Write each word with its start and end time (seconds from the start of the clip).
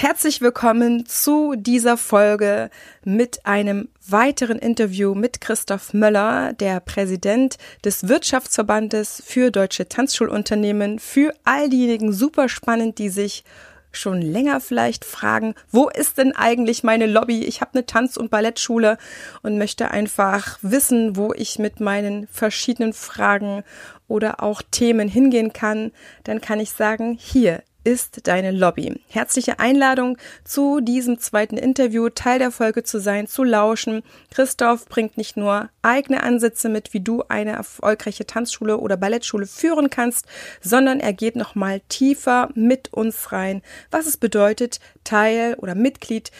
Herzlich 0.00 0.40
willkommen 0.40 1.06
zu 1.06 1.56
dieser 1.56 1.96
Folge 1.96 2.70
mit 3.02 3.44
einem 3.44 3.88
weiteren 4.06 4.56
Interview 4.56 5.16
mit 5.16 5.40
Christoph 5.40 5.92
Möller, 5.92 6.52
der 6.52 6.78
Präsident 6.78 7.58
des 7.84 8.06
Wirtschaftsverbandes 8.06 9.20
für 9.26 9.50
deutsche 9.50 9.88
Tanzschulunternehmen. 9.88 11.00
Für 11.00 11.34
all 11.42 11.68
diejenigen 11.68 12.12
super 12.12 12.48
spannend, 12.48 12.98
die 12.98 13.08
sich 13.08 13.42
schon 13.90 14.22
länger 14.22 14.60
vielleicht 14.60 15.04
fragen, 15.04 15.56
wo 15.72 15.88
ist 15.88 16.16
denn 16.16 16.30
eigentlich 16.30 16.84
meine 16.84 17.06
Lobby? 17.06 17.42
Ich 17.42 17.60
habe 17.60 17.72
eine 17.74 17.84
Tanz- 17.84 18.16
und 18.16 18.30
Ballettschule 18.30 18.98
und 19.42 19.58
möchte 19.58 19.90
einfach 19.90 20.60
wissen, 20.62 21.16
wo 21.16 21.32
ich 21.34 21.58
mit 21.58 21.80
meinen 21.80 22.28
verschiedenen 22.28 22.92
Fragen 22.92 23.64
oder 24.06 24.44
auch 24.44 24.62
Themen 24.70 25.08
hingehen 25.08 25.52
kann. 25.52 25.90
Dann 26.22 26.40
kann 26.40 26.60
ich 26.60 26.70
sagen, 26.70 27.18
hier 27.20 27.64
ist 27.88 28.26
deine 28.28 28.50
Lobby. 28.50 29.00
Herzliche 29.08 29.60
Einladung 29.60 30.18
zu 30.44 30.80
diesem 30.80 31.18
zweiten 31.20 31.56
Interview, 31.56 32.10
Teil 32.10 32.38
der 32.38 32.50
Folge 32.50 32.82
zu 32.82 33.00
sein, 33.00 33.26
zu 33.26 33.44
lauschen. 33.44 34.02
Christoph 34.30 34.84
bringt 34.84 35.16
nicht 35.16 35.38
nur 35.38 35.70
eigene 35.80 36.22
Ansätze 36.22 36.68
mit, 36.68 36.92
wie 36.92 37.00
du 37.00 37.22
eine 37.30 37.52
erfolgreiche 37.52 38.26
Tanzschule 38.26 38.76
oder 38.76 38.98
Ballettschule 38.98 39.46
führen 39.46 39.88
kannst, 39.88 40.26
sondern 40.60 41.00
er 41.00 41.14
geht 41.14 41.34
nochmal 41.34 41.80
tiefer 41.88 42.50
mit 42.54 42.92
uns 42.92 43.32
rein, 43.32 43.62
was 43.90 44.06
es 44.06 44.18
bedeutet, 44.18 44.80
Teil 45.04 45.54
oder 45.54 45.74
Mitglied 45.74 46.30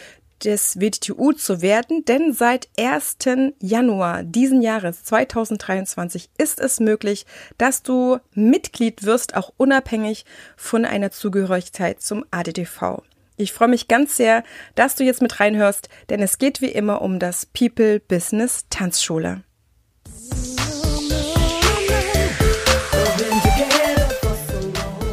des 0.44 0.80
WTU 0.80 1.32
zu 1.32 1.62
werden, 1.62 2.04
denn 2.04 2.32
seit 2.32 2.68
1. 2.78 3.16
Januar 3.60 4.22
diesen 4.22 4.62
Jahres 4.62 5.04
2023 5.04 6.30
ist 6.38 6.60
es 6.60 6.80
möglich, 6.80 7.26
dass 7.56 7.82
du 7.82 8.18
Mitglied 8.34 9.04
wirst, 9.04 9.36
auch 9.36 9.52
unabhängig 9.56 10.24
von 10.56 10.84
einer 10.84 11.10
Zugehörigkeit 11.10 12.00
zum 12.00 12.24
ADTV. 12.30 13.02
Ich 13.36 13.52
freue 13.52 13.68
mich 13.68 13.86
ganz 13.86 14.16
sehr, 14.16 14.42
dass 14.74 14.96
du 14.96 15.04
jetzt 15.04 15.22
mit 15.22 15.38
reinhörst, 15.38 15.88
denn 16.08 16.20
es 16.20 16.38
geht 16.38 16.60
wie 16.60 16.72
immer 16.72 17.02
um 17.02 17.18
das 17.18 17.46
People 17.46 18.00
Business 18.00 18.64
Tanzschule. 18.68 19.44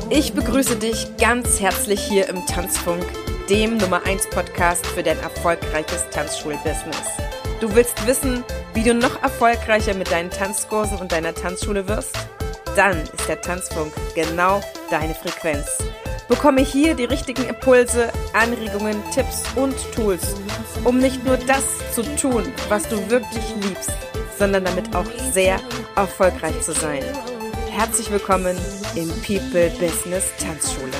Ich 0.09 0.34
begrüße 0.34 0.78
dich 0.78 1.18
ganz 1.18 1.59
herzlich 1.59 2.02
hier 2.02 2.30
im 2.30 2.46
Tanzfunk 2.46 3.06
dem 3.50 3.78
Nummer 3.78 4.04
1 4.06 4.30
Podcast 4.32 4.86
für 4.88 5.04
dein 5.04 5.20
erfolgreiches 5.20 6.10
Tanzschulbusiness. 6.10 7.06
Du 7.62 7.74
willst 7.76 8.06
wissen, 8.08 8.44
wie 8.74 8.84
du 8.84 8.94
noch 8.94 9.22
erfolgreicher 9.22 9.94
mit 9.94 10.12
deinen 10.12 10.32
Tanzkursen 10.32 10.98
und 10.98 11.12
deiner 11.12 11.34
Tanzschule 11.34 11.88
wirst? 11.88 12.18
Dann 12.76 12.98
ist 13.02 13.28
der 13.28 13.42
Tanzfunk 13.42 13.94
genau 14.16 14.62
deine 14.90 15.14
Frequenz. 15.14 15.78
Bekomme 16.28 16.62
hier 16.62 16.96
die 16.96 17.06
richtigen 17.06 17.48
Impulse, 17.48 18.12
Anregungen, 18.34 19.02
Tipps 19.14 19.44
und 19.56 19.76
Tools, 19.94 20.36
um 20.84 20.98
nicht 20.98 21.24
nur 21.24 21.38
das 21.38 21.66
zu 21.94 22.02
tun, 22.16 22.52
was 22.68 22.90
du 22.90 22.98
wirklich 23.12 23.46
liebst, 23.62 23.92
sondern 24.40 24.66
damit 24.66 24.96
auch 24.96 25.06
sehr 25.32 25.59
erfolgreich 25.96 26.59
zu 26.62 26.74
sein. 26.74 27.04
Herzlich 27.70 28.09
willkommen 28.09 28.58
im 28.96 29.09
People 29.22 29.70
Business 29.80 30.32
Tanzschule. 30.40 30.92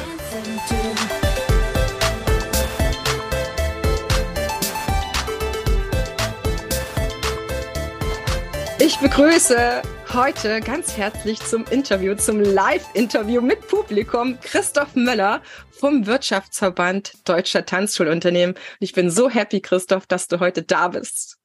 Ich 8.96 9.02
begrüße 9.02 9.82
heute 10.14 10.62
ganz 10.62 10.96
herzlich 10.96 11.42
zum 11.42 11.66
Interview, 11.66 12.16
zum 12.16 12.40
Live-Interview 12.40 13.42
mit 13.42 13.68
Publikum 13.68 14.40
Christoph 14.40 14.96
Möller 14.96 15.44
vom 15.70 16.06
Wirtschaftsverband 16.06 17.28
Deutscher 17.28 17.66
Tanzschulunternehmen. 17.66 18.56
ich 18.80 18.94
bin 18.94 19.12
so 19.12 19.30
happy, 19.30 19.60
Christoph, 19.60 20.08
dass 20.08 20.30
du 20.30 20.40
heute 20.40 20.64
da 20.64 20.88
bist. 20.88 21.40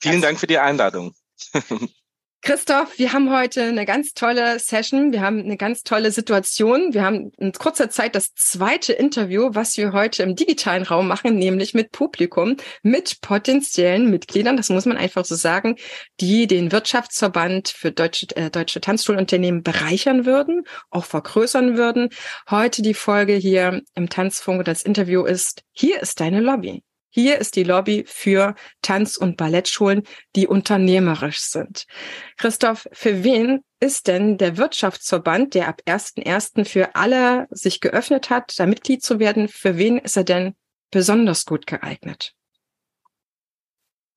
Vielen 0.00 0.20
Dank 0.20 0.40
für 0.40 0.48
die 0.48 0.58
Einladung. 0.58 1.14
Christoph, 2.40 2.98
wir 2.98 3.12
haben 3.12 3.30
heute 3.32 3.62
eine 3.64 3.84
ganz 3.84 4.14
tolle 4.14 4.60
Session. 4.60 5.12
Wir 5.12 5.22
haben 5.22 5.40
eine 5.40 5.56
ganz 5.56 5.82
tolle 5.82 6.12
Situation. 6.12 6.94
Wir 6.94 7.02
haben 7.02 7.32
in 7.36 7.52
kurzer 7.52 7.90
Zeit 7.90 8.14
das 8.14 8.32
zweite 8.34 8.92
Interview, 8.92 9.50
was 9.52 9.76
wir 9.76 9.92
heute 9.92 10.22
im 10.22 10.36
digitalen 10.36 10.84
Raum 10.84 11.08
machen, 11.08 11.36
nämlich 11.36 11.74
mit 11.74 11.90
Publikum, 11.90 12.56
mit 12.82 13.20
potenziellen 13.22 14.08
Mitgliedern. 14.08 14.56
Das 14.56 14.70
muss 14.70 14.86
man 14.86 14.96
einfach 14.96 15.24
so 15.24 15.34
sagen, 15.34 15.76
die 16.20 16.46
den 16.46 16.70
Wirtschaftsverband 16.70 17.68
für 17.68 17.90
deutsche, 17.90 18.26
äh, 18.36 18.50
deutsche 18.50 18.80
Tanzschulunternehmen 18.80 19.62
bereichern 19.64 20.24
würden, 20.24 20.62
auch 20.90 21.04
vergrößern 21.04 21.76
würden. 21.76 22.08
Heute 22.48 22.82
die 22.82 22.94
Folge 22.94 23.34
hier 23.34 23.82
im 23.94 24.08
Tanzfunk 24.08 24.64
das 24.64 24.82
Interview 24.82 25.24
ist, 25.24 25.64
hier 25.72 26.00
ist 26.00 26.20
deine 26.20 26.40
Lobby. 26.40 26.82
Hier 27.10 27.38
ist 27.38 27.56
die 27.56 27.64
Lobby 27.64 28.04
für 28.06 28.54
Tanz- 28.82 29.16
und 29.16 29.36
Ballettschulen, 29.36 30.02
die 30.36 30.46
unternehmerisch 30.46 31.40
sind. 31.40 31.86
Christoph, 32.36 32.86
für 32.92 33.24
wen 33.24 33.64
ist 33.80 34.08
denn 34.08 34.38
der 34.38 34.56
Wirtschaftsverband, 34.56 35.54
der 35.54 35.68
ab 35.68 35.80
1.1. 35.86 36.64
für 36.64 36.94
alle 36.94 37.46
sich 37.50 37.80
geöffnet 37.80 38.30
hat, 38.30 38.58
da 38.58 38.66
Mitglied 38.66 39.02
zu 39.02 39.18
werden, 39.18 39.48
für 39.48 39.78
wen 39.78 39.98
ist 39.98 40.16
er 40.16 40.24
denn 40.24 40.54
besonders 40.90 41.44
gut 41.44 41.66
geeignet? 41.66 42.34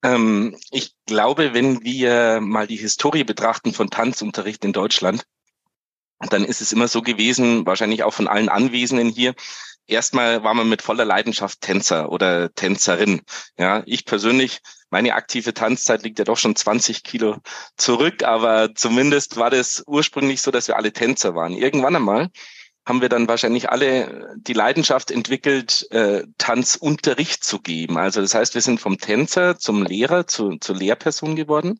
Ähm, 0.02 0.56
ich 0.70 0.94
glaube, 1.06 1.54
wenn 1.54 1.82
wir 1.84 2.40
mal 2.40 2.66
die 2.66 2.76
Historie 2.76 3.24
betrachten 3.24 3.72
von 3.72 3.88
Tanzunterricht 3.88 4.64
in 4.64 4.72
Deutschland, 4.72 5.24
dann 6.18 6.44
ist 6.44 6.60
es 6.60 6.72
immer 6.72 6.88
so 6.88 7.02
gewesen, 7.02 7.66
wahrscheinlich 7.66 8.02
auch 8.02 8.14
von 8.14 8.28
allen 8.28 8.48
Anwesenden 8.48 9.08
hier, 9.08 9.34
erstmal 9.92 10.42
war 10.44 10.54
man 10.54 10.68
mit 10.68 10.82
voller 10.82 11.04
Leidenschaft 11.04 11.60
Tänzer 11.60 12.10
oder 12.10 12.52
Tänzerin. 12.54 13.22
Ja, 13.56 13.82
ich 13.86 14.04
persönlich, 14.04 14.60
meine 14.90 15.14
aktive 15.14 15.54
Tanzzeit 15.54 16.02
liegt 16.02 16.18
ja 16.18 16.24
doch 16.24 16.38
schon 16.38 16.56
20 16.56 17.02
Kilo 17.04 17.38
zurück, 17.76 18.24
aber 18.24 18.74
zumindest 18.74 19.36
war 19.36 19.50
das 19.50 19.82
ursprünglich 19.86 20.42
so, 20.42 20.50
dass 20.50 20.68
wir 20.68 20.76
alle 20.76 20.92
Tänzer 20.92 21.34
waren. 21.34 21.52
Irgendwann 21.52 21.96
einmal 21.96 22.28
haben 22.84 23.00
wir 23.00 23.08
dann 23.08 23.28
wahrscheinlich 23.28 23.70
alle 23.70 24.34
die 24.36 24.54
Leidenschaft 24.54 25.10
entwickelt, 25.10 25.86
äh, 25.92 26.24
Tanzunterricht 26.38 27.44
zu 27.44 27.60
geben. 27.60 27.96
Also 27.96 28.20
das 28.20 28.34
heißt, 28.34 28.54
wir 28.54 28.62
sind 28.62 28.80
vom 28.80 28.98
Tänzer 28.98 29.56
zum 29.56 29.84
Lehrer, 29.84 30.26
zu, 30.26 30.56
zur 30.58 30.76
Lehrperson 30.76 31.36
geworden. 31.36 31.78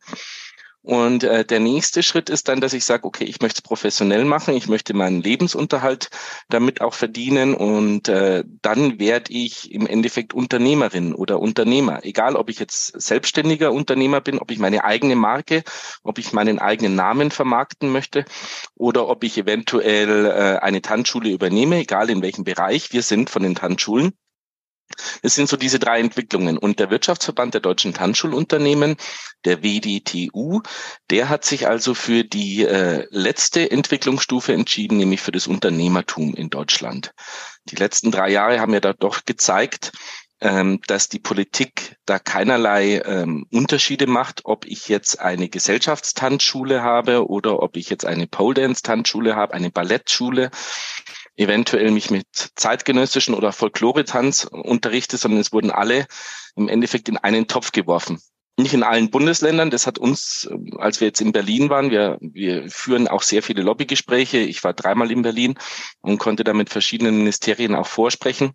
Und 0.82 1.22
äh, 1.22 1.44
der 1.44 1.60
nächste 1.60 2.02
Schritt 2.02 2.28
ist 2.28 2.48
dann, 2.48 2.60
dass 2.60 2.72
ich 2.72 2.84
sage, 2.84 3.04
okay, 3.04 3.24
ich 3.24 3.40
möchte 3.40 3.58
es 3.58 3.62
professionell 3.62 4.24
machen, 4.24 4.54
ich 4.54 4.68
möchte 4.68 4.94
meinen 4.94 5.22
Lebensunterhalt 5.22 6.10
damit 6.48 6.80
auch 6.80 6.94
verdienen 6.94 7.54
und 7.54 8.08
äh, 8.08 8.42
dann 8.62 8.98
werde 8.98 9.32
ich 9.32 9.70
im 9.72 9.86
Endeffekt 9.86 10.34
Unternehmerin 10.34 11.14
oder 11.14 11.38
Unternehmer. 11.38 12.04
Egal, 12.04 12.34
ob 12.34 12.50
ich 12.50 12.58
jetzt 12.58 13.00
selbstständiger 13.00 13.72
Unternehmer 13.72 14.20
bin, 14.20 14.40
ob 14.40 14.50
ich 14.50 14.58
meine 14.58 14.82
eigene 14.82 15.14
Marke, 15.14 15.62
ob 16.02 16.18
ich 16.18 16.32
meinen 16.32 16.58
eigenen 16.58 16.96
Namen 16.96 17.30
vermarkten 17.30 17.90
möchte 17.90 18.24
oder 18.74 19.06
ob 19.08 19.22
ich 19.22 19.38
eventuell 19.38 20.26
äh, 20.26 20.58
eine 20.58 20.82
Tanzschule 20.82 21.30
übernehme, 21.30 21.76
egal 21.76 22.10
in 22.10 22.22
welchem 22.22 22.42
Bereich 22.42 22.92
wir 22.92 23.02
sind 23.02 23.30
von 23.30 23.44
den 23.44 23.54
Tanzschulen. 23.54 24.14
Es 25.22 25.34
sind 25.34 25.48
so 25.48 25.56
diese 25.56 25.78
drei 25.78 26.00
Entwicklungen. 26.00 26.58
Und 26.58 26.78
der 26.78 26.90
Wirtschaftsverband 26.90 27.54
der 27.54 27.60
deutschen 27.60 27.94
Tanzschulunternehmen, 27.94 28.96
der 29.44 29.62
WDTU, 29.62 30.62
der 31.10 31.28
hat 31.28 31.44
sich 31.44 31.66
also 31.66 31.94
für 31.94 32.24
die 32.24 32.64
äh, 32.64 33.06
letzte 33.10 33.70
Entwicklungsstufe 33.70 34.52
entschieden, 34.52 34.98
nämlich 34.98 35.20
für 35.20 35.32
das 35.32 35.46
Unternehmertum 35.46 36.34
in 36.34 36.50
Deutschland. 36.50 37.12
Die 37.64 37.76
letzten 37.76 38.10
drei 38.10 38.30
Jahre 38.30 38.60
haben 38.60 38.74
ja 38.74 38.80
da 38.80 38.92
doch 38.92 39.24
gezeigt, 39.24 39.92
ähm, 40.42 40.80
dass 40.88 41.08
die 41.08 41.20
Politik 41.20 41.96
da 42.04 42.18
keinerlei 42.18 43.00
ähm, 43.04 43.46
Unterschiede 43.52 44.08
macht, 44.08 44.40
ob 44.44 44.66
ich 44.66 44.88
jetzt 44.88 45.20
eine 45.20 45.48
Gesellschaftstanzschule 45.48 46.82
habe 46.82 47.28
oder 47.28 47.62
ob 47.62 47.76
ich 47.76 47.88
jetzt 47.88 48.04
eine 48.04 48.26
Pole 48.26 48.54
Dance 48.54 48.82
Tanzschule 48.82 49.36
habe, 49.36 49.54
eine 49.54 49.70
Ballettschule 49.70 50.50
eventuell 51.36 51.90
mich 51.90 52.10
mit 52.10 52.26
zeitgenössischen 52.56 53.34
oder 53.34 53.52
Folklore-Tanz 53.52 54.44
unterrichte, 54.44 55.16
sondern 55.16 55.40
es 55.40 55.52
wurden 55.52 55.70
alle 55.70 56.06
im 56.56 56.68
Endeffekt 56.68 57.08
in 57.08 57.16
einen 57.16 57.48
Topf 57.48 57.72
geworfen. 57.72 58.20
Nicht 58.58 58.74
in 58.74 58.82
allen 58.82 59.10
Bundesländern. 59.10 59.70
Das 59.70 59.86
hat 59.86 59.98
uns, 59.98 60.48
als 60.76 61.00
wir 61.00 61.08
jetzt 61.08 61.22
in 61.22 61.32
Berlin 61.32 61.70
waren, 61.70 61.90
wir, 61.90 62.18
wir 62.20 62.68
führen 62.70 63.08
auch 63.08 63.22
sehr 63.22 63.42
viele 63.42 63.62
Lobbygespräche. 63.62 64.38
Ich 64.38 64.62
war 64.62 64.74
dreimal 64.74 65.10
in 65.10 65.22
Berlin 65.22 65.54
und 66.00 66.18
konnte 66.18 66.44
da 66.44 66.52
mit 66.52 66.68
verschiedenen 66.68 67.16
Ministerien 67.16 67.74
auch 67.74 67.86
vorsprechen. 67.86 68.52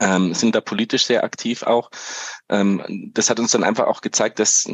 Ähm, 0.00 0.34
sind 0.34 0.54
da 0.54 0.60
politisch 0.60 1.06
sehr 1.06 1.24
aktiv 1.24 1.62
auch. 1.62 1.90
Ähm, 2.48 3.10
das 3.14 3.30
hat 3.30 3.38
uns 3.38 3.52
dann 3.52 3.64
einfach 3.64 3.86
auch 3.86 4.02
gezeigt, 4.02 4.38
dass 4.38 4.68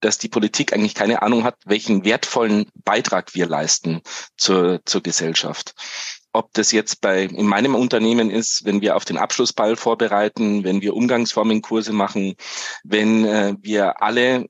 dass 0.00 0.18
die 0.18 0.28
Politik 0.28 0.72
eigentlich 0.72 0.94
keine 0.94 1.22
Ahnung 1.22 1.44
hat, 1.44 1.56
welchen 1.64 2.04
wertvollen 2.04 2.66
Beitrag 2.74 3.34
wir 3.34 3.46
leisten 3.46 4.00
zur, 4.36 4.80
zur 4.84 5.02
Gesellschaft. 5.02 5.74
Ob 6.32 6.52
das 6.52 6.72
jetzt 6.72 7.00
bei 7.00 7.24
in 7.24 7.46
meinem 7.46 7.74
Unternehmen 7.74 8.30
ist, 8.30 8.64
wenn 8.64 8.80
wir 8.80 8.96
auf 8.96 9.04
den 9.04 9.16
Abschlussball 9.16 9.76
vorbereiten, 9.76 10.62
wenn 10.62 10.82
wir 10.82 10.94
Umgangsformenkurse 10.94 11.92
machen, 11.92 12.34
wenn 12.84 13.24
äh, 13.24 13.54
wir 13.60 14.02
alle 14.02 14.46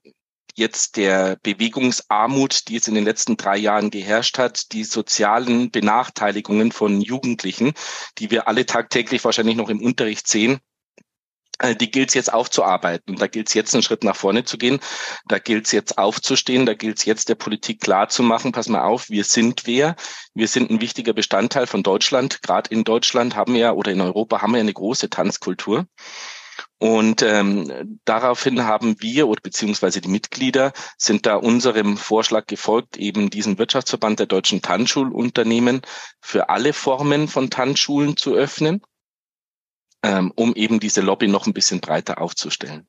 jetzt 0.58 0.96
der 0.96 1.38
Bewegungsarmut, 1.42 2.68
die 2.68 2.74
jetzt 2.74 2.88
in 2.88 2.94
den 2.94 3.04
letzten 3.04 3.36
drei 3.36 3.56
Jahren 3.56 3.90
geherrscht 3.90 4.38
hat, 4.38 4.72
die 4.72 4.84
sozialen 4.84 5.70
Benachteiligungen 5.70 6.72
von 6.72 7.00
Jugendlichen, 7.00 7.72
die 8.18 8.30
wir 8.30 8.48
alle 8.48 8.66
tagtäglich 8.66 9.24
wahrscheinlich 9.24 9.56
noch 9.56 9.70
im 9.70 9.80
Unterricht 9.80 10.26
sehen, 10.26 10.58
die 11.80 11.90
gilt 11.90 12.08
es 12.08 12.14
jetzt 12.14 12.32
aufzuarbeiten. 12.32 13.14
Und 13.14 13.20
da 13.20 13.26
gilt 13.26 13.48
es 13.48 13.54
jetzt 13.54 13.74
einen 13.74 13.82
Schritt 13.82 14.04
nach 14.04 14.16
vorne 14.16 14.44
zu 14.44 14.58
gehen. 14.58 14.78
Da 15.26 15.38
gilt 15.38 15.66
es 15.66 15.72
jetzt 15.72 15.98
aufzustehen. 15.98 16.66
Da 16.66 16.74
gilt 16.74 16.98
es 16.98 17.04
jetzt 17.04 17.28
der 17.28 17.34
Politik 17.34 17.80
klar 17.80 18.08
zu 18.08 18.22
machen, 18.22 18.52
pass 18.52 18.68
mal 18.68 18.82
auf, 18.82 19.10
wir 19.10 19.24
sind 19.24 19.66
wer. 19.66 19.96
Wir 20.34 20.48
sind 20.48 20.70
ein 20.70 20.80
wichtiger 20.80 21.12
Bestandteil 21.12 21.66
von 21.66 21.82
Deutschland. 21.82 22.42
Gerade 22.42 22.70
in 22.70 22.84
Deutschland 22.84 23.34
haben 23.34 23.54
wir 23.54 23.74
oder 23.74 23.90
in 23.90 24.00
Europa 24.00 24.40
haben 24.40 24.52
wir 24.52 24.60
eine 24.60 24.72
große 24.72 25.10
Tanzkultur. 25.10 25.86
Und 26.78 27.22
ähm, 27.22 27.98
daraufhin 28.04 28.64
haben 28.64 29.00
wir 29.00 29.26
oder 29.26 29.40
beziehungsweise 29.42 30.00
die 30.00 30.08
Mitglieder 30.08 30.72
sind 30.96 31.26
da 31.26 31.34
unserem 31.34 31.96
Vorschlag 31.96 32.46
gefolgt, 32.46 32.96
eben 32.96 33.30
diesen 33.30 33.58
Wirtschaftsverband 33.58 34.20
der 34.20 34.26
deutschen 34.26 34.62
Tanzschulunternehmen 34.62 35.82
für 36.20 36.50
alle 36.50 36.72
Formen 36.72 37.26
von 37.26 37.50
Tanzschulen 37.50 38.16
zu 38.16 38.34
öffnen 38.34 38.82
ähm, 40.02 40.32
um 40.36 40.54
eben 40.54 40.80
diese 40.80 41.00
Lobby 41.00 41.28
noch 41.28 41.46
ein 41.46 41.54
bisschen 41.54 41.80
breiter 41.80 42.20
aufzustellen. 42.20 42.86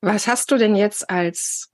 Was 0.00 0.26
hast 0.26 0.50
du 0.50 0.56
denn 0.56 0.74
jetzt 0.74 1.08
als 1.08 1.70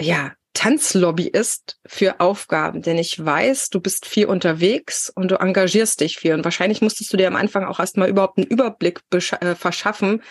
ja, 0.00 0.32
Tanzlobbyist 0.54 1.78
für 1.86 2.18
Aufgaben? 2.18 2.82
Denn 2.82 2.98
ich 2.98 3.24
weiß, 3.24 3.70
du 3.70 3.80
bist 3.80 4.06
viel 4.06 4.26
unterwegs 4.26 5.08
und 5.14 5.30
du 5.30 5.36
engagierst 5.36 6.00
dich 6.00 6.18
viel. 6.18 6.34
Und 6.34 6.44
wahrscheinlich 6.44 6.82
musstest 6.82 7.12
du 7.12 7.16
dir 7.16 7.28
am 7.28 7.36
Anfang 7.36 7.64
auch 7.64 7.78
erstmal 7.78 8.08
überhaupt 8.08 8.38
einen 8.38 8.48
Überblick 8.48 9.00
äh, 9.12 9.54
verschaffen, 9.54 10.22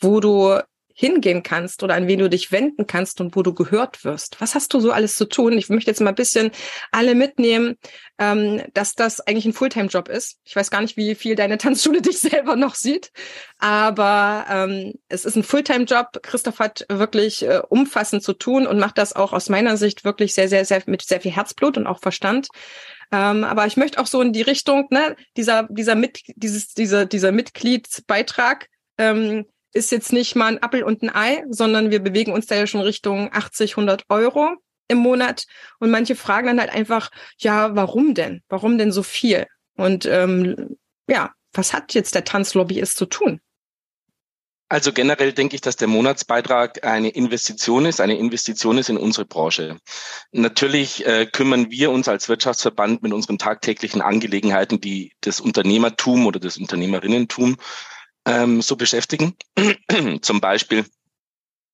wo 0.00 0.20
du 0.20 0.58
hingehen 0.98 1.42
kannst 1.42 1.82
oder 1.82 1.94
an 1.94 2.08
wen 2.08 2.18
du 2.18 2.30
dich 2.30 2.50
wenden 2.52 2.86
kannst 2.86 3.20
und 3.20 3.36
wo 3.36 3.42
du 3.42 3.52
gehört 3.52 4.02
wirst. 4.02 4.40
Was 4.40 4.54
hast 4.54 4.72
du 4.72 4.80
so 4.80 4.92
alles 4.92 5.16
zu 5.16 5.26
tun? 5.26 5.52
Ich 5.52 5.68
möchte 5.68 5.90
jetzt 5.90 6.00
mal 6.00 6.08
ein 6.08 6.14
bisschen 6.14 6.50
alle 6.90 7.14
mitnehmen, 7.14 7.76
ähm, 8.18 8.62
dass 8.72 8.94
das 8.94 9.20
eigentlich 9.20 9.44
ein 9.44 9.52
Fulltime-Job 9.52 10.08
ist. 10.08 10.38
Ich 10.44 10.56
weiß 10.56 10.70
gar 10.70 10.80
nicht, 10.80 10.96
wie 10.96 11.14
viel 11.14 11.34
deine 11.34 11.58
Tanzschule 11.58 12.00
dich 12.00 12.18
selber 12.18 12.56
noch 12.56 12.74
sieht, 12.74 13.12
aber 13.58 14.46
ähm, 14.48 14.94
es 15.08 15.26
ist 15.26 15.36
ein 15.36 15.42
Fulltime-Job. 15.42 16.20
Christoph 16.22 16.60
hat 16.60 16.86
wirklich 16.88 17.42
äh, 17.42 17.60
umfassend 17.68 18.22
zu 18.22 18.32
tun 18.32 18.66
und 18.66 18.78
macht 18.78 18.96
das 18.96 19.14
auch 19.14 19.34
aus 19.34 19.50
meiner 19.50 19.76
Sicht 19.76 20.04
wirklich 20.04 20.32
sehr, 20.32 20.48
sehr, 20.48 20.64
sehr 20.64 20.82
mit 20.86 21.02
sehr 21.02 21.20
viel 21.20 21.32
Herzblut 21.32 21.76
und 21.76 21.86
auch 21.86 22.00
Verstand. 22.00 22.48
Ähm, 23.12 23.44
aber 23.44 23.66
ich 23.66 23.76
möchte 23.76 24.00
auch 24.00 24.06
so 24.06 24.22
in 24.22 24.32
die 24.32 24.42
Richtung, 24.42 24.88
ne, 24.90 25.14
dieser, 25.36 25.68
dieser 25.70 25.94
mit, 25.94 26.22
dieses, 26.36 26.72
dieser, 26.72 27.04
dieser 27.04 27.32
Mitgliedsbeitrag, 27.32 28.68
ähm, 28.98 29.44
ist 29.72 29.92
jetzt 29.92 30.12
nicht 30.12 30.36
mal 30.36 30.46
ein 30.46 30.62
Appel 30.62 30.82
und 30.82 31.02
ein 31.02 31.14
Ei, 31.14 31.44
sondern 31.50 31.90
wir 31.90 32.00
bewegen 32.00 32.32
uns 32.32 32.46
da 32.46 32.54
ja 32.54 32.66
schon 32.66 32.80
Richtung 32.80 33.30
80, 33.32 33.72
100 33.72 34.04
Euro 34.08 34.56
im 34.88 34.98
Monat. 34.98 35.46
Und 35.78 35.90
manche 35.90 36.16
fragen 36.16 36.46
dann 36.46 36.60
halt 36.60 36.70
einfach, 36.70 37.10
ja, 37.38 37.74
warum 37.74 38.14
denn? 38.14 38.42
Warum 38.48 38.78
denn 38.78 38.92
so 38.92 39.02
viel? 39.02 39.46
Und 39.76 40.06
ähm, 40.06 40.76
ja, 41.08 41.32
was 41.52 41.72
hat 41.72 41.94
jetzt 41.94 42.14
der 42.14 42.24
Tanzlobbyist 42.24 42.96
zu 42.96 43.06
tun? 43.06 43.40
Also 44.68 44.92
generell 44.92 45.32
denke 45.32 45.54
ich, 45.54 45.60
dass 45.60 45.76
der 45.76 45.86
Monatsbeitrag 45.86 46.84
eine 46.84 47.10
Investition 47.10 47.86
ist, 47.86 48.00
eine 48.00 48.18
Investition 48.18 48.78
ist 48.78 48.88
in 48.88 48.96
unsere 48.96 49.24
Branche. 49.24 49.78
Natürlich 50.32 51.06
äh, 51.06 51.26
kümmern 51.26 51.70
wir 51.70 51.92
uns 51.92 52.08
als 52.08 52.28
Wirtschaftsverband 52.28 53.00
mit 53.00 53.12
unseren 53.12 53.38
tagtäglichen 53.38 54.00
Angelegenheiten, 54.02 54.80
die 54.80 55.12
das 55.20 55.40
Unternehmertum 55.40 56.26
oder 56.26 56.40
das 56.40 56.56
Unternehmerinnentum 56.56 57.58
ähm, 58.26 58.60
so 58.60 58.76
beschäftigen. 58.76 59.34
Zum 60.20 60.40
Beispiel, 60.40 60.84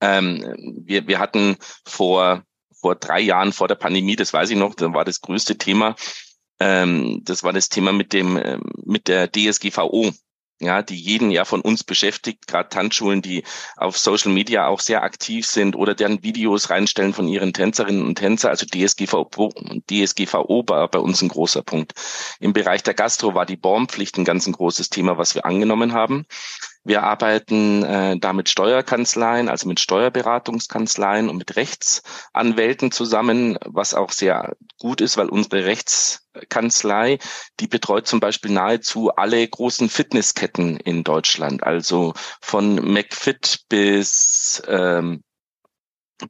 ähm, 0.01 0.55
wir, 0.85 1.07
wir 1.09 1.19
hatten 1.19 1.57
vor, 1.85 2.45
vor 2.81 2.95
drei 2.95 3.21
Jahren 3.21 3.53
vor 3.53 3.69
der 3.69 3.75
Pandemie, 3.75 4.17
das 4.17 4.33
weiß 4.33 4.51
ich 4.51 4.57
noch, 4.57 4.75
da 4.75 4.93
war 4.93 5.05
das 5.05 5.21
größte 5.21 5.59
Thema, 5.59 5.97
ähm, 6.61 7.21
das 7.25 7.43
war 7.43 7.53
das 7.53 7.69
Thema 7.69 7.93
mit 7.93 8.13
dem, 8.13 8.37
äh, 8.37 8.59
mit 8.85 9.09
der 9.09 9.31
DSGVO 9.31 10.13
ja, 10.63 10.83
die 10.83 10.97
jeden 10.97 11.31
Jahr 11.31 11.45
von 11.45 11.61
uns 11.61 11.85
beschäftigt, 11.85 12.47
gerade 12.47 12.69
Tanzschulen, 12.69 13.23
die 13.23 13.45
auf 13.77 13.99
Social 13.99 14.33
Media 14.33 14.67
auch 14.67 14.81
sehr 14.81 15.03
aktiv 15.03 15.47
sind 15.47 15.77
oder 15.77 15.95
deren 15.95 16.23
Videos 16.23 16.71
reinstellen 16.71 17.13
von 17.13 17.29
ihren 17.29 17.53
Tänzerinnen 17.53 18.05
und 18.05 18.17
Tänzer. 18.17 18.51
Also 18.51 18.67
DSGVO, 18.67 19.53
DSGVO 19.91 20.65
war 20.69 20.89
bei 20.89 20.99
uns 20.99 21.23
ein 21.23 21.29
großer 21.29 21.63
Punkt. 21.63 21.95
Im 22.41 22.53
Bereich 22.53 22.83
der 22.83 22.95
Gastro 22.95 23.35
war 23.35 23.47
die 23.47 23.57
Baumpflicht 23.57 24.17
ein 24.19 24.25
ganz 24.25 24.47
ein 24.47 24.53
großes 24.53 24.91
Thema, 24.91 25.19
was 25.19 25.35
wir 25.35 25.45
angenommen 25.45 25.93
haben. 25.93 26.27
Wir 26.85 27.05
arbeiten 27.05 27.85
äh, 27.85 28.19
da 28.19 28.33
mit 28.33 28.49
Steuerkanzleien, 28.49 29.49
also 29.49 29.69
mit 29.69 29.79
Steuerberatungskanzleien 29.79 31.29
und 31.29 31.37
mit 31.37 31.55
Rechtsanwälten 31.55 32.91
zusammen, 32.91 33.57
was 33.65 33.95
auch 33.95 34.11
sehr 34.11 34.57
gut 34.81 35.01
ist, 35.01 35.17
weil 35.17 35.29
unsere 35.29 35.65
Rechtskanzlei, 35.65 37.19
die 37.61 37.69
betreut 37.69 38.09
zum 38.09 38.19
Beispiel 38.19 38.51
nahezu 38.51 39.11
alle 39.15 39.47
großen 39.47 39.89
Fitnessketten 39.89 40.77
in 40.77 41.05
Deutschland, 41.05 41.63
also 41.63 42.15
von 42.41 42.75
McFit 42.75 43.61
bis 43.69 44.61
ähm, 44.67 45.23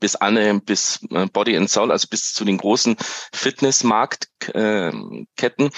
bis 0.00 0.16
Anne, 0.16 0.60
bis 0.60 1.00
äh, 1.10 1.26
Body 1.26 1.56
and 1.56 1.70
Soul, 1.70 1.90
also 1.90 2.08
bis 2.08 2.34
zu 2.34 2.44
den 2.44 2.58
großen 2.58 2.96
Fitnessmarktketten. 3.32 5.70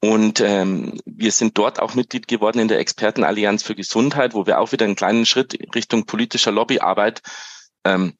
Und 0.00 0.40
ähm, 0.40 1.00
wir 1.04 1.32
sind 1.32 1.58
dort 1.58 1.80
auch 1.80 1.94
Mitglied 1.94 2.28
geworden 2.28 2.58
in 2.58 2.68
der 2.68 2.80
Expertenallianz 2.80 3.62
für 3.62 3.74
Gesundheit, 3.74 4.34
wo 4.34 4.46
wir 4.46 4.60
auch 4.60 4.72
wieder 4.72 4.84
einen 4.84 4.96
kleinen 4.96 5.26
Schritt 5.26 5.58
Richtung 5.74 6.06
politischer 6.06 6.52
Lobbyarbeit 6.52 7.22
ähm, 7.84 8.14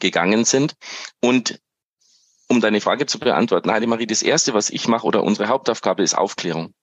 gegangen 0.00 0.44
sind. 0.44 0.74
Und 1.20 1.60
um 2.48 2.60
deine 2.60 2.80
Frage 2.80 3.06
zu 3.06 3.18
beantworten, 3.18 3.70
Heidemarie, 3.70 4.06
das 4.06 4.22
Erste, 4.22 4.54
was 4.54 4.70
ich 4.70 4.88
mache 4.88 5.06
oder 5.06 5.24
unsere 5.24 5.48
Hauptaufgabe 5.48 6.02
ist 6.02 6.16
Aufklärung. 6.16 6.74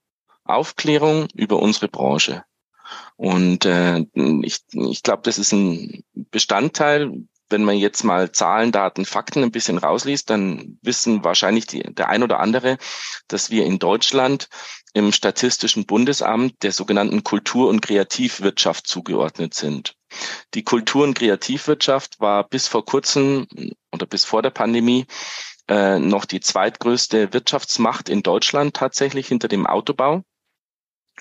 Aufklärung 0.43 1.27
über 1.33 1.59
unsere 1.59 1.87
Branche. 1.87 2.43
Und 3.15 3.65
äh, 3.65 4.05
ich, 4.41 4.59
ich 4.71 5.03
glaube, 5.03 5.21
das 5.23 5.37
ist 5.37 5.53
ein 5.53 6.03
Bestandteil, 6.13 7.25
wenn 7.49 7.63
man 7.63 7.77
jetzt 7.77 8.03
mal 8.03 8.31
Zahlen, 8.31 8.71
Daten, 8.71 9.05
Fakten 9.05 9.43
ein 9.43 9.51
bisschen 9.51 9.77
rausliest, 9.77 10.29
dann 10.29 10.79
wissen 10.81 11.23
wahrscheinlich 11.23 11.67
die, 11.67 11.81
der 11.81 12.09
ein 12.09 12.23
oder 12.23 12.39
andere, 12.39 12.77
dass 13.27 13.51
wir 13.51 13.65
in 13.65 13.79
Deutschland 13.79 14.49
im 14.93 15.11
Statistischen 15.11 15.85
Bundesamt 15.85 16.61
der 16.63 16.71
sogenannten 16.71 17.23
Kultur- 17.23 17.69
und 17.69 17.81
Kreativwirtschaft 17.81 18.87
zugeordnet 18.87 19.53
sind. 19.53 19.95
Die 20.53 20.63
Kultur- 20.63 21.03
und 21.03 21.15
Kreativwirtschaft 21.15 22.19
war 22.19 22.47
bis 22.47 22.67
vor 22.67 22.85
kurzem 22.85 23.47
oder 23.91 24.05
bis 24.05 24.25
vor 24.25 24.41
der 24.41 24.51
Pandemie 24.51 25.05
äh, 25.67 25.97
noch 25.97 26.25
die 26.25 26.41
zweitgrößte 26.41 27.33
Wirtschaftsmacht 27.33 28.09
in 28.09 28.21
Deutschland 28.21 28.75
tatsächlich 28.75 29.27
hinter 29.27 29.47
dem 29.47 29.65
Autobau 29.65 30.23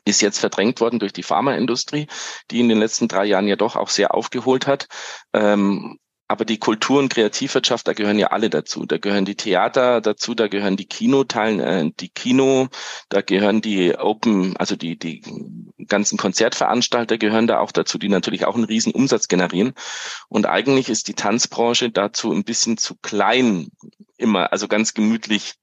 ist 0.05 0.21
jetzt 0.21 0.38
verdrängt 0.38 0.81
worden 0.81 0.99
durch 0.99 1.12
die 1.12 1.23
Pharmaindustrie, 1.23 2.09
die 2.50 2.61
in 2.61 2.69
den 2.69 2.79
letzten 2.79 3.09
drei 3.09 3.25
Jahren 3.25 3.47
ja 3.47 3.57
doch 3.57 3.76
auch 3.76 3.88
sehr 3.88 4.14
aufgeholt 4.14 4.67
hat. 4.67 4.88
Ähm, 5.33 5.99
aber 6.33 6.47
die 6.47 6.59
Kultur- 6.59 6.99
und 6.99 7.12
Kreativwirtschaft, 7.12 7.87
da 7.87 7.93
gehören 7.93 8.19
ja 8.19 8.29
alle 8.29 8.49
dazu. 8.49 8.87
Da 8.87 8.97
gehören 8.97 9.27
die 9.27 9.35
Theater 9.35 10.01
dazu, 10.01 10.35
da 10.35 10.49
gehören 10.49 10.79
die 10.79 10.87
Kinoteilen, 10.87 11.61
äh, 11.61 11.91
die 12.01 12.09
Kino, 12.09 12.69
da 13.11 13.21
gehören 13.21 13.61
die 13.61 13.95
Open, 13.95 14.57
also 14.57 14.75
die, 14.75 14.99
die 14.99 15.21
ganzen 15.87 16.17
Konzertveranstalter 16.17 17.19
gehören 17.19 17.47
da 17.47 17.59
auch 17.59 17.71
dazu, 17.71 17.99
die 17.99 18.09
natürlich 18.09 18.47
auch 18.47 18.55
einen 18.55 18.65
riesen 18.65 18.93
Umsatz 18.93 19.29
generieren. 19.29 19.75
Und 20.29 20.47
eigentlich 20.47 20.89
ist 20.89 21.09
die 21.09 21.15
Tanzbranche 21.15 21.91
dazu 21.91 22.33
ein 22.33 22.45
bisschen 22.45 22.79
zu 22.79 22.95
klein, 23.03 23.71
immer, 24.17 24.53
also 24.53 24.69
ganz 24.69 24.95
gemütlich 24.95 25.57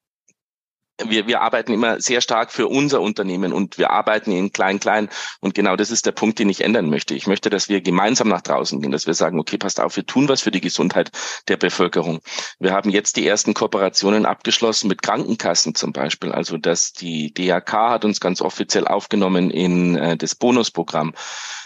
wir, 1.06 1.28
wir 1.28 1.42
arbeiten 1.42 1.74
immer 1.74 2.00
sehr 2.02 2.22
stark 2.22 2.52
für 2.52 2.68
unser 2.68 3.02
Unternehmen 3.02 3.54
und 3.54 3.78
wir 3.78 3.92
arbeiten 3.92 4.32
in 4.32 4.52
klein, 4.52 4.80
klein. 4.80 5.10
Und 5.40 5.54
genau 5.54 5.76
das 5.76 5.92
ist 5.92 6.06
der 6.06 6.12
Punkt, 6.12 6.40
den 6.40 6.50
ich 6.50 6.62
ändern 6.62 6.90
möchte. 6.90 7.16
Ich 7.16 7.28
möchte, 7.28 7.50
dass 7.50 7.70
wir 7.70 7.82
gemeinsam 7.82 8.28
nach 8.28 8.42
draußen 8.42 8.82
gehen, 8.82 8.92
dass 8.92 9.08
wir 9.08 9.14
sagen, 9.14 9.40
okay, 9.40 9.58
passt 9.58 9.80
auf, 9.80 9.96
wir 9.96 10.06
tun 10.06 10.30
was 10.30 10.42
für 10.42 10.52
die 10.52 10.62
Gesundheit 10.62 11.12
der 11.48 11.58
Bevölkerung. 11.58 12.20
Wir 12.60 12.74
haben 12.74 12.90
jetzt 12.90 13.18
die 13.18 13.28
ersten 13.28 13.54
Kooperationen 13.54 14.26
abgeschlossen 14.26 14.88
mit 14.88 15.02
Krankenkassen 15.02 15.76
zum 15.76 15.94
Beispiel. 15.94 16.32
Also, 16.32 16.58
dass 16.58 16.94
die 16.94 17.34
DRK 17.34 17.92
hat 17.92 18.06
uns 18.06 18.20
ganz 18.20 18.42
offiziell 18.42 18.88
aufgenommen 18.88 19.52
in 19.52 19.96
äh, 19.96 20.18
das 20.18 20.36
Bonusprogramm. 20.36 21.14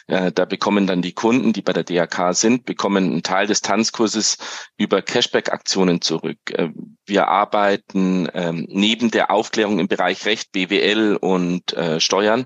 Äh, 0.08 0.32
da 0.32 0.46
bekommen 0.46 0.88
dann 0.88 1.02
die 1.02 1.14
Kunden, 1.14 1.54
die 1.54 1.62
bei 1.62 1.74
der 1.74 1.84
DRK 1.84 2.34
sind, 2.34 2.66
bekommen 2.66 3.06
einen 3.06 3.24
Teil 3.24 3.48
des 3.48 3.62
Tanzkurses 3.62 4.38
über 4.78 5.02
Cashback-Aktionen 5.02 6.02
zurück. 6.02 6.38
Äh, 6.52 6.70
wir 7.06 7.28
arbeiten 7.28 8.28
ähm, 8.34 8.66
neben 8.70 9.12
der 9.12 9.32
Aufklärung 9.32 9.80
im 9.80 9.88
Bereich 9.88 10.26
Recht, 10.26 10.52
BWL 10.52 11.18
und 11.20 11.74
äh, 11.74 12.00
Steuern 12.00 12.46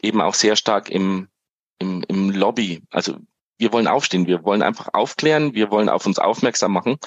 eben 0.00 0.20
auch 0.20 0.34
sehr 0.34 0.56
stark 0.56 0.90
im, 0.90 1.28
im, 1.78 2.04
im 2.08 2.30
Lobby. 2.30 2.82
Also 2.90 3.16
wir 3.56 3.72
wollen 3.72 3.88
aufstehen, 3.88 4.26
wir 4.26 4.44
wollen 4.44 4.62
einfach 4.62 4.88
aufklären, 4.92 5.54
wir 5.54 5.70
wollen 5.70 5.88
auf 5.88 6.06
uns 6.06 6.18
aufmerksam 6.18 6.72
machen. 6.72 6.98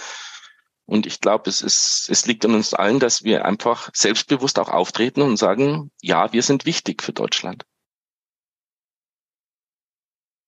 Und 0.86 1.05
ich 1.05 1.22
glaube, 1.22 1.50
es 1.50 1.62
ist, 1.62 2.10
es 2.10 2.25
liegt 2.25 2.43
an 2.43 2.53
uns 2.53 2.74
allen, 2.74 3.00
dass 3.00 3.24
wir 3.24 3.46
einfach 3.46 3.89
selbstbewusst 3.93 4.60
auch 4.60 4.67
auftreten 4.67 5.22
und 5.22 5.38
sagen, 5.38 5.91
ja, 6.01 6.34
wir 6.34 6.43
sind 6.43 6.65
wichtig 6.65 7.01
für 7.01 7.13
Deutschland. 7.13 7.63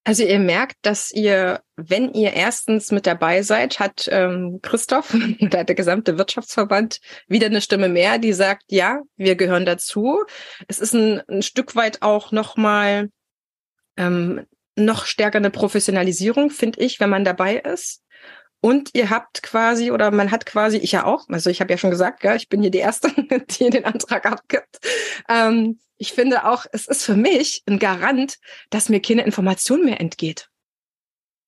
Also 0.05 0.24
ihr 0.24 0.39
merkt, 0.39 0.75
dass 0.81 1.12
ihr, 1.12 1.62
wenn 1.77 2.13
ihr 2.13 2.33
erstens 2.33 2.91
mit 2.91 3.07
dabei 3.07 3.41
seid, 3.41 3.79
hat 3.79 4.10
ähm, 4.12 4.60
Christoph 4.62 5.15
oder 5.41 5.63
der 5.63 5.75
gesamte 5.75 6.17
Wirtschaftsverband 6.17 7.00
wieder 7.27 7.48
eine 7.48 7.62
Stimme 7.62 7.88
mehr, 7.88 8.17
die 8.17 8.33
sagt, 8.33 8.63
ja, 8.67 9.01
wir 9.15 9.36
gehören 9.36 9.65
dazu. 9.65 10.24
Es 10.67 10.79
ist 10.79 10.93
ein, 10.93 11.22
ein 11.29 11.41
Stück 11.41 11.75
weit 11.75 12.01
auch 12.01 12.31
nochmal 12.31 13.10
ähm, 13.95 14.45
noch 14.75 15.05
stärker 15.05 15.38
eine 15.38 15.51
Professionalisierung, 15.51 16.50
finde 16.50 16.81
ich, 16.81 17.00
wenn 17.00 17.10
man 17.10 17.24
dabei 17.24 17.57
ist. 17.57 18.02
Und 18.63 18.91
ihr 18.93 19.10
habt 19.10 19.43
quasi, 19.43 19.91
oder 19.91 20.10
man 20.12 20.32
hat 20.32 20.46
quasi, 20.46 20.77
ich 20.77 20.93
ja 20.93 21.03
auch, 21.03 21.27
also 21.27 21.50
ich 21.50 21.60
habe 21.60 21.74
ja 21.74 21.77
schon 21.77 21.89
gesagt, 21.89 22.24
ja, 22.24 22.34
ich 22.34 22.48
bin 22.48 22.62
hier 22.62 22.72
die 22.72 22.77
Erste, 22.77 23.10
die 23.60 23.70
den 23.70 23.84
Antrag 23.84 24.25
abgibt. 24.25 24.79
Ähm, 25.27 25.82
ich 25.98 26.13
finde 26.13 26.46
auch, 26.46 26.65
es 26.72 26.88
ist 26.88 27.03
für 27.03 27.17
mich 27.17 27.63
ein 27.67 27.77
Garant, 27.77 28.38
dass 28.70 28.88
mir 28.88 29.01
keine 29.01 29.25
Information 29.25 29.84
mehr 29.84 30.00
entgeht. 30.00 30.48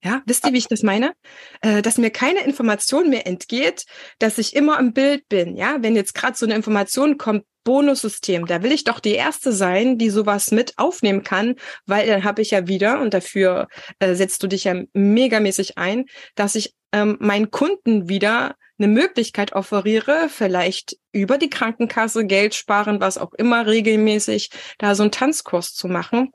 Ja, 0.03 0.23
wisst 0.25 0.45
ihr, 0.45 0.51
wie 0.51 0.57
ich 0.57 0.67
das 0.67 0.83
meine? 0.83 1.13
Äh, 1.61 1.81
dass 1.81 1.97
mir 1.97 2.09
keine 2.09 2.43
Information 2.43 3.09
mehr 3.09 3.25
entgeht, 3.25 3.85
dass 4.19 4.37
ich 4.37 4.53
immer 4.53 4.77
im 4.77 4.91
Bild 4.91 5.29
bin. 5.29 5.55
Ja, 5.55 5.77
wenn 5.79 5.95
jetzt 5.95 6.15
gerade 6.15 6.35
so 6.35 6.45
eine 6.45 6.55
Information 6.55 7.17
kommt, 7.17 7.45
Bonussystem, 7.63 8.45
da 8.45 8.61
will 8.61 8.71
ich 8.71 8.83
doch 8.83 8.99
die 8.99 9.13
erste 9.13 9.51
sein, 9.51 9.97
die 9.97 10.09
sowas 10.09 10.51
mit 10.51 10.77
aufnehmen 10.77 11.23
kann, 11.23 11.55
weil 11.85 12.07
dann 12.07 12.23
habe 12.23 12.41
ich 12.41 12.51
ja 12.51 12.67
wieder 12.67 12.99
und 13.01 13.13
dafür 13.13 13.67
äh, 13.99 14.13
setzt 14.15 14.43
du 14.43 14.47
dich 14.47 14.65
ja 14.65 14.83
megamäßig 14.93 15.77
ein, 15.77 16.05
dass 16.35 16.55
ich 16.55 16.75
ähm, 16.95 17.17
meinen 17.19 17.51
Kunden 17.51 18.07
wieder 18.07 18.55
eine 18.79 18.87
Möglichkeit 18.87 19.53
offeriere, 19.53 20.27
vielleicht 20.29 20.97
über 21.11 21.37
die 21.37 21.49
Krankenkasse 21.49 22.25
Geld 22.25 22.55
sparen, 22.55 23.01
was 23.01 23.17
auch 23.17 23.33
immer 23.33 23.67
regelmäßig, 23.67 24.49
da 24.77 24.95
so 24.95 25.03
einen 25.03 25.11
Tanzkurs 25.11 25.73
zu 25.73 25.87
machen 25.87 26.31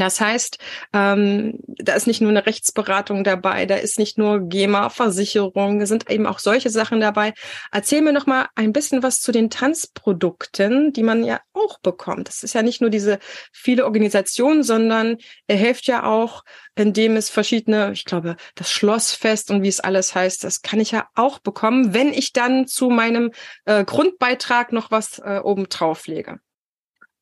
das 0.00 0.20
heißt, 0.20 0.58
ähm, 0.92 1.58
da 1.66 1.94
ist 1.94 2.06
nicht 2.06 2.20
nur 2.20 2.30
eine 2.30 2.46
Rechtsberatung 2.46 3.24
dabei, 3.24 3.66
da 3.66 3.76
ist 3.76 3.98
nicht 3.98 4.18
nur 4.18 4.40
GEMA-Versicherung, 4.40 5.84
sind 5.86 6.10
eben 6.10 6.26
auch 6.26 6.38
solche 6.38 6.70
Sachen 6.70 7.00
dabei. 7.00 7.34
Erzähl 7.72 8.02
mir 8.02 8.12
noch 8.12 8.26
mal 8.26 8.48
ein 8.54 8.72
bisschen 8.72 9.02
was 9.02 9.20
zu 9.20 9.32
den 9.32 9.50
Tanzprodukten, 9.50 10.92
die 10.92 11.02
man 11.02 11.24
ja 11.24 11.40
auch 11.52 11.78
bekommt. 11.80 12.28
Das 12.28 12.42
ist 12.42 12.54
ja 12.54 12.62
nicht 12.62 12.80
nur 12.80 12.90
diese 12.90 13.18
viele 13.52 13.84
Organisationen, 13.84 14.62
sondern 14.62 15.18
er 15.46 15.56
hilft 15.56 15.86
ja 15.86 16.04
auch, 16.04 16.44
indem 16.74 17.16
es 17.16 17.28
verschiedene, 17.30 17.92
ich 17.92 18.04
glaube, 18.04 18.36
das 18.54 18.70
Schlossfest 18.70 19.50
und 19.50 19.62
wie 19.62 19.68
es 19.68 19.80
alles 19.80 20.14
heißt, 20.14 20.44
das 20.44 20.62
kann 20.62 20.80
ich 20.80 20.92
ja 20.92 21.08
auch 21.14 21.38
bekommen, 21.40 21.94
wenn 21.94 22.12
ich 22.12 22.32
dann 22.32 22.66
zu 22.66 22.90
meinem 22.90 23.32
äh, 23.64 23.84
Grundbeitrag 23.84 24.72
noch 24.72 24.90
was 24.90 25.18
äh, 25.18 25.40
oben 25.42 25.68
drauf 25.68 26.06
lege. 26.06 26.40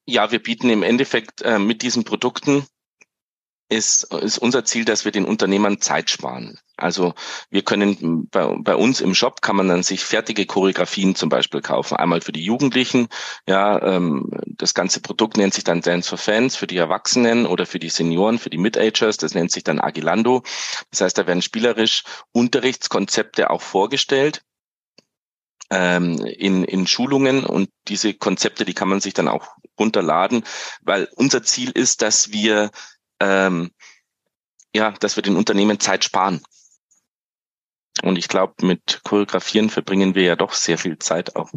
Ja, 0.06 0.30
wir 0.30 0.42
bieten 0.42 0.70
im 0.70 0.82
Endeffekt 0.82 1.42
äh, 1.42 1.58
mit 1.58 1.82
diesen 1.82 2.04
Produkten 2.04 2.64
ist, 3.68 4.14
ist 4.14 4.38
unser 4.38 4.64
Ziel, 4.64 4.84
dass 4.84 5.04
wir 5.04 5.12
den 5.12 5.24
Unternehmern 5.24 5.80
Zeit 5.80 6.10
sparen. 6.10 6.58
Also 6.76 7.14
wir 7.50 7.62
können 7.62 8.28
bei, 8.30 8.54
bei 8.60 8.76
uns 8.76 9.00
im 9.00 9.14
Shop 9.14 9.42
kann 9.42 9.56
man 9.56 9.66
dann 9.66 9.82
sich 9.82 10.04
fertige 10.04 10.46
Choreografien 10.46 11.16
zum 11.16 11.28
Beispiel 11.28 11.62
kaufen. 11.62 11.96
Einmal 11.96 12.20
für 12.20 12.32
die 12.32 12.44
Jugendlichen, 12.44 13.08
ja, 13.48 13.82
ähm, 13.82 14.30
das 14.46 14.74
ganze 14.74 15.00
Produkt 15.00 15.36
nennt 15.36 15.54
sich 15.54 15.64
dann 15.64 15.80
Dance 15.80 16.08
for 16.08 16.18
Fans 16.18 16.54
für 16.54 16.66
die 16.66 16.76
Erwachsenen 16.76 17.46
oder 17.46 17.66
für 17.66 17.78
die 17.78 17.88
Senioren, 17.88 18.38
für 18.38 18.50
die 18.50 18.58
Mid-Agers, 18.58 19.16
das 19.16 19.34
nennt 19.34 19.50
sich 19.50 19.64
dann 19.64 19.80
Agilando. 19.80 20.42
Das 20.90 21.00
heißt, 21.00 21.18
da 21.18 21.26
werden 21.26 21.42
spielerisch 21.42 22.04
Unterrichtskonzepte 22.32 23.50
auch 23.50 23.62
vorgestellt 23.62 24.42
ähm, 25.70 26.24
in, 26.24 26.64
in 26.64 26.86
Schulungen 26.86 27.44
und 27.44 27.70
diese 27.88 28.14
Konzepte, 28.14 28.64
die 28.64 28.74
kann 28.74 28.88
man 28.88 29.00
sich 29.00 29.14
dann 29.14 29.28
auch 29.28 29.56
runterladen, 29.78 30.44
weil 30.82 31.08
unser 31.16 31.42
Ziel 31.42 31.70
ist, 31.70 32.02
dass 32.02 32.32
wir 32.32 32.70
ähm, 33.20 33.70
ja, 34.76 34.92
dass 34.92 35.16
wir 35.16 35.22
den 35.22 35.36
Unternehmen 35.36 35.80
Zeit 35.80 36.04
sparen. 36.04 36.42
Und 38.02 38.16
ich 38.18 38.28
glaube, 38.28 38.54
mit 38.64 39.00
Choreografieren 39.04 39.70
verbringen 39.70 40.14
wir 40.14 40.22
ja 40.22 40.36
doch 40.36 40.52
sehr 40.52 40.76
viel 40.76 40.98
Zeit 40.98 41.34
auch. 41.34 41.50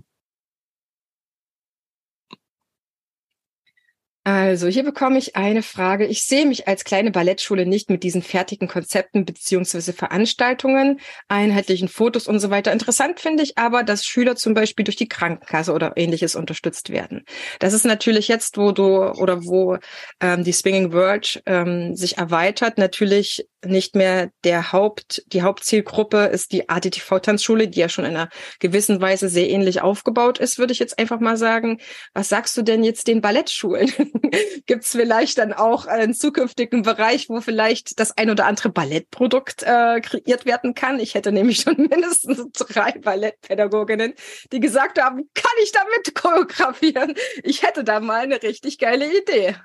Also 4.25 4.67
hier 4.67 4.83
bekomme 4.83 5.17
ich 5.17 5.38
eine 5.38 5.63
Frage. 5.63 6.05
Ich 6.05 6.23
sehe 6.23 6.45
mich 6.45 6.67
als 6.67 6.83
kleine 6.83 7.09
Ballettschule 7.09 7.65
nicht 7.65 7.89
mit 7.89 8.03
diesen 8.03 8.21
fertigen 8.21 8.67
Konzepten 8.67 9.23
beziehungsweise 9.23 9.93
Veranstaltungen, 9.93 10.99
einheitlichen 11.29 11.88
Fotos 11.88 12.27
und 12.27 12.39
so 12.39 12.49
weiter. 12.49 12.73
Interessant 12.73 13.21
finde 13.21 13.43
ich 13.43 13.57
aber, 13.57 13.83
dass 13.83 14.05
Schüler 14.05 14.35
zum 14.35 14.53
Beispiel 14.53 14.83
durch 14.83 14.97
die 14.97 15.07
Krankenkasse 15.07 15.71
oder 15.71 15.93
ähnliches 15.95 16.35
unterstützt 16.35 16.89
werden. 16.89 17.23
Das 17.59 17.73
ist 17.73 17.85
natürlich 17.85 18.27
jetzt, 18.27 18.57
wo 18.57 18.73
du 18.73 19.09
oder 19.09 19.45
wo 19.45 19.77
ähm, 20.19 20.43
die 20.43 20.53
Swinging 20.53 20.91
World 20.91 21.41
ähm, 21.45 21.95
sich 21.95 22.17
erweitert, 22.17 22.77
natürlich 22.77 23.47
nicht 23.65 23.95
mehr 23.95 24.31
der 24.43 24.71
Haupt, 24.71 25.23
die 25.27 25.41
Hauptzielgruppe 25.41 26.25
ist 26.25 26.51
die 26.51 26.69
ADTV-Tanzschule, 26.69 27.67
die 27.67 27.79
ja 27.79 27.89
schon 27.89 28.05
in 28.05 28.15
einer 28.15 28.29
gewissen 28.59 29.01
Weise 29.01 29.29
sehr 29.29 29.49
ähnlich 29.49 29.81
aufgebaut 29.81 30.39
ist, 30.39 30.57
würde 30.57 30.73
ich 30.73 30.79
jetzt 30.79 30.97
einfach 30.97 31.19
mal 31.19 31.37
sagen. 31.37 31.79
Was 32.13 32.29
sagst 32.29 32.55
du 32.57 32.61
denn 32.61 32.83
jetzt 32.83 33.07
den 33.07 33.21
Ballettschulen? 33.21 33.91
Gibt 34.65 34.83
es 34.83 34.91
vielleicht 34.91 35.37
dann 35.37 35.53
auch 35.53 35.85
einen 35.85 36.13
zukünftigen 36.13 36.83
Bereich, 36.83 37.29
wo 37.29 37.41
vielleicht 37.41 37.99
das 37.99 38.17
ein 38.17 38.29
oder 38.29 38.45
andere 38.45 38.69
Ballettprodukt 38.69 39.63
äh, 39.63 39.99
kreiert 40.01 40.45
werden 40.45 40.73
kann? 40.73 40.99
Ich 40.99 41.15
hätte 41.15 41.31
nämlich 41.31 41.61
schon 41.61 41.75
mindestens 41.89 42.49
drei 42.53 42.93
Ballettpädagoginnen, 42.93 44.13
die 44.51 44.59
gesagt 44.59 45.01
haben, 45.01 45.29
kann 45.33 45.51
ich 45.63 45.71
damit 45.71 46.15
choreografieren? 46.15 47.13
Ich 47.43 47.63
hätte 47.63 47.83
da 47.83 47.99
mal 47.99 48.21
eine 48.21 48.41
richtig 48.41 48.77
geile 48.77 49.05
Idee. 49.05 49.55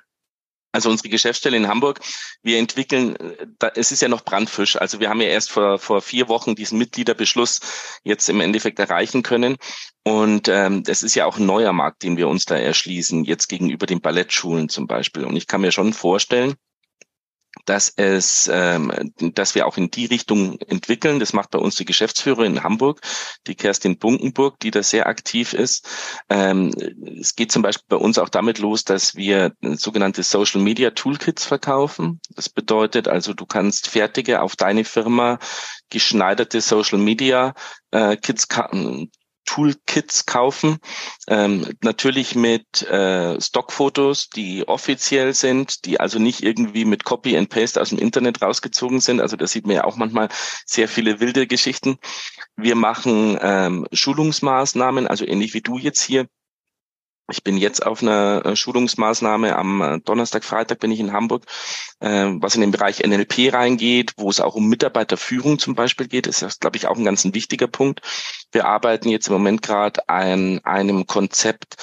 Also 0.75 0.91
unsere 0.91 1.09
Geschäftsstelle 1.09 1.57
in 1.57 1.69
Hamburg, 1.69 2.01
wir 2.43 2.59
entwickeln, 2.59 3.17
da, 3.61 3.71
es 3.77 3.93
ist 3.93 4.03
ja 4.03 4.09
noch 4.09 4.25
brandfisch. 4.25 4.75
Also 4.75 4.99
wir 4.99 5.09
haben 5.09 5.21
ja 5.21 5.29
erst 5.29 5.53
vor, 5.53 5.79
vor 5.79 6.03
vier 6.03 6.29
Wochen 6.29 6.57
diesen 6.57 6.79
Mitgliederbeschluss 6.79 7.61
jetzt 8.03 8.29
im 8.29 8.41
Endeffekt 8.41 8.81
erreichen 8.81 9.23
können. 9.23 9.57
Und 10.03 10.49
ähm, 10.49 10.83
das 10.83 11.05
ist 11.05 11.15
ja 11.15 11.27
auch 11.27 11.39
ein 11.39 11.47
neuer 11.47 11.73
Markt, 11.73 12.03
den 12.03 12.17
wir 12.17 12.27
uns 12.27 12.45
da 12.45 12.57
erschließen, 12.57 13.23
jetzt 13.23 13.47
gegenüber 13.47 13.87
den 13.87 14.01
Ballettschulen 14.01 14.69
zum 14.69 14.89
Beispiel. 14.89 15.25
Und 15.25 15.37
ich 15.37 15.47
kann 15.47 15.61
mir 15.61 15.71
schon 15.71 15.93
vorstellen, 15.93 16.55
dass 17.65 17.93
es, 17.97 18.51
ähm, 18.53 19.13
dass 19.19 19.55
wir 19.55 19.67
auch 19.67 19.77
in 19.77 19.91
die 19.91 20.07
Richtung 20.07 20.59
entwickeln. 20.61 21.21
Das 21.21 21.33
macht 21.33 21.51
bei 21.51 21.59
uns 21.59 21.77
die 21.77 21.85
Geschäftsführerin 21.85 22.57
in 22.57 22.63
Hamburg, 22.63 23.01
die 23.47 23.55
Kerstin 23.55 23.99
Bunkenburg, 23.99 24.59
die 24.61 24.71
da 24.71 24.83
sehr 24.83 25.07
aktiv 25.07 25.53
ist. 25.53 25.89
Ähm, 26.29 26.73
es 27.21 27.35
geht 27.35 27.53
zum 27.53 27.63
Beispiel 27.63 27.87
bei 27.89 27.97
uns 27.97 28.19
auch 28.19 28.29
damit 28.29 28.59
los, 28.59 28.85
dass 28.85 29.15
wir 29.15 29.53
sogenannte 29.61 30.23
Social 30.23 30.61
Media 30.61 30.91
Toolkits 30.91 31.45
verkaufen. 31.45 32.21
Das 32.31 32.49
bedeutet 32.49 33.09
also, 33.09 33.35
du 33.35 33.47
kannst 33.47 33.89
fertige 33.89 34.43
auf 34.43 34.57
deine 34.57 34.85
Firma 34.85 35.39
geschneiderte 35.91 36.61
Social 36.61 36.99
Media 36.99 37.55
äh, 37.91 38.17
Kits 38.17 38.49
Toolkits 39.45 40.27
kaufen. 40.27 40.79
Ähm, 41.29 41.67
natürlich 41.83 42.35
mit 42.35 42.83
äh, 42.83 43.41
Stockfotos, 43.41 44.29
die 44.29 44.67
offiziell 44.67 45.35
sind, 45.35 45.85
die 45.85 46.01
also 46.01 46.19
nicht 46.19 46.43
irgendwie 46.43 46.85
mit 46.85 47.05
Copy 47.05 47.37
and 47.37 47.49
Paste 47.49 47.81
aus 47.81 47.91
dem 47.91 47.99
Internet 47.99 48.43
rausgezogen 48.43 49.01
sind. 49.01 49.21
Also 49.21 49.37
da 49.37 49.47
sieht 49.47 49.67
man 49.67 49.77
ja 49.77 49.85
auch 49.85 49.97
manchmal 49.97 50.29
sehr 50.67 50.89
viele 50.89 51.21
wilde 51.21 51.47
Geschichten. 51.47 51.99
Wir 52.57 52.75
machen 52.75 53.39
ähm, 53.41 53.87
Schulungsmaßnahmen, 53.93 55.07
also 55.07 55.27
ähnlich 55.27 55.55
wie 55.55 55.63
du 55.63 55.79
jetzt 55.79 56.03
hier 56.03 56.27
ich 57.31 57.43
bin 57.43 57.57
jetzt 57.57 57.85
auf 57.85 58.03
einer 58.03 58.45
äh, 58.45 58.57
Schulungsmaßnahme. 58.57 59.57
Am 59.57 59.81
äh, 59.81 60.01
Donnerstag, 60.01 60.45
Freitag 60.45 60.81
bin 60.81 60.93
ich 60.93 61.01
in 61.01 61.13
Hamburg, 61.13 61.47
äh, 62.01 62.27
was 62.35 62.55
in 62.55 62.61
den 62.61 62.71
Bereich 62.71 63.05
NLP 63.05 63.53
reingeht, 63.53 64.13
wo 64.17 64.29
es 64.29 64.41
auch 64.41 64.55
um 64.55 64.69
Mitarbeiterführung 64.69 65.59
zum 65.59 65.75
Beispiel 65.75 66.07
geht. 66.07 66.27
Das 66.27 66.43
ist, 66.43 66.61
glaube 66.61 66.77
ich, 66.77 66.87
auch 66.87 66.97
ein 66.97 67.05
ganz 67.05 67.25
wichtiger 67.25 67.67
Punkt. 67.67 68.03
Wir 68.53 68.67
arbeiten 68.67 69.09
jetzt 69.09 69.29
im 69.29 69.33
Moment 69.35 69.63
gerade 69.63 70.07
an 70.09 70.61
einem 70.65 71.07
Konzept, 71.07 71.77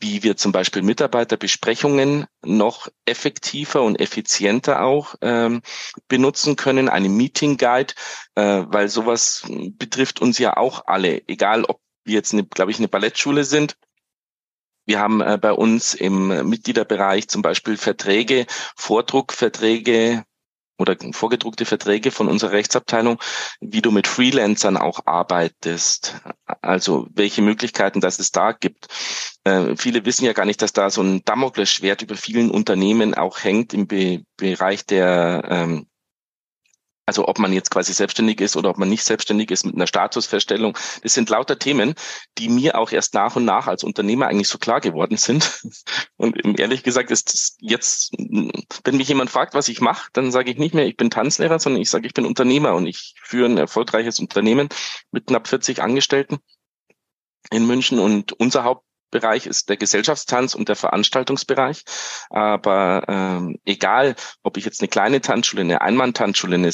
wie 0.00 0.22
wir 0.22 0.36
zum 0.36 0.52
Beispiel 0.52 0.82
Mitarbeiterbesprechungen 0.82 2.26
noch 2.44 2.88
effektiver 3.04 3.82
und 3.82 4.00
effizienter 4.00 4.82
auch 4.82 5.14
ähm, 5.22 5.62
benutzen 6.08 6.56
können, 6.56 6.88
eine 6.88 7.08
Meeting 7.08 7.56
Guide, 7.56 7.94
äh, 8.34 8.64
weil 8.66 8.88
sowas 8.88 9.44
betrifft 9.48 10.20
uns 10.20 10.38
ja 10.38 10.56
auch 10.56 10.86
alle, 10.86 11.26
egal 11.28 11.64
ob 11.64 11.80
wir 12.04 12.14
jetzt, 12.14 12.34
glaube 12.50 12.70
ich, 12.70 12.78
eine 12.78 12.88
Ballettschule 12.88 13.44
sind 13.44 13.76
wir 14.88 15.00
haben 15.00 15.20
äh, 15.20 15.38
bei 15.40 15.52
uns 15.52 15.92
im 15.92 16.48
Mitgliederbereich 16.48 17.28
zum 17.28 17.42
Beispiel 17.42 17.76
Verträge, 17.76 18.46
Vordruckverträge 18.74 20.24
oder 20.78 20.96
vorgedruckte 21.12 21.66
Verträge 21.66 22.10
von 22.10 22.26
unserer 22.26 22.52
Rechtsabteilung, 22.52 23.20
wie 23.60 23.82
du 23.82 23.90
mit 23.90 24.06
Freelancern 24.06 24.78
auch 24.78 25.00
arbeitest. 25.04 26.16
Also 26.62 27.06
welche 27.12 27.42
Möglichkeiten 27.42 28.00
dass 28.00 28.18
es 28.18 28.30
da 28.30 28.52
gibt. 28.52 28.86
Äh, 29.44 29.76
viele 29.76 30.06
wissen 30.06 30.24
ja 30.24 30.32
gar 30.32 30.46
nicht, 30.46 30.62
dass 30.62 30.72
da 30.72 30.88
so 30.88 31.02
ein 31.02 31.22
Damoklesschwert 31.22 32.00
über 32.00 32.16
vielen 32.16 32.50
Unternehmen 32.50 33.14
auch 33.14 33.44
hängt 33.44 33.74
im 33.74 33.86
Be 33.86 34.22
Bereich 34.38 34.86
der 34.86 35.44
ähm, 35.48 35.86
Also 37.08 37.26
ob 37.26 37.38
man 37.38 37.54
jetzt 37.54 37.70
quasi 37.70 37.94
selbstständig 37.94 38.38
ist 38.42 38.54
oder 38.54 38.68
ob 38.68 38.76
man 38.76 38.90
nicht 38.90 39.02
selbstständig 39.02 39.50
ist 39.50 39.64
mit 39.64 39.74
einer 39.74 39.86
Statusfeststellung. 39.86 40.76
Das 41.02 41.14
sind 41.14 41.30
lauter 41.30 41.58
Themen, 41.58 41.94
die 42.36 42.50
mir 42.50 42.76
auch 42.76 42.92
erst 42.92 43.14
nach 43.14 43.34
und 43.34 43.46
nach 43.46 43.66
als 43.66 43.82
Unternehmer 43.82 44.26
eigentlich 44.26 44.48
so 44.48 44.58
klar 44.58 44.82
geworden 44.82 45.16
sind. 45.16 45.62
Und 46.18 46.58
ehrlich 46.58 46.82
gesagt 46.82 47.10
ist 47.10 47.32
das 47.32 47.56
jetzt, 47.60 48.12
wenn 48.12 48.96
mich 48.96 49.08
jemand 49.08 49.30
fragt, 49.30 49.54
was 49.54 49.68
ich 49.68 49.80
mache, 49.80 50.10
dann 50.12 50.32
sage 50.32 50.50
ich 50.50 50.58
nicht 50.58 50.74
mehr, 50.74 50.84
ich 50.84 50.98
bin 50.98 51.08
Tanzlehrer, 51.08 51.58
sondern 51.58 51.80
ich 51.80 51.88
sage, 51.88 52.06
ich 52.06 52.12
bin 52.12 52.26
Unternehmer 52.26 52.74
und 52.74 52.86
ich 52.86 53.14
führe 53.22 53.48
ein 53.48 53.56
erfolgreiches 53.56 54.18
Unternehmen 54.18 54.68
mit 55.10 55.28
knapp 55.28 55.48
40 55.48 55.80
Angestellten 55.80 56.38
in 57.50 57.66
München 57.66 58.00
und 58.00 58.32
unser 58.32 58.64
Haupt 58.64 58.84
Bereich 59.10 59.46
ist 59.46 59.68
der 59.68 59.76
Gesellschaftstanz 59.76 60.54
und 60.54 60.68
der 60.68 60.76
Veranstaltungsbereich. 60.76 61.84
Aber 62.30 63.04
ähm, 63.08 63.58
egal, 63.64 64.16
ob 64.42 64.56
ich 64.56 64.64
jetzt 64.64 64.80
eine 64.80 64.88
kleine 64.88 65.20
Tanzschule, 65.20 65.62
eine 65.62 65.80
Einmann-Tanzschule, 65.80 66.56
eine, 66.56 66.70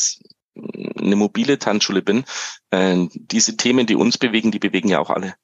eine 0.99 1.17
mobile 1.17 1.59
Tanzschule 1.59 2.03
bin, 2.03 2.25
äh, 2.71 3.07
diese 3.15 3.57
Themen, 3.57 3.87
die 3.87 3.97
uns 3.97 4.19
bewegen, 4.19 4.51
die 4.51 4.59
bewegen 4.59 4.89
ja 4.89 4.99
auch 4.99 5.11
alle. 5.11 5.35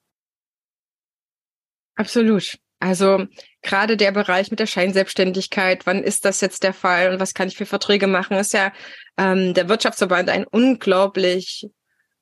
Absolut. 1.96 2.58
Also 2.80 3.26
gerade 3.60 3.98
der 3.98 4.10
Bereich 4.10 4.50
mit 4.50 4.58
der 4.58 4.66
Scheinselbstständigkeit, 4.66 5.84
wann 5.84 6.02
ist 6.02 6.24
das 6.24 6.40
jetzt 6.40 6.62
der 6.62 6.72
Fall 6.72 7.12
und 7.12 7.20
was 7.20 7.34
kann 7.34 7.48
ich 7.48 7.56
für 7.58 7.66
Verträge 7.66 8.06
machen, 8.06 8.38
ist 8.38 8.54
ja 8.54 8.72
ähm, 9.18 9.52
der 9.52 9.68
Wirtschaftsverband 9.68 10.30
ein 10.30 10.46
unglaublich 10.46 11.68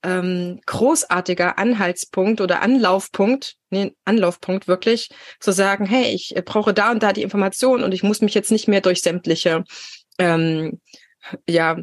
ähm, 0.02 0.60
großartiger 0.66 1.58
Anhaltspunkt 1.58 2.40
oder 2.40 2.62
Anlaufpunkt, 2.62 3.56
nee, 3.70 3.94
Anlaufpunkt 4.04 4.68
wirklich, 4.68 5.10
zu 5.40 5.52
sagen, 5.52 5.86
hey, 5.86 6.14
ich 6.14 6.34
brauche 6.44 6.72
da 6.72 6.90
und 6.90 7.02
da 7.02 7.12
die 7.12 7.22
Information 7.22 7.82
und 7.82 7.92
ich 7.92 8.02
muss 8.02 8.20
mich 8.20 8.34
jetzt 8.34 8.52
nicht 8.52 8.68
mehr 8.68 8.80
durch 8.80 9.02
sämtliche 9.02 9.64
ähm, 10.18 10.80
ja, 11.48 11.78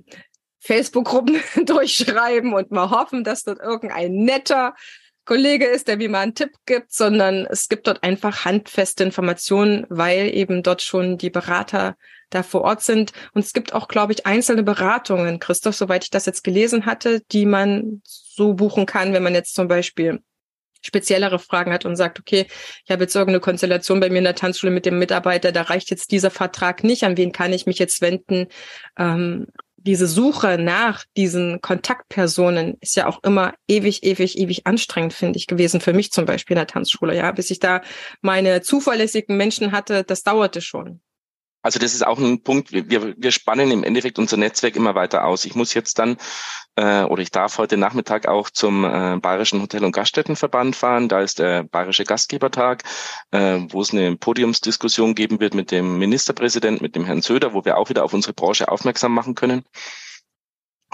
Facebook-Gruppen 0.59 1.39
durchschreiben 1.65 2.53
und 2.53 2.71
mal 2.71 2.89
hoffen, 2.89 3.23
dass 3.23 3.43
dort 3.43 3.59
irgendein 3.59 4.13
netter 4.13 4.73
Kollege 5.25 5.65
ist, 5.65 5.87
der 5.87 5.97
mir 5.97 6.09
mal 6.09 6.19
einen 6.19 6.35
Tipp 6.35 6.51
gibt, 6.65 6.93
sondern 6.93 7.47
es 7.47 7.67
gibt 7.67 7.87
dort 7.87 8.03
einfach 8.03 8.45
handfeste 8.45 9.03
Informationen, 9.03 9.85
weil 9.89 10.33
eben 10.33 10.61
dort 10.61 10.83
schon 10.83 11.17
die 11.17 11.31
Berater 11.31 11.97
da 12.29 12.43
vor 12.43 12.61
Ort 12.61 12.81
sind. 12.81 13.11
Und 13.33 13.43
es 13.45 13.53
gibt 13.53 13.73
auch, 13.73 13.87
glaube 13.87 14.13
ich, 14.13 14.25
einzelne 14.25 14.63
Beratungen, 14.63 15.39
Christoph, 15.39 15.75
soweit 15.75 16.03
ich 16.03 16.09
das 16.09 16.25
jetzt 16.25 16.43
gelesen 16.43 16.85
hatte, 16.85 17.21
die 17.31 17.45
man 17.45 18.01
so 18.03 18.53
buchen 18.53 18.85
kann, 18.85 19.13
wenn 19.13 19.23
man 19.23 19.33
jetzt 19.33 19.55
zum 19.55 19.67
Beispiel 19.67 20.19
speziellere 20.85 21.39
Fragen 21.39 21.73
hat 21.73 21.85
und 21.85 21.95
sagt, 21.95 22.19
okay, 22.19 22.45
ich 22.85 22.91
habe 22.91 23.03
jetzt 23.03 23.15
irgendeine 23.15 23.39
Konstellation 23.39 23.99
bei 23.99 24.09
mir 24.09 24.19
in 24.19 24.23
der 24.23 24.35
Tanzschule 24.35 24.71
mit 24.71 24.85
dem 24.85 24.99
Mitarbeiter, 24.99 25.51
da 25.51 25.63
reicht 25.63 25.89
jetzt 25.89 26.11
dieser 26.11 26.29
Vertrag 26.29 26.83
nicht, 26.83 27.03
an 27.03 27.17
wen 27.17 27.31
kann 27.31 27.53
ich 27.53 27.65
mich 27.65 27.79
jetzt 27.79 28.01
wenden? 28.01 28.47
Ähm, 28.97 29.47
diese 29.77 30.07
Suche 30.07 30.57
nach 30.57 31.05
diesen 31.15 31.61
Kontaktpersonen 31.61 32.75
ist 32.81 32.95
ja 32.95 33.07
auch 33.07 33.23
immer 33.23 33.53
ewig, 33.67 34.03
ewig, 34.03 34.37
ewig 34.37 34.65
anstrengend, 34.65 35.13
finde 35.13 35.37
ich, 35.37 35.45
gewesen 35.45 35.79
für 35.79 35.93
mich 35.93 36.11
zum 36.11 36.25
Beispiel 36.25 36.55
in 36.55 36.59
der 36.59 36.67
Tanzschule. 36.67 37.15
Ja, 37.15 37.31
bis 37.31 37.51
ich 37.51 37.59
da 37.59 37.81
meine 38.21 38.61
zuverlässigen 38.61 39.37
Menschen 39.37 39.71
hatte, 39.71 40.03
das 40.03 40.23
dauerte 40.23 40.61
schon. 40.61 41.01
Also 41.65 41.79
das 41.79 41.95
ist 41.95 42.05
auch 42.05 42.19
ein 42.19 42.43
Punkt, 42.43 42.71
wir, 42.71 43.15
wir 43.17 43.31
spannen 43.31 43.71
im 43.71 43.83
Endeffekt 43.83 44.19
unser 44.19 44.37
Netzwerk 44.37 44.75
immer 44.75 44.93
weiter 44.93 45.25
aus. 45.25 45.45
Ich 45.45 45.55
muss 45.55 45.73
jetzt 45.73 45.97
dann 45.97 46.17
äh, 46.75 47.01
oder 47.05 47.23
ich 47.23 47.31
darf 47.31 47.57
heute 47.57 47.75
Nachmittag 47.75 48.27
auch 48.27 48.51
zum 48.51 48.85
äh, 48.85 49.17
Bayerischen 49.19 49.63
Hotel- 49.63 49.83
und 49.83 49.91
Gaststättenverband 49.91 50.75
fahren. 50.75 51.09
Da 51.09 51.21
ist 51.21 51.39
der 51.39 51.63
Bayerische 51.63 52.03
Gastgebertag, 52.03 52.83
äh, 53.31 53.61
wo 53.69 53.81
es 53.81 53.91
eine 53.91 54.15
Podiumsdiskussion 54.15 55.15
geben 55.15 55.39
wird 55.39 55.55
mit 55.55 55.71
dem 55.71 55.97
Ministerpräsidenten, 55.97 56.83
mit 56.83 56.95
dem 56.95 57.03
Herrn 57.03 57.23
Söder, 57.23 57.55
wo 57.55 57.65
wir 57.65 57.77
auch 57.77 57.89
wieder 57.89 58.03
auf 58.03 58.13
unsere 58.13 58.33
Branche 58.33 58.69
aufmerksam 58.69 59.15
machen 59.15 59.33
können 59.33 59.63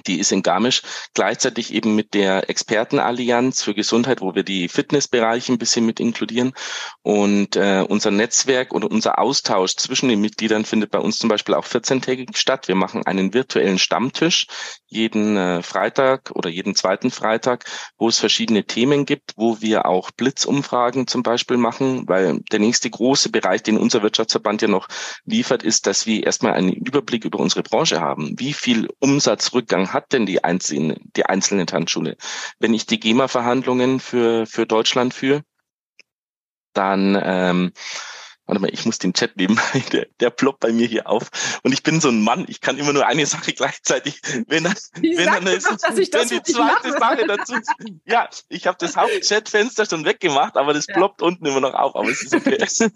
die 0.07 0.19
ist 0.19 0.31
in 0.31 0.43
Garmisch, 0.43 0.81
gleichzeitig 1.13 1.73
eben 1.73 1.95
mit 1.95 2.13
der 2.13 2.49
Expertenallianz 2.49 3.63
für 3.63 3.73
Gesundheit, 3.73 4.21
wo 4.21 4.35
wir 4.35 4.43
die 4.43 4.67
Fitnessbereiche 4.67 5.51
ein 5.51 5.57
bisschen 5.57 5.85
mit 5.85 5.99
inkludieren. 5.99 6.53
Und 7.01 7.55
äh, 7.55 7.85
unser 7.87 8.11
Netzwerk 8.11 8.73
und 8.73 8.83
unser 8.83 9.19
Austausch 9.19 9.75
zwischen 9.75 10.09
den 10.09 10.21
Mitgliedern 10.21 10.65
findet 10.65 10.91
bei 10.91 10.99
uns 10.99 11.17
zum 11.17 11.29
Beispiel 11.29 11.55
auch 11.55 11.65
14-tägig 11.65 12.37
statt. 12.37 12.67
Wir 12.67 12.75
machen 12.75 13.05
einen 13.05 13.33
virtuellen 13.33 13.79
Stammtisch 13.79 14.47
jeden 14.91 15.37
äh, 15.37 15.63
Freitag 15.63 16.31
oder 16.33 16.49
jeden 16.49 16.75
zweiten 16.75 17.11
Freitag, 17.11 17.65
wo 17.97 18.09
es 18.09 18.19
verschiedene 18.19 18.65
Themen 18.65 19.05
gibt, 19.05 19.33
wo 19.37 19.61
wir 19.61 19.85
auch 19.85 20.11
Blitzumfragen 20.11 21.07
zum 21.07 21.23
Beispiel 21.23 21.57
machen, 21.57 22.07
weil 22.07 22.41
der 22.51 22.59
nächste 22.59 22.89
große 22.89 23.29
Bereich, 23.29 23.63
den 23.63 23.77
unser 23.77 24.03
Wirtschaftsverband 24.03 24.61
ja 24.61 24.67
noch 24.67 24.89
liefert, 25.23 25.63
ist, 25.63 25.87
dass 25.87 26.05
wir 26.05 26.25
erstmal 26.25 26.53
einen 26.53 26.73
Überblick 26.73 27.23
über 27.23 27.39
unsere 27.39 27.63
Branche 27.63 28.01
haben. 28.01 28.37
Wie 28.37 28.53
viel 28.53 28.89
Umsatzrückgang 28.99 29.90
hat 29.93 30.13
denn 30.13 30.25
die 30.25 30.43
einzelne, 30.43 30.97
die 31.15 31.25
einzelne 31.25 31.65
Tanzschule? 31.65 32.17
Wenn 32.59 32.73
ich 32.73 32.85
die 32.85 32.99
GEMA-Verhandlungen 32.99 33.99
für, 33.99 34.45
für 34.45 34.65
Deutschland 34.65 35.13
führe, 35.13 35.43
dann, 36.73 37.19
ähm, 37.21 37.73
warte 38.45 38.61
mal, 38.61 38.73
ich 38.73 38.85
muss 38.85 38.97
den 38.97 39.13
Chat 39.13 39.37
nehmen, 39.37 39.59
der, 39.91 40.07
der 40.19 40.29
ploppt 40.29 40.59
bei 40.61 40.71
mir 40.71 40.87
hier 40.87 41.07
auf. 41.07 41.29
Und 41.63 41.73
ich 41.73 41.83
bin 41.83 42.01
so 42.01 42.09
ein 42.09 42.21
Mann, 42.21 42.45
ich 42.47 42.61
kann 42.61 42.77
immer 42.77 42.93
nur 42.93 43.05
eine 43.05 43.25
Sache 43.25 43.53
gleichzeitig. 43.53 44.21
Wenn, 44.47 44.63
das, 44.63 44.91
wenn, 44.95 45.25
dann 45.25 45.47
ist, 45.47 45.67
doch, 45.67 45.77
wenn 45.81 46.29
die 46.29 46.43
zweite 46.43 46.91
Sache 46.91 47.27
dazu. 47.27 47.55
Ja, 48.05 48.29
ich 48.49 48.67
habe 48.67 48.77
das 48.79 48.95
Hauptchatfenster 48.95 49.85
schon 49.85 50.05
weggemacht, 50.05 50.57
aber 50.57 50.73
das 50.73 50.87
ja. 50.87 50.95
ploppt 50.95 51.21
unten 51.21 51.45
immer 51.45 51.61
noch 51.61 51.73
auf, 51.73 51.95
aber 51.95 52.09
es 52.09 52.23
ist 52.23 52.33
okay. 52.33 52.57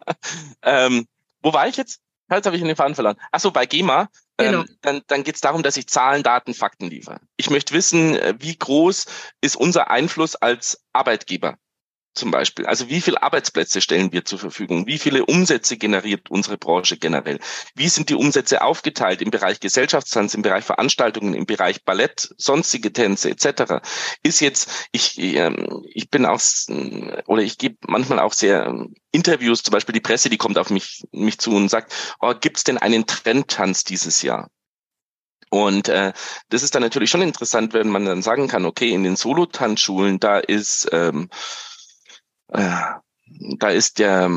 ähm, 0.62 1.06
wo 1.42 1.52
war 1.52 1.68
ich 1.68 1.76
jetzt? 1.76 2.00
Jetzt 2.30 2.46
habe 2.46 2.54
ich 2.54 2.62
in 2.62 2.68
den 2.68 2.76
Faden 2.76 2.94
verloren. 2.94 3.16
Ach 3.32 3.40
so, 3.40 3.50
bei 3.50 3.66
GEMA 3.66 4.08
Genau. 4.44 4.60
Ähm, 4.60 4.76
dann, 4.82 5.02
dann 5.06 5.24
geht 5.24 5.36
es 5.36 5.40
darum, 5.40 5.62
dass 5.62 5.76
ich 5.76 5.86
Zahlen, 5.86 6.22
Daten, 6.22 6.54
Fakten 6.54 6.88
liefere. 6.88 7.20
Ich 7.36 7.50
möchte 7.50 7.74
wissen, 7.74 8.16
äh, 8.16 8.34
wie 8.38 8.56
groß 8.56 9.06
ist 9.40 9.56
unser 9.56 9.90
Einfluss 9.90 10.36
als 10.36 10.84
Arbeitgeber 10.92 11.56
zum 12.14 12.30
Beispiel. 12.30 12.66
Also 12.66 12.88
wie 12.88 13.00
viele 13.00 13.22
Arbeitsplätze 13.22 13.80
stellen 13.80 14.12
wir 14.12 14.24
zur 14.24 14.38
Verfügung? 14.38 14.86
Wie 14.86 14.98
viele 14.98 15.24
Umsätze 15.24 15.76
generiert 15.76 16.30
unsere 16.30 16.58
Branche 16.58 16.96
generell? 16.96 17.38
Wie 17.74 17.88
sind 17.88 18.08
die 18.08 18.14
Umsätze 18.14 18.62
aufgeteilt 18.62 19.22
im 19.22 19.30
Bereich 19.30 19.60
Gesellschaftstanz, 19.60 20.34
im 20.34 20.42
Bereich 20.42 20.64
Veranstaltungen, 20.64 21.34
im 21.34 21.46
Bereich 21.46 21.84
Ballett, 21.84 22.34
sonstige 22.36 22.92
Tänze 22.92 23.30
etc.? 23.30 23.82
Ist 24.22 24.40
jetzt, 24.40 24.88
ich, 24.92 25.18
ähm, 25.18 25.84
ich 25.88 26.10
bin 26.10 26.26
auch, 26.26 26.40
oder 27.26 27.42
ich 27.42 27.58
gebe 27.58 27.76
manchmal 27.86 28.18
auch 28.18 28.32
sehr 28.32 28.66
ähm, 28.66 28.94
Interviews, 29.12 29.62
zum 29.62 29.72
Beispiel 29.72 29.92
die 29.92 30.00
Presse, 30.00 30.30
die 30.30 30.38
kommt 30.38 30.58
auf 30.58 30.70
mich, 30.70 31.04
mich 31.12 31.38
zu 31.38 31.52
und 31.52 31.68
sagt, 31.68 31.92
oh, 32.20 32.34
gibt 32.38 32.58
es 32.58 32.64
denn 32.64 32.78
einen 32.78 33.06
Trendtanz 33.06 33.84
dieses 33.84 34.22
Jahr? 34.22 34.50
Und 35.50 35.88
äh, 35.88 36.12
das 36.48 36.62
ist 36.62 36.76
dann 36.76 36.82
natürlich 36.82 37.10
schon 37.10 37.22
interessant, 37.22 37.74
wenn 37.74 37.88
man 37.88 38.04
dann 38.04 38.22
sagen 38.22 38.46
kann, 38.46 38.64
okay, 38.64 38.90
in 38.90 39.02
den 39.02 39.16
Solo-Tanzschulen, 39.16 40.20
da 40.20 40.38
ist 40.38 40.88
ähm, 40.92 41.28
äh, 41.28 41.69
da 42.52 43.68
ist 43.68 43.98
der, 43.98 44.30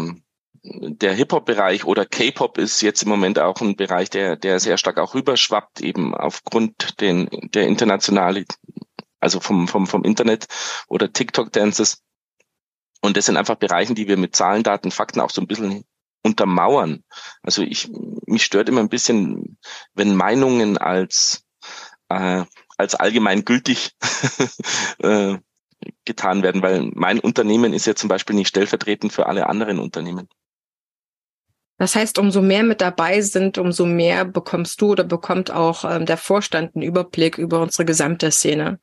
der 0.64 1.14
Hip-Hop-Bereich 1.14 1.86
oder 1.86 2.06
K-Pop 2.06 2.58
ist 2.58 2.82
jetzt 2.82 3.04
im 3.04 3.10
Moment 3.10 3.40
auch 3.40 3.60
ein 3.62 3.76
Bereich, 3.76 4.10
der, 4.10 4.36
der 4.36 4.60
sehr 4.60 4.78
stark 4.78 4.98
auch 4.98 5.14
rüberschwappt, 5.14 5.82
eben 5.82 6.16
aufgrund 6.16 7.02
den, 7.02 7.30
der 7.54 7.68
internationalen, 7.68 8.46
also 9.20 9.40
vom, 9.40 9.68
vom, 9.68 9.88
vom 9.88 10.04
Internet 10.04 10.48
oder 10.88 11.12
TikTok-Dances. 11.12 12.02
Und 13.02 13.18
das 13.18 13.26
sind 13.26 13.36
einfach 13.36 13.56
Bereiche, 13.56 13.94
die 13.94 14.08
wir 14.08 14.18
mit 14.18 14.36
Zahlen, 14.36 14.64
Daten, 14.64 14.92
Fakten 14.92 15.20
auch 15.20 15.32
so 15.32 15.42
ein 15.42 15.48
bisschen 15.48 15.84
untermauern. 16.24 17.04
Also 17.42 17.62
ich, 17.62 17.90
mich 18.26 18.46
stört 18.46 18.70
immer 18.70 18.80
ein 18.80 18.90
bisschen, 18.90 19.58
wenn 19.94 20.16
Meinungen 20.16 20.78
als, 20.78 21.44
äh, 22.08 22.46
als 22.78 22.96
allgemein 22.96 23.44
gültig 23.44 23.92
äh, 25.00 25.38
getan 26.06 26.44
werden, 26.44 26.62
weil 26.62 26.92
mein 26.94 27.20
Unternehmen 27.20 27.74
ist 27.74 27.86
ja 27.86 27.96
zum 27.96 28.10
Beispiel 28.10 28.36
nicht 28.36 28.50
stellvertretend 28.50 29.14
für 29.14 29.28
alle 29.28 29.48
anderen 29.48 29.80
Unternehmen. 29.80 30.28
Das 31.78 31.96
heißt, 31.96 32.20
umso 32.20 32.42
mehr 32.42 32.64
mit 32.64 32.82
dabei 32.82 33.22
sind, 33.22 33.58
umso 33.58 33.86
mehr 33.86 34.26
bekommst 34.26 34.80
du 34.80 34.92
oder 34.92 35.04
bekommt 35.04 35.52
auch 35.52 35.84
ähm, 35.84 36.06
der 36.06 36.18
Vorstand 36.18 36.76
einen 36.76 36.84
Überblick 36.84 37.38
über 37.38 37.62
unsere 37.62 37.84
gesamte 37.84 38.32
Szene, 38.32 38.80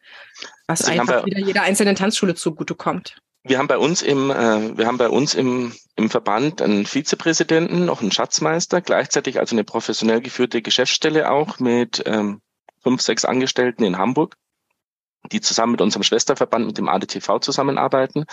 was 0.66 0.84
also 0.84 1.00
einfach 1.00 1.24
wieder 1.24 1.38
jeder 1.38 1.62
einzelnen 1.62 1.94
Tanzschule 1.94 2.34
zugutekommt. 2.34 3.16
Wir 3.42 3.58
haben 3.58 3.68
bei 3.68 3.78
uns 3.78 4.02
im, 4.02 4.30
äh, 4.30 4.76
wir 4.76 4.86
haben 4.86 4.98
bei 4.98 5.08
uns 5.08 5.34
im, 5.34 5.72
im 5.96 6.10
Verband 6.10 6.60
einen 6.60 6.84
Vizepräsidenten, 6.84 7.86
noch 7.86 8.02
einen 8.02 8.12
Schatzmeister, 8.12 8.82
gleichzeitig 8.82 9.38
also 9.38 9.54
eine 9.54 9.64
professionell 9.64 10.20
geführte 10.20 10.60
Geschäftsstelle 10.60 11.30
auch 11.30 11.58
mit 11.58 12.02
ähm, 12.06 12.42
fünf, 12.82 13.00
sechs 13.00 13.24
Angestellten 13.24 13.84
in 13.84 13.96
Hamburg 13.96 14.36
die 15.30 15.40
zusammen 15.40 15.72
mit 15.72 15.80
unserem 15.80 16.02
Schwesterverband, 16.02 16.66
mit 16.66 16.78
dem 16.78 16.88
ADTV 16.88 17.40
zusammenarbeiten. 17.40 18.24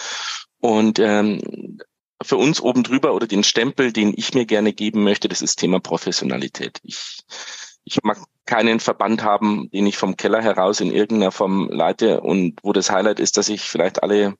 Und 0.59 0.99
ähm, 0.99 1.79
für 2.23 2.37
uns 2.37 2.59
oben 2.61 2.83
drüber 2.83 3.13
oder 3.13 3.27
den 3.27 3.43
Stempel, 3.43 3.93
den 3.93 4.13
ich 4.15 4.33
mir 4.33 4.45
gerne 4.45 4.73
geben 4.73 5.03
möchte, 5.03 5.27
das 5.27 5.41
ist 5.41 5.57
Thema 5.57 5.79
Professionalität. 5.79 6.79
Ich, 6.83 7.21
ich 7.87 8.03
mag 8.03 8.17
keinen 8.45 8.79
Verband 8.81 9.23
haben, 9.23 9.69
den 9.71 9.87
ich 9.87 9.97
vom 9.97 10.17
Keller 10.17 10.41
heraus 10.41 10.81
in 10.81 10.91
irgendeiner 10.91 11.31
Form 11.31 11.69
leite 11.69 12.21
und 12.21 12.59
wo 12.61 12.73
das 12.73 12.91
Highlight 12.91 13.19
ist, 13.19 13.37
dass 13.37 13.49
ich 13.49 13.61
vielleicht 13.61 14.03
alle 14.03 14.35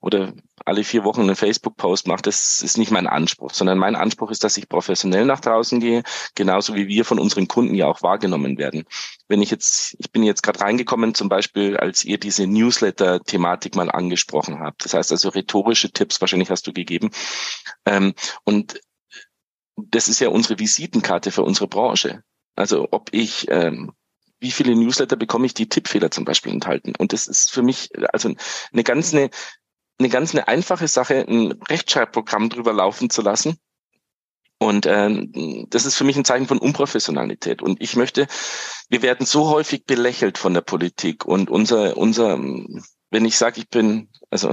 oder 0.00 0.32
alle 0.64 0.84
vier 0.84 1.04
Wochen 1.04 1.22
einen 1.22 1.36
Facebook-Post 1.36 2.08
mache, 2.08 2.22
das 2.22 2.60
ist 2.60 2.76
nicht 2.76 2.90
mein 2.90 3.06
Anspruch, 3.06 3.52
sondern 3.52 3.78
mein 3.78 3.96
Anspruch 3.96 4.30
ist, 4.30 4.42
dass 4.44 4.56
ich 4.56 4.68
professionell 4.68 5.24
nach 5.24 5.40
draußen 5.40 5.80
gehe, 5.80 6.02
genauso 6.34 6.74
wie 6.74 6.88
wir 6.88 7.04
von 7.04 7.18
unseren 7.18 7.48
Kunden 7.48 7.74
ja 7.74 7.86
auch 7.86 8.02
wahrgenommen 8.02 8.58
werden. 8.58 8.84
Wenn 9.28 9.42
ich 9.42 9.50
jetzt, 9.50 9.96
ich 9.98 10.10
bin 10.10 10.22
jetzt 10.24 10.42
gerade 10.42 10.60
reingekommen, 10.60 11.14
zum 11.14 11.28
Beispiel, 11.28 11.76
als 11.76 12.04
ihr 12.04 12.18
diese 12.18 12.46
Newsletter-Thematik 12.46 13.76
mal 13.76 13.90
angesprochen 13.90 14.60
habt. 14.60 14.84
Das 14.84 14.94
heißt 14.94 15.12
also 15.12 15.30
rhetorische 15.30 15.90
Tipps, 15.90 16.20
wahrscheinlich 16.20 16.50
hast 16.50 16.66
du 16.66 16.72
gegeben. 16.72 17.10
Ähm, 17.86 18.14
und 18.44 18.80
das 19.76 20.08
ist 20.08 20.20
ja 20.20 20.28
unsere 20.28 20.58
Visitenkarte 20.58 21.30
für 21.30 21.42
unsere 21.42 21.68
Branche. 21.68 22.22
Also 22.58 22.88
ob 22.90 23.10
ich 23.12 23.46
ähm, 23.50 23.92
wie 24.40 24.50
viele 24.50 24.74
Newsletter 24.74 25.16
bekomme 25.16 25.46
ich, 25.46 25.54
die 25.54 25.68
Tippfehler 25.68 26.10
zum 26.10 26.24
Beispiel 26.24 26.52
enthalten. 26.52 26.92
Und 26.96 27.12
das 27.12 27.26
ist 27.26 27.50
für 27.50 27.62
mich 27.62 27.90
also 28.12 28.32
eine 28.72 28.84
ganz 28.84 29.12
eine, 29.12 29.30
eine 29.98 30.08
ganz 30.08 30.34
eine 30.34 30.48
einfache 30.48 30.88
Sache, 30.88 31.24
ein 31.28 31.52
Rechtschreibprogramm 31.68 32.48
drüber 32.48 32.72
laufen 32.72 33.10
zu 33.10 33.22
lassen. 33.22 33.58
Und 34.58 34.86
äh, 34.86 35.66
das 35.68 35.86
ist 35.86 35.96
für 35.96 36.04
mich 36.04 36.16
ein 36.16 36.24
Zeichen 36.24 36.46
von 36.46 36.58
Unprofessionalität. 36.58 37.62
Und 37.62 37.80
ich 37.80 37.96
möchte, 37.96 38.26
wir 38.88 39.02
werden 39.02 39.26
so 39.26 39.48
häufig 39.48 39.84
belächelt 39.84 40.38
von 40.38 40.54
der 40.54 40.62
Politik 40.62 41.24
und 41.24 41.50
unser, 41.50 41.96
unser, 41.96 42.38
wenn 42.38 43.24
ich 43.24 43.38
sage, 43.38 43.60
ich 43.60 43.68
bin, 43.68 44.08
also 44.30 44.52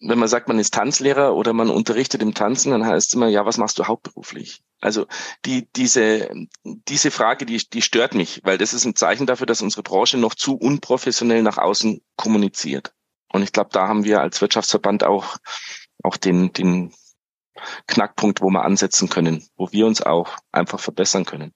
wenn 0.00 0.18
man 0.18 0.28
sagt, 0.28 0.48
man 0.48 0.58
ist 0.58 0.74
Tanzlehrer 0.74 1.34
oder 1.34 1.54
man 1.54 1.70
unterrichtet 1.70 2.20
im 2.20 2.34
Tanzen, 2.34 2.72
dann 2.72 2.84
heißt 2.84 3.08
es 3.08 3.14
immer, 3.14 3.28
ja, 3.28 3.46
was 3.46 3.56
machst 3.56 3.78
du 3.78 3.86
hauptberuflich? 3.86 4.62
Also 4.84 5.06
die, 5.46 5.66
diese, 5.74 6.30
diese 6.62 7.10
Frage, 7.10 7.46
die, 7.46 7.56
die 7.56 7.80
stört 7.80 8.14
mich, 8.14 8.42
weil 8.44 8.58
das 8.58 8.74
ist 8.74 8.84
ein 8.84 8.94
Zeichen 8.94 9.26
dafür, 9.26 9.46
dass 9.46 9.62
unsere 9.62 9.82
Branche 9.82 10.18
noch 10.18 10.34
zu 10.34 10.56
unprofessionell 10.56 11.42
nach 11.42 11.56
außen 11.56 12.02
kommuniziert. 12.16 12.92
Und 13.32 13.42
ich 13.42 13.52
glaube, 13.52 13.70
da 13.72 13.88
haben 13.88 14.04
wir 14.04 14.20
als 14.20 14.42
Wirtschaftsverband 14.42 15.02
auch, 15.02 15.38
auch 16.02 16.18
den, 16.18 16.52
den 16.52 16.92
Knackpunkt, 17.86 18.42
wo 18.42 18.50
wir 18.50 18.64
ansetzen 18.64 19.08
können, 19.08 19.48
wo 19.56 19.72
wir 19.72 19.86
uns 19.86 20.02
auch 20.02 20.36
einfach 20.52 20.80
verbessern 20.80 21.24
können. 21.24 21.54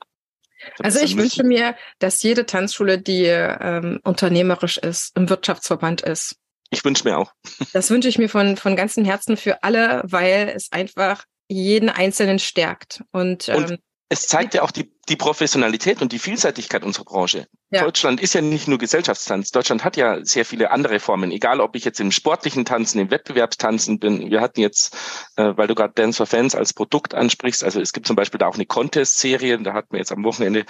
Also 0.79 1.01
ich 1.01 1.17
wünsche 1.17 1.45
mir, 1.45 1.77
dass 1.99 2.23
jede 2.23 2.47
Tanzschule, 2.47 2.99
die 2.99 3.27
ähm, 3.27 4.01
unternehmerisch 4.05 4.79
ist, 4.79 5.15
im 5.17 5.29
Wirtschaftsverband 5.29 6.01
ist. 6.01 6.37
Ich 6.71 6.83
wünsche 6.85 7.05
mir 7.05 7.19
auch. 7.19 7.33
Das 7.75 7.91
wünsche 7.91 8.09
ich 8.09 8.19
mir 8.19 8.29
von, 8.29 8.57
von 8.57 8.75
ganzem 8.75 9.05
Herzen 9.05 9.37
für 9.37 9.63
alle, 9.63 10.03
weil 10.05 10.49
es 10.49 10.73
einfach 10.73 11.25
jeden 11.49 11.89
Einzelnen 11.89 12.39
stärkt. 12.39 13.03
Und, 13.11 13.49
und 13.49 13.71
ähm, 13.71 13.79
es 14.11 14.27
zeigt 14.27 14.55
ja 14.55 14.63
auch 14.63 14.71
die, 14.71 14.91
die 15.09 15.17
Professionalität 15.17 16.01
und 16.01 16.13
die 16.13 16.19
Vielseitigkeit 16.19 16.83
unserer 16.83 17.05
Branche. 17.05 17.47
Ja. 17.71 17.83
Deutschland 17.83 18.23
ist 18.23 18.33
ja 18.33 18.41
nicht 18.41 18.67
nur 18.67 18.79
Gesellschaftstanz. 18.79 19.51
Deutschland 19.51 19.85
hat 19.85 19.99
ja 19.99 20.25
sehr 20.25 20.47
viele 20.47 20.71
andere 20.71 20.99
Formen. 20.99 21.31
Egal, 21.31 21.61
ob 21.61 21.77
ich 21.77 21.85
jetzt 21.85 22.01
im 22.01 22.11
sportlichen 22.11 22.65
Tanzen, 22.65 23.01
im 23.01 23.11
Wettbewerbstanzen 23.11 23.99
bin. 23.99 24.31
Wir 24.31 24.41
hatten 24.41 24.61
jetzt, 24.61 24.97
äh, 25.37 25.53
weil 25.57 25.67
du 25.67 25.75
gerade 25.75 25.93
Dance 25.95 26.17
for 26.17 26.27
Fans 26.27 26.55
als 26.55 26.73
Produkt 26.73 27.15
ansprichst, 27.15 27.63
also 27.63 27.81
es 27.81 27.93
gibt 27.93 28.07
zum 28.07 28.17
Beispiel 28.17 28.39
da 28.39 28.47
auch 28.47 28.55
eine 28.55 28.67
Contest-Serie. 28.67 29.59
Da 29.59 29.75
hatten 29.75 29.93
wir 29.93 29.99
jetzt 29.99 30.13
am 30.13 30.25
Wochenende 30.25 30.65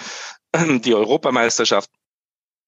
die 0.81 0.93
Europameisterschaft. 0.93 1.89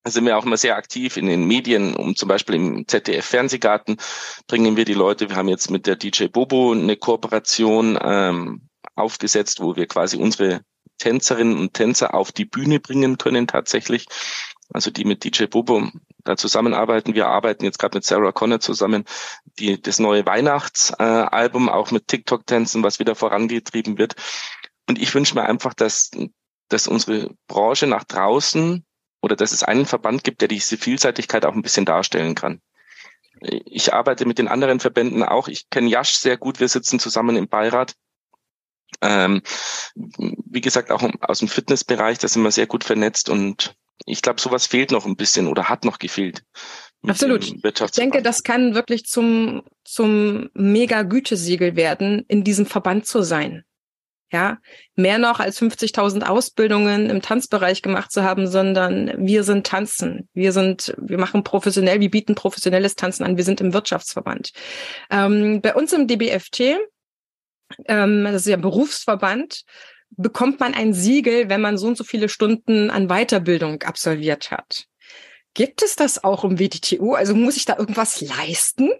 Sind 0.03 0.25
wir 0.25 0.37
auch 0.37 0.45
immer 0.45 0.57
sehr 0.57 0.77
aktiv 0.77 1.15
in 1.17 1.27
den 1.27 1.45
Medien, 1.45 1.95
um 1.95 2.15
zum 2.15 2.27
Beispiel 2.27 2.55
im 2.55 2.87
ZDF 2.87 3.23
Fernsehgarten 3.23 3.97
bringen 4.47 4.75
wir 4.75 4.85
die 4.85 4.95
Leute. 4.95 5.29
Wir 5.29 5.35
haben 5.35 5.47
jetzt 5.47 5.69
mit 5.69 5.85
der 5.85 5.95
DJ 5.95 6.25
Bobo 6.25 6.71
eine 6.71 6.97
Kooperation 6.97 7.99
ähm, 8.01 8.67
aufgesetzt, 8.95 9.61
wo 9.61 9.75
wir 9.75 9.85
quasi 9.85 10.17
unsere 10.17 10.61
Tänzerinnen 10.97 11.57
und 11.57 11.73
Tänzer 11.73 12.15
auf 12.15 12.31
die 12.31 12.45
Bühne 12.45 12.79
bringen 12.79 13.19
können 13.19 13.45
tatsächlich. 13.45 14.07
Also 14.73 14.89
die 14.89 15.05
mit 15.05 15.23
DJ 15.23 15.45
Bobo 15.45 15.87
da 16.23 16.37
zusammenarbeiten. 16.37 17.13
Wir 17.13 17.27
arbeiten 17.27 17.65
jetzt 17.65 17.77
gerade 17.77 17.97
mit 17.97 18.05
Sarah 18.05 18.31
Connor 18.31 18.59
zusammen, 18.59 19.05
die 19.59 19.81
das 19.81 19.99
neue 19.99 20.25
Weihnachtsalbum 20.25 21.67
äh, 21.67 21.71
auch 21.71 21.91
mit 21.91 22.07
TikTok-Tänzen, 22.07 22.81
was 22.81 22.99
wieder 22.99 23.15
vorangetrieben 23.15 23.97
wird. 23.97 24.15
Und 24.87 24.99
ich 24.99 25.13
wünsche 25.13 25.35
mir 25.35 25.43
einfach, 25.43 25.73
dass, 25.73 26.11
dass 26.69 26.87
unsere 26.87 27.35
Branche 27.47 27.85
nach 27.85 28.03
draußen 28.03 28.85
oder 29.21 29.35
dass 29.35 29.51
es 29.51 29.63
einen 29.63 29.85
Verband 29.85 30.23
gibt, 30.23 30.41
der 30.41 30.47
diese 30.47 30.77
Vielseitigkeit 30.77 31.45
auch 31.45 31.53
ein 31.53 31.61
bisschen 31.61 31.85
darstellen 31.85 32.35
kann. 32.35 32.61
Ich 33.41 33.93
arbeite 33.93 34.25
mit 34.25 34.37
den 34.37 34.47
anderen 34.47 34.79
Verbänden 34.79 35.23
auch. 35.23 35.47
Ich 35.47 35.69
kenne 35.69 35.89
Jasch 35.89 36.13
sehr 36.13 36.37
gut. 36.37 36.59
Wir 36.59 36.67
sitzen 36.67 36.99
zusammen 36.99 37.35
im 37.35 37.47
Beirat. 37.47 37.95
Ähm, 39.01 39.41
wie 39.95 40.61
gesagt, 40.61 40.91
auch 40.91 41.01
aus 41.21 41.39
dem 41.39 41.47
Fitnessbereich, 41.47 42.19
da 42.19 42.27
sind 42.27 42.43
wir 42.43 42.51
sehr 42.51 42.67
gut 42.67 42.83
vernetzt 42.83 43.29
und 43.29 43.75
ich 44.05 44.21
glaube, 44.21 44.41
sowas 44.41 44.67
fehlt 44.67 44.91
noch 44.91 45.05
ein 45.05 45.15
bisschen 45.15 45.47
oder 45.47 45.69
hat 45.69 45.85
noch 45.85 45.97
gefehlt. 45.97 46.43
Absolut. 47.07 47.43
Ich 47.43 47.91
denke, 47.91 48.21
das 48.21 48.43
kann 48.43 48.75
wirklich 48.75 49.05
zum, 49.05 49.63
zum 49.83 50.49
Mega-Gütesiegel 50.53 51.75
werden, 51.75 52.25
in 52.27 52.43
diesem 52.43 52.65
Verband 52.65 53.07
zu 53.07 53.23
sein 53.23 53.63
ja, 54.31 54.59
mehr 54.95 55.17
noch 55.17 55.39
als 55.39 55.61
50.000 55.61 56.23
Ausbildungen 56.23 57.09
im 57.09 57.21
Tanzbereich 57.21 57.81
gemacht 57.81 58.11
zu 58.11 58.23
haben, 58.23 58.47
sondern 58.47 59.13
wir 59.17 59.43
sind 59.43 59.67
Tanzen, 59.67 60.29
wir 60.33 60.53
sind, 60.53 60.95
wir 60.97 61.17
machen 61.17 61.43
professionell, 61.43 61.99
wir 61.99 62.09
bieten 62.09 62.35
professionelles 62.35 62.95
Tanzen 62.95 63.23
an, 63.23 63.35
wir 63.35 63.43
sind 63.43 63.59
im 63.59 63.73
Wirtschaftsverband. 63.73 64.51
Ähm, 65.09 65.61
bei 65.61 65.75
uns 65.75 65.91
im 65.91 66.07
DBFT, 66.07 66.77
ähm, 67.85 68.23
das 68.23 68.43
ist 68.43 68.47
ja 68.47 68.57
Berufsverband, 68.57 69.63
bekommt 70.11 70.59
man 70.59 70.73
ein 70.73 70.93
Siegel, 70.93 71.49
wenn 71.49 71.61
man 71.61 71.77
so 71.77 71.87
und 71.87 71.97
so 71.97 72.03
viele 72.03 72.29
Stunden 72.29 72.89
an 72.89 73.07
Weiterbildung 73.07 73.81
absolviert 73.83 74.51
hat. 74.51 74.85
Gibt 75.53 75.81
es 75.81 75.95
das 75.97 76.23
auch 76.23 76.45
im 76.45 76.59
WTTU? 76.59 77.13
Also 77.13 77.35
muss 77.35 77.57
ich 77.57 77.65
da 77.65 77.77
irgendwas 77.77 78.21
leisten? 78.21 78.91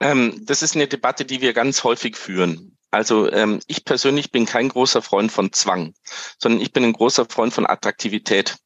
Ähm, 0.00 0.42
das 0.44 0.62
ist 0.62 0.76
eine 0.76 0.86
Debatte, 0.86 1.24
die 1.24 1.40
wir 1.40 1.54
ganz 1.54 1.84
häufig 1.84 2.16
führen. 2.16 2.77
Also 2.90 3.30
ähm, 3.30 3.60
ich 3.66 3.84
persönlich 3.84 4.30
bin 4.30 4.46
kein 4.46 4.68
großer 4.68 5.02
Freund 5.02 5.30
von 5.30 5.52
Zwang, 5.52 5.94
sondern 6.38 6.60
ich 6.60 6.72
bin 6.72 6.84
ein 6.84 6.92
großer 6.92 7.26
Freund 7.26 7.52
von 7.52 7.66
Attraktivität. 7.66 8.56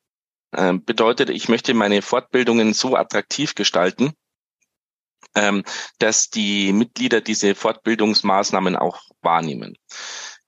Ähm, 0.54 0.84
bedeutet, 0.84 1.30
ich 1.30 1.48
möchte 1.48 1.74
meine 1.74 2.02
Fortbildungen 2.02 2.74
so 2.74 2.94
attraktiv 2.94 3.54
gestalten, 3.54 4.12
ähm, 5.34 5.64
dass 5.98 6.28
die 6.28 6.72
Mitglieder 6.72 7.20
diese 7.20 7.54
Fortbildungsmaßnahmen 7.54 8.76
auch 8.76 9.00
wahrnehmen. 9.22 9.76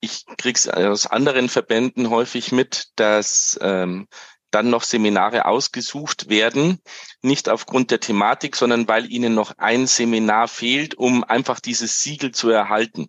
Ich 0.01 0.27
kriege 0.37 0.59
es 0.59 0.69
aus 0.69 1.07
anderen 1.07 1.49
Verbänden 1.49 2.11
häufig 2.11 2.53
mit, 2.53 2.89
dass 2.97 3.59
ähm, 3.63 4.07
dann 4.55 4.71
noch 4.71 4.85
Seminare 4.85 5.47
ausgesucht 5.47 6.29
werden, 6.29 6.79
nicht 7.23 7.49
aufgrund 7.49 7.91
der 7.91 8.01
Thematik, 8.01 8.55
sondern 8.55 8.87
weil 8.87 9.11
ihnen 9.11 9.35
noch 9.35 9.59
ein 9.59 9.87
Seminar 9.87 10.47
fehlt, 10.49 10.95
um 10.95 11.25
einfach 11.25 11.59
dieses 11.59 12.01
Siegel 12.01 12.33
zu 12.33 12.51
erhalten. 12.51 13.09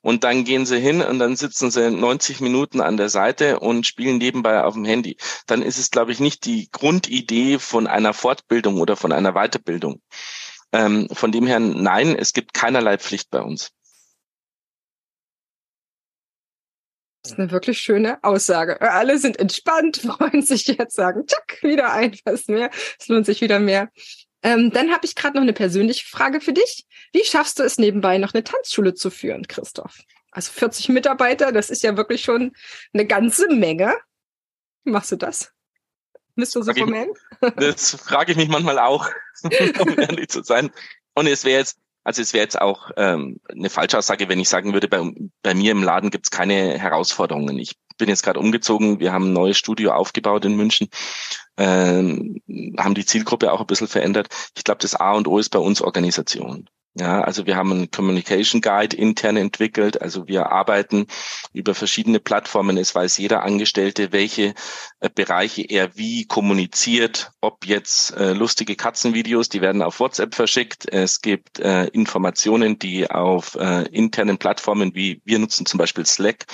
Und 0.00 0.24
dann 0.24 0.44
gehen 0.44 0.64
sie 0.64 0.80
hin 0.80 1.02
und 1.02 1.18
dann 1.18 1.36
sitzen 1.36 1.70
sie 1.70 1.90
90 1.90 2.40
Minuten 2.40 2.80
an 2.80 2.96
der 2.96 3.08
Seite 3.10 3.60
und 3.60 3.86
spielen 3.86 4.18
nebenbei 4.18 4.62
auf 4.64 4.74
dem 4.74 4.84
Handy. 4.84 5.16
Dann 5.46 5.62
ist 5.62 5.78
es, 5.78 5.90
glaube 5.90 6.12
ich, 6.12 6.20
nicht 6.20 6.44
die 6.46 6.70
Grundidee 6.70 7.58
von 7.58 7.86
einer 7.86 8.14
Fortbildung 8.14 8.80
oder 8.80 8.96
von 8.96 9.12
einer 9.12 9.32
Weiterbildung. 9.32 10.00
Ähm, 10.72 11.08
von 11.12 11.32
dem 11.32 11.46
her, 11.46 11.60
nein, 11.60 12.14
es 12.16 12.32
gibt 12.32 12.54
keinerlei 12.54 12.98
Pflicht 12.98 13.30
bei 13.30 13.40
uns. 13.40 13.72
Das 17.28 17.34
ist 17.34 17.40
eine 17.40 17.50
wirklich 17.50 17.78
schöne 17.80 18.24
Aussage. 18.24 18.80
Alle 18.80 19.18
sind 19.18 19.38
entspannt, 19.38 19.98
freuen 20.18 20.40
sich 20.40 20.66
jetzt, 20.66 20.96
sagen, 20.96 21.26
tschak, 21.26 21.62
wieder 21.62 21.92
ein, 21.92 22.16
was 22.24 22.48
mehr. 22.48 22.70
Es 22.98 23.08
lohnt 23.08 23.26
sich 23.26 23.42
wieder 23.42 23.60
mehr. 23.60 23.90
Ähm, 24.42 24.70
dann 24.70 24.90
habe 24.92 25.04
ich 25.04 25.14
gerade 25.14 25.36
noch 25.36 25.42
eine 25.42 25.52
persönliche 25.52 26.06
Frage 26.06 26.40
für 26.40 26.54
dich. 26.54 26.86
Wie 27.12 27.24
schaffst 27.24 27.58
du 27.58 27.64
es 27.64 27.76
nebenbei 27.76 28.16
noch 28.16 28.32
eine 28.32 28.44
Tanzschule 28.44 28.94
zu 28.94 29.10
führen, 29.10 29.46
Christoph? 29.46 29.98
Also 30.30 30.52
40 30.52 30.88
Mitarbeiter, 30.88 31.52
das 31.52 31.68
ist 31.68 31.82
ja 31.82 31.98
wirklich 31.98 32.22
schon 32.22 32.52
eine 32.94 33.06
ganze 33.06 33.52
Menge. 33.52 33.94
Wie 34.84 34.92
machst 34.92 35.12
du 35.12 35.16
das? 35.16 35.52
So 36.36 36.62
formell? 36.62 37.12
Das 37.56 37.94
frage 37.94 38.32
ich 38.32 38.38
mich 38.38 38.48
manchmal 38.48 38.78
auch, 38.78 39.10
um 39.42 39.98
ehrlich 39.98 40.28
zu 40.28 40.42
sein. 40.42 40.70
Und 41.14 41.26
es 41.26 41.44
wäre 41.44 41.60
jetzt 41.60 41.78
also 42.08 42.22
es 42.22 42.32
wäre 42.32 42.42
jetzt 42.42 42.58
auch 42.58 42.90
ähm, 42.96 43.38
eine 43.50 43.68
Falschaussage, 43.68 44.30
wenn 44.30 44.40
ich 44.40 44.48
sagen 44.48 44.72
würde, 44.72 44.88
bei, 44.88 45.12
bei 45.42 45.52
mir 45.52 45.72
im 45.72 45.82
Laden 45.82 46.08
gibt 46.08 46.24
es 46.24 46.30
keine 46.30 46.78
Herausforderungen. 46.78 47.58
Ich 47.58 47.76
bin 47.98 48.08
jetzt 48.08 48.22
gerade 48.22 48.40
umgezogen, 48.40 48.98
wir 48.98 49.12
haben 49.12 49.26
ein 49.26 49.32
neues 49.34 49.58
Studio 49.58 49.92
aufgebaut 49.92 50.46
in 50.46 50.56
München, 50.56 50.88
ähm, 51.58 52.40
haben 52.78 52.94
die 52.94 53.04
Zielgruppe 53.04 53.52
auch 53.52 53.60
ein 53.60 53.66
bisschen 53.66 53.88
verändert. 53.88 54.28
Ich 54.56 54.64
glaube, 54.64 54.78
das 54.80 54.94
A 54.94 55.12
und 55.12 55.28
O 55.28 55.36
ist 55.36 55.50
bei 55.50 55.58
uns 55.58 55.82
Organisation. 55.82 56.70
Ja, 56.98 57.20
also 57.20 57.46
wir 57.46 57.54
haben 57.54 57.70
einen 57.70 57.90
Communication 57.92 58.60
Guide 58.60 58.96
intern 58.96 59.36
entwickelt. 59.36 60.02
Also 60.02 60.26
wir 60.26 60.50
arbeiten 60.50 61.06
über 61.52 61.74
verschiedene 61.74 62.18
Plattformen. 62.18 62.76
Es 62.76 62.92
weiß 62.92 63.18
jeder 63.18 63.44
Angestellte, 63.44 64.10
welche 64.10 64.54
äh, 65.00 65.08
Bereiche 65.14 65.62
er 65.62 65.96
wie 65.96 66.24
kommuniziert. 66.26 67.30
Ob 67.40 67.66
jetzt 67.66 68.16
äh, 68.16 68.32
lustige 68.32 68.74
Katzenvideos, 68.74 69.48
die 69.48 69.60
werden 69.60 69.82
auf 69.82 70.00
WhatsApp 70.00 70.34
verschickt. 70.34 70.88
Es 70.92 71.20
gibt 71.20 71.60
äh, 71.60 71.84
Informationen, 71.86 72.80
die 72.80 73.08
auf 73.08 73.54
äh, 73.54 73.82
internen 73.92 74.38
Plattformen 74.38 74.94
wie 74.94 75.22
wir 75.24 75.38
nutzen 75.38 75.66
zum 75.66 75.78
Beispiel 75.78 76.04
Slack 76.06 76.46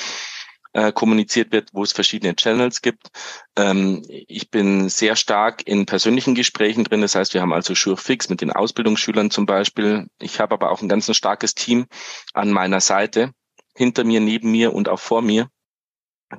äh, 0.75 0.93
kommuniziert 0.93 1.53
wird, 1.53 1.71
wo 1.73 1.83
es 1.83 1.93
verschiedene 1.93 2.37
Channels 2.37 2.83
gibt. 2.83 3.09
Ähm, 3.57 4.03
ich 4.09 4.51
bin 4.51 4.89
sehr 4.89 5.17
stark 5.17 5.67
in 5.67 5.87
persönlichen 5.87 6.35
Gesprächen 6.35 6.85
drin. 6.85 7.01
Das 7.01 7.15
heißt, 7.15 7.33
wir 7.33 7.41
haben 7.41 7.53
also 7.53 7.75
Sure 7.75 7.97
Fix 7.97 8.29
mit 8.29 8.41
den 8.41 8.53
Ausbildungsschülern 8.53 9.31
zum 9.31 9.47
Beispiel. 9.47 10.09
Ich 10.21 10.41
habe 10.41 10.55
aber 10.55 10.71
auch 10.71 10.83
ein 10.83 10.89
ganz 10.89 11.15
starkes 11.17 11.55
Team 11.55 11.87
an 12.35 12.51
meiner 12.51 12.81
Seite, 12.81 13.33
hinter 13.75 14.05
mir, 14.05 14.21
neben 14.21 14.51
mir 14.51 14.73
und 14.75 14.89
auch 14.89 15.01
vor 15.01 15.23
mir 15.23 15.49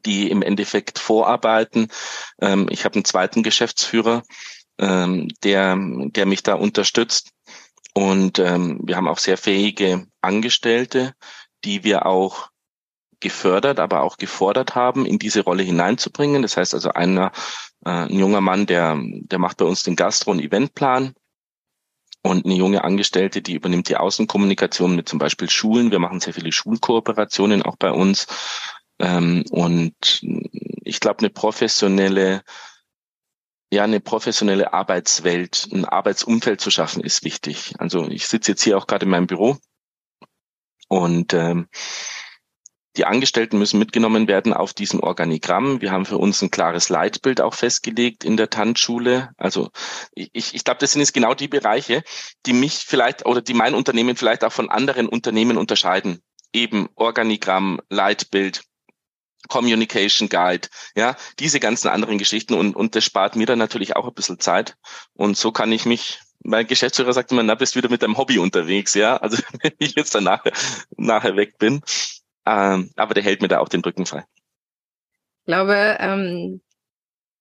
die 0.04 0.30
im 0.30 0.42
Endeffekt 0.42 1.00
vorarbeiten. 1.00 1.88
Ähm, 2.42 2.68
ich 2.70 2.86
habe 2.86 2.96
einen 2.96 3.06
zweiten 3.06 3.44
Geschäftsführer, 3.44 4.24
ähm, 4.78 5.30
der, 5.44 5.78
der 5.80 6.26
mich 6.26 6.44
da 6.44 6.56
unterstützt. 6.56 7.32
Und 7.94 8.40
ähm, 8.40 8.82
wir 8.84 8.98
haben 8.98 9.08
auch 9.08 9.20
sehr 9.20 9.38
fähige 9.38 10.08
Angestellte, 10.22 11.14
die 11.64 11.84
wir 11.84 12.06
auch 12.06 12.50
gefördert, 13.20 13.80
aber 13.80 14.02
auch 14.02 14.18
gefordert 14.18 14.76
haben, 14.76 15.06
in 15.06 15.20
diese 15.20 15.42
Rolle 15.42 15.64
hineinzubringen. 15.64 16.42
Das 16.42 16.58
heißt 16.58 16.74
also 16.74 16.90
einer, 16.90 17.32
äh, 17.86 17.90
ein 17.90 18.20
junger 18.20 18.42
Mann, 18.42 18.66
der, 18.66 18.98
der 19.00 19.40
macht 19.40 19.58
bei 19.58 19.66
uns 19.66 19.84
den 19.84 19.96
Gastro- 19.96 20.32
und 20.32 20.42
Eventplan 20.42 21.14
und 22.26 22.46
eine 22.46 22.56
junge 22.56 22.84
Angestellte, 22.84 23.44
die 23.44 23.54
übernimmt 23.54 23.88
die 23.88 23.98
Außenkommunikation 23.98 24.96
mit 24.96 25.08
zum 25.08 25.20
Beispiel 25.20 25.50
Schulen. 25.50 25.92
Wir 25.92 26.00
machen 26.00 26.20
sehr 26.20 26.34
viele 26.34 26.52
Schulkooperationen 26.52 27.62
auch 27.62 27.76
bei 27.76 27.92
uns. 27.92 28.26
Ähm, 29.00 29.44
und 29.52 30.26
ich 30.84 31.00
glaube, 31.00 31.20
eine 31.20 31.30
professionelle, 31.30 32.42
ja, 33.72 33.84
eine 33.84 34.00
professionelle 34.00 34.74
Arbeitswelt, 34.74 35.68
ein 35.72 35.86
Arbeitsumfeld 35.86 36.62
zu 36.62 36.72
schaffen, 36.72 37.04
ist 37.04 37.24
wichtig. 37.24 37.76
Also 37.78 38.08
ich 38.08 38.28
sitze 38.28 38.54
jetzt 38.54 38.64
hier 38.64 38.78
auch 38.78 38.88
gerade 38.88 39.06
in 39.06 39.12
meinem 39.12 39.28
Büro 39.28 39.58
und 40.88 41.34
ähm, 41.34 41.68
die 42.98 43.06
Angestellten 43.06 43.58
müssen 43.58 43.80
mitgenommen 43.80 44.28
werden 44.28 44.54
auf 44.54 44.74
diesem 44.74 45.00
Organigramm. 45.02 45.82
Wir 45.82 45.92
haben 45.92 46.06
für 46.06 46.18
uns 46.18 46.42
ein 46.42 46.52
klares 46.52 46.90
Leitbild 46.90 47.42
auch 47.42 47.54
festgelegt 47.54 48.24
in 48.24 48.38
der 48.38 48.50
Tanzschule. 48.50 49.32
Also 49.38 49.70
ich, 50.14 50.54
ich 50.54 50.64
glaube, 50.64 50.80
das 50.80 50.94
sind 50.94 51.02
jetzt 51.02 51.14
genau 51.14 51.34
die 51.34 51.48
Bereiche, 51.48 52.04
die 52.46 52.54
mich 52.54 52.76
vielleicht 52.86 53.26
oder 53.26 53.42
die 53.42 53.54
mein 53.54 53.76
Unternehmen 53.76 54.16
vielleicht 54.16 54.44
auch 54.44 54.54
von 54.54 54.70
anderen 54.70 55.08
Unternehmen 55.08 55.58
unterscheiden. 55.58 56.22
Eben 56.54 56.88
Organigramm, 56.96 57.82
Leitbild, 57.90 58.64
Communication 59.48 60.30
Guide, 60.30 60.68
ja, 60.96 61.16
diese 61.40 61.60
ganzen 61.60 61.90
anderen 61.90 62.18
Geschichten 62.18 62.54
und, 62.54 62.76
und 62.76 62.96
das 62.96 63.04
spart 63.04 63.36
mir 63.36 63.46
dann 63.46 63.60
natürlich 63.60 63.96
auch 63.96 64.08
ein 64.08 64.14
bisschen 64.14 64.40
Zeit. 64.40 64.76
Und 65.14 65.38
so 65.38 65.52
kann 65.52 65.72
ich 65.72 65.86
mich, 65.86 66.20
mein 66.44 66.68
Geschäftsführer 66.68 67.14
sagt 67.14 67.32
immer, 67.32 67.44
na, 67.44 67.56
bist 67.56 67.76
wieder 67.76 67.90
mit 67.90 68.02
deinem 68.02 68.18
Hobby 68.18 68.40
unterwegs, 68.40 68.94
ja, 68.94 69.18
also 69.18 69.38
wenn 69.62 69.74
ich 69.80 69.96
jetzt 69.96 70.16
dann 70.16 70.24
nachher, 70.24 70.54
nachher 70.98 71.36
weg 71.36 71.58
bin. 71.58 71.82
Ähm, 72.46 72.92
aber 72.96 73.14
der 73.14 73.24
hält 73.24 73.42
mir 73.42 73.48
da 73.48 73.60
auch 73.60 73.70
den 73.70 73.82
Rücken 73.82 74.06
frei. 74.06 74.26
Ich 75.40 75.46
glaube, 75.46 75.98
ähm, 76.00 76.62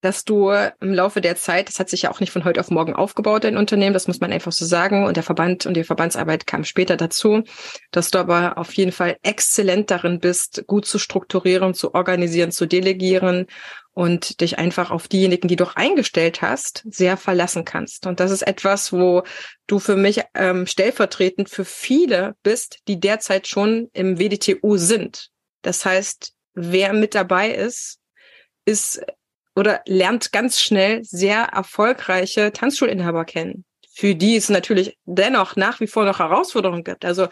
dass 0.05 0.25
du 0.25 0.51
im 0.51 0.93
Laufe 0.93 1.21
der 1.21 1.37
Zeit, 1.37 1.69
das 1.69 1.79
hat 1.79 1.89
sich 1.89 2.03
ja 2.03 2.11
auch 2.11 2.21
nicht 2.21 2.31
von 2.31 2.45
heute 2.45 2.61
auf 2.61 2.71
morgen 2.71 2.95
aufgebaut, 2.95 3.45
dein 3.45 3.57
Unternehmen, 3.57 3.95
das 3.95 4.07
muss 4.07 4.21
man 4.21 4.33
einfach 4.33 4.53
so 4.53 4.67
sagen. 4.67 5.07
Und 5.07 5.17
der 5.17 5.23
Verband 5.23 5.65
und 5.65 5.75
die 5.75 5.85
Verbandsarbeit 5.85 6.47
kam 6.47 6.65
später 6.65 6.97
dazu, 6.97 7.43
dass 7.91 8.11
du 8.11 8.19
aber 8.19 8.59
auf 8.59 8.73
jeden 8.75 8.93
Fall 8.93 9.17
exzellent 9.23 9.91
darin 9.91 10.21
bist, 10.21 10.65
gut 10.67 10.85
zu 10.85 10.99
strukturieren, 10.99 11.73
zu 11.73 11.95
organisieren, 11.95 12.53
zu 12.53 12.67
delegieren 12.67 13.47
und 13.95 14.41
dich 14.43 14.59
einfach 14.59 14.91
auf 14.91 15.09
diejenigen, 15.09 15.49
die 15.49 15.57
du 15.57 15.67
eingestellt 15.75 16.43
hast, 16.43 16.85
sehr 16.91 17.17
verlassen 17.17 17.65
kannst. 17.65 18.07
Und 18.07 18.21
das 18.21 18.31
ist 18.31 18.43
etwas, 18.43 18.93
wo 18.93 19.23
du 19.67 19.79
für 19.79 19.97
mich 19.97 20.21
ähm, 20.35 20.67
stellvertretend 20.67 21.49
für 21.49 21.65
viele 21.65 22.35
bist, 22.43 22.81
die 22.89 23.01
derzeit 23.01 23.47
schon 23.47 23.89
im 23.95 24.19
WDTU 24.19 24.77
sind. 24.77 25.31
Das 25.63 25.87
heißt, 25.87 26.35
wer 26.53 26.93
mit 26.93 27.15
dabei 27.15 27.51
ist, 27.51 28.01
ist 28.67 29.01
oder 29.55 29.81
lernt 29.87 30.33
ganz 30.33 30.61
schnell 30.61 31.05
sehr 31.05 31.45
erfolgreiche 31.45 32.53
Tanzschulinhaber 32.53 33.25
kennen, 33.25 33.65
für 33.93 34.15
die 34.15 34.37
es 34.37 34.49
natürlich 34.49 34.99
dennoch 35.05 35.57
nach 35.57 35.81
wie 35.81 35.87
vor 35.87 36.05
noch 36.05 36.19
Herausforderungen 36.19 36.85
gibt. 36.85 37.05
Also 37.05 37.29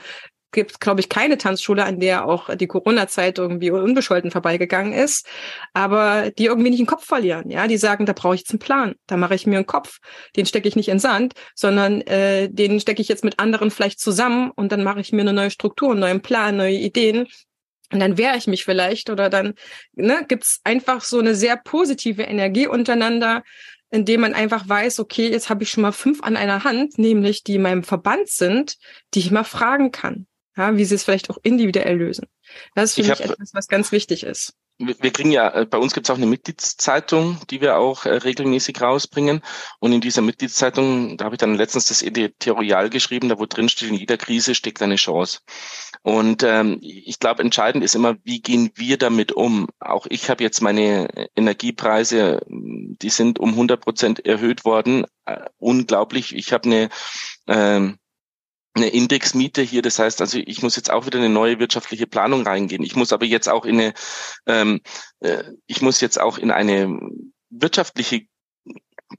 gibt, 0.53 0.81
glaube 0.81 1.01
ich, 1.01 1.09
keine 1.09 1.39
Tanzschule, 1.39 1.85
an 1.85 1.99
der 1.99 2.27
auch 2.27 2.55
die 2.55 2.67
Corona-Zeit 2.67 3.39
irgendwie 3.39 3.71
unbescholten 3.71 4.31
vorbeigegangen 4.31 4.93
ist, 4.93 5.27
aber 5.73 6.31
die 6.31 6.45
irgendwie 6.45 6.71
nicht 6.71 6.81
den 6.81 6.87
Kopf 6.87 7.07
verlieren. 7.07 7.51
Ja, 7.51 7.67
die 7.67 7.79
sagen, 7.79 8.07
da 8.07 8.13
brauche 8.13 8.35
ich 8.35 8.43
jetzt 8.43 8.51
einen 8.51 8.59
Plan, 8.59 8.95
da 9.07 9.17
mache 9.17 9.35
ich 9.35 9.47
mir 9.47 9.57
einen 9.57 9.67
Kopf, 9.67 9.99
den 10.37 10.47
stecke 10.47 10.69
ich 10.69 10.77
nicht 10.77 10.89
in 10.89 10.99
Sand, 10.99 11.35
sondern 11.55 12.03
äh, 12.03 12.49
den 12.51 12.79
stecke 12.81 13.03
ich 13.03 13.09
jetzt 13.09 13.25
mit 13.25 13.39
anderen 13.39 13.71
vielleicht 13.71 13.99
zusammen 13.99 14.51
und 14.55 14.71
dann 14.71 14.85
mache 14.85 15.01
ich 15.01 15.13
mir 15.13 15.23
eine 15.23 15.33
neue 15.33 15.51
Struktur, 15.51 15.91
einen 15.91 16.01
neuen 16.01 16.23
Plan, 16.23 16.57
neue 16.57 16.75
Ideen 16.75 17.27
und 17.93 18.01
dann 18.01 18.17
wehre 18.19 18.37
ich 18.37 18.47
mich 18.47 18.65
vielleicht 18.65 19.11
oder 19.11 19.31
dann 19.31 19.55
ne, 19.95 20.25
gibt 20.27 20.59
einfach 20.65 21.03
so 21.03 21.19
eine 21.19 21.35
sehr 21.35 21.57
positive 21.57 22.23
Energie 22.23 22.67
untereinander, 22.67 23.43
indem 23.91 24.23
man 24.23 24.35
einfach 24.35 24.69
weiß, 24.69 25.01
okay, 25.01 25.29
jetzt 25.29 25.51
habe 25.51 25.63
ich 25.63 25.71
schon 25.71 25.83
mal 25.83 25.93
fünf 25.93 26.23
an 26.23 26.37
einer 26.37 26.65
Hand, 26.65 26.99
nämlich 26.99 27.45
die 27.45 27.57
in 27.57 27.63
meinem 27.63 27.85
Verband 27.85 28.29
sind, 28.29 28.77
die 29.15 29.21
ich 29.21 29.31
mal 29.31 29.45
fragen 29.45 29.93
kann, 29.93 30.27
ja, 30.57 30.77
wie 30.77 30.85
sie 30.85 30.95
es 30.95 31.05
vielleicht 31.05 31.31
auch 31.31 31.39
individuell 31.43 31.99
lösen. 31.99 32.27
Das 32.75 32.91
ist 32.91 32.95
für 32.95 33.01
ich 33.03 33.09
mich 33.09 33.21
etwas, 33.21 33.53
was 33.53 33.69
ganz 33.69 33.93
wichtig 33.93 34.25
ist 34.25 34.55
wir 34.79 35.11
kriegen 35.11 35.31
ja, 35.31 35.49
äh, 35.55 35.67
bei 35.67 35.79
uns 35.79 35.95
gibt 35.95 36.07
es 36.07 36.11
auch 36.11 36.17
eine 36.17 36.27
Mitgliedszeitung, 36.27 37.39
die 37.51 37.61
wir 37.61 37.77
auch 37.77 38.05
äh, 38.05 38.11
regelmäßig 38.11 38.81
rausbringen. 38.81 39.43
Und 39.79 39.93
in 39.93 40.01
dieser 40.01 40.23
Mitgliedszeitung, 40.23 41.17
da 41.17 41.27
habe 41.27 41.37
ich 41.37 41.39
dann 41.39 41.55
letztens 41.55 41.87
das 41.87 42.03
Editorial 42.03 42.91
geschrieben, 42.91 43.29
da 43.29 43.39
wo 43.39 43.47
drin 43.47 43.69
steht, 43.69 43.91
in 43.91 43.95
jeder 43.95 44.17
Krise 44.17 44.55
steckt 44.55 44.83
eine 44.83 44.97
Chance. 44.97 45.41
Und 46.03 46.43
ähm, 46.43 46.79
ich 46.81 47.19
glaube, 47.21 47.43
entscheidend 47.43 47.85
ist 47.85 47.95
immer, 47.95 48.17
wie 48.25 48.41
gehen 48.41 48.71
wir 48.75 48.99
damit 48.99 49.33
um? 49.33 49.69
Auch 49.79 50.07
ich 50.09 50.31
habe 50.31 50.43
jetzt 50.43 50.61
meine 50.63 51.29
Energiepreise, 51.37 52.41
die 52.49 53.11
sind 53.11 53.39
um 53.39 53.51
100 53.51 53.81
Prozent 53.81 54.27
erhöht 54.27 54.65
worden. 54.65 55.07
Äh, 55.27 55.45
unglaublich. 55.59 56.35
Ich 56.35 56.53
habe 56.53 56.65
eine 56.65 56.89
ähm, 57.47 57.99
eine 58.75 58.89
Indexmiete 58.89 59.63
hier. 59.63 59.83
Das 59.83 59.99
heißt 59.99 60.21
also, 60.21 60.39
ich 60.39 60.63
muss 60.63 60.77
jetzt 60.77 60.91
auch 60.91 61.07
wieder 61.07 61.19
eine 61.19 61.29
neue 61.29 61.59
wirtschaftliche 61.59 62.07
Planung 62.07 62.47
reingehen. 62.47 62.83
Ich 62.83 62.97
muss 62.97 63.13
aber 63.13 63.27
jetzt 63.27 63.49
auch 63.49 63.65
in 63.65 63.81
eine, 63.81 63.95
ähm, 64.47 64.81
äh, 65.21 65.45
ich 65.67 65.83
muss 65.83 66.01
jetzt 66.01 66.21
auch 66.21 66.39
in 66.39 66.51
eine 66.51 66.99
wirtschaftliche 67.51 68.27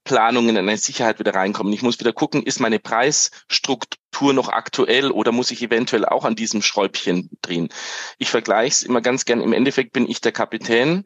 Planung, 0.03 0.49
in 0.49 0.57
eine 0.57 0.77
Sicherheit 0.77 1.19
wieder 1.19 1.35
reinkommen. 1.35 1.71
Ich 1.71 1.83
muss 1.83 1.99
wieder 1.99 2.13
gucken, 2.13 2.43
ist 2.43 2.59
meine 2.59 2.79
Preisstruktur 2.79 4.33
noch 4.33 4.49
aktuell 4.49 5.11
oder 5.11 5.31
muss 5.31 5.51
ich 5.51 5.61
eventuell 5.61 6.05
auch 6.05 6.25
an 6.25 6.35
diesem 6.35 6.61
Schräubchen 6.61 7.29
drehen? 7.41 7.69
Ich 8.17 8.29
vergleiche 8.29 8.73
es 8.73 8.83
immer 8.83 9.01
ganz 9.01 9.25
gern. 9.25 9.41
Im 9.41 9.53
Endeffekt 9.53 9.93
bin 9.93 10.09
ich 10.09 10.19
der 10.21 10.31
Kapitän 10.31 11.05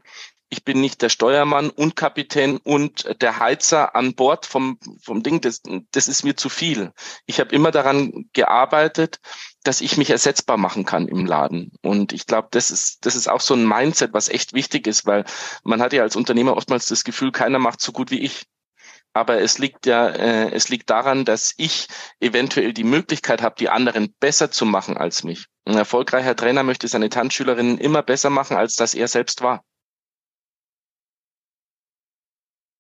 ich 0.50 0.64
bin 0.64 0.80
nicht 0.80 1.02
der 1.02 1.10
Steuermann 1.10 1.70
und 1.70 1.96
Kapitän 1.96 2.58
und 2.58 3.22
der 3.22 3.40
Heizer 3.40 3.96
an 3.96 4.16
Bord 4.16 4.46
vom, 4.46 4.80
vom 5.02 5.22
Ding. 5.22 5.42
Das, 5.42 5.62
das 5.92 6.08
ist 6.08 6.24
mir 6.24 6.36
zu 6.38 6.50
viel. 6.50 6.94
Ich 7.26 7.40
habe 7.40 7.54
immer 7.54 7.72
daran 7.72 8.30
gearbeitet, 8.34 9.20
dass 9.64 9.82
ich 9.82 9.98
mich 9.98 10.10
ersetzbar 10.10 10.58
machen 10.58 10.86
kann 10.86 11.08
im 11.08 11.26
Laden. 11.26 11.74
Und 11.82 12.14
ich 12.14 12.26
glaube, 12.26 12.48
das 12.52 12.72
ist, 12.72 13.06
das 13.06 13.16
ist 13.16 13.28
auch 13.28 13.42
so 13.42 13.56
ein 13.56 13.68
Mindset, 13.68 14.14
was 14.14 14.30
echt 14.30 14.54
wichtig 14.54 14.88
ist, 14.88 15.06
weil 15.06 15.26
man 15.64 15.82
hat 15.82 15.92
ja 15.92 16.04
als 16.04 16.16
Unternehmer 16.16 16.56
oftmals 16.56 16.88
das 16.88 17.04
Gefühl, 17.04 17.32
keiner 17.32 17.60
macht 17.60 17.82
so 17.82 17.92
gut 17.92 18.10
wie 18.10 18.22
ich. 18.22 18.46
Aber 19.12 19.42
es 19.42 19.58
liegt 19.58 19.86
ja, 19.86 20.08
äh, 20.08 20.52
es 20.52 20.70
liegt 20.70 20.90
daran, 20.90 21.26
dass 21.26 21.54
ich 21.58 21.88
eventuell 22.20 22.72
die 22.72 22.84
Möglichkeit 22.84 23.42
habe, 23.42 23.56
die 23.58 23.70
anderen 23.70 24.14
besser 24.20 24.52
zu 24.52 24.66
machen 24.66 24.96
als 24.96 25.24
mich. 25.24 25.48
Ein 25.66 25.76
erfolgreicher 25.76 26.36
Trainer 26.36 26.64
möchte 26.64 26.88
seine 26.88 27.10
Tanzschülerinnen 27.10 27.80
immer 27.80 28.04
besser 28.04 28.30
machen, 28.30 28.56
als 28.56 28.76
dass 28.76 28.94
er 28.94 29.08
selbst 29.08 29.42
war. 29.42 29.64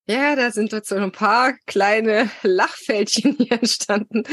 Ja, 0.10 0.38
da 0.38 0.52
sind 0.52 0.72
jetzt 0.72 0.88
so 0.88 0.96
ein 0.96 1.12
paar 1.12 1.54
kleine 1.66 2.32
Lachfältchen 2.44 3.36
hier 3.38 3.52
entstanden. 3.52 4.24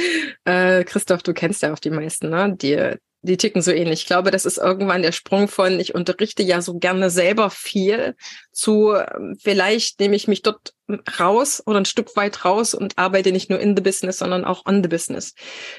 Äh, 0.44 0.84
Christoph, 0.84 1.24
du 1.24 1.34
kennst 1.34 1.62
ja 1.62 1.72
auch 1.72 1.80
die 1.80 1.90
meisten, 1.90 2.30
ne? 2.30 2.54
Die, 2.56 2.96
die 3.22 3.36
ticken 3.36 3.60
so 3.60 3.72
ähnlich. 3.72 4.02
Ich 4.02 4.06
glaube, 4.06 4.30
das 4.30 4.44
ist 4.44 4.58
irgendwann 4.58 5.02
der 5.02 5.10
Sprung 5.10 5.48
von, 5.48 5.80
ich 5.80 5.94
unterrichte 5.94 6.44
ja 6.44 6.62
so 6.62 6.78
gerne 6.78 7.10
selber 7.10 7.50
viel, 7.50 8.14
zu 8.52 8.92
ähm, 8.92 9.36
vielleicht 9.42 9.98
nehme 9.98 10.14
ich 10.14 10.28
mich 10.28 10.42
dort 10.42 10.74
raus 11.18 11.60
oder 11.66 11.78
ein 11.78 11.86
Stück 11.86 12.14
weit 12.14 12.44
raus 12.44 12.74
und 12.74 12.96
arbeite 12.96 13.32
nicht 13.32 13.50
nur 13.50 13.58
in 13.58 13.76
the 13.76 13.82
business, 13.82 14.18
sondern 14.18 14.44
auch 14.44 14.66
on 14.66 14.80
the 14.80 14.88
business. 14.88 15.34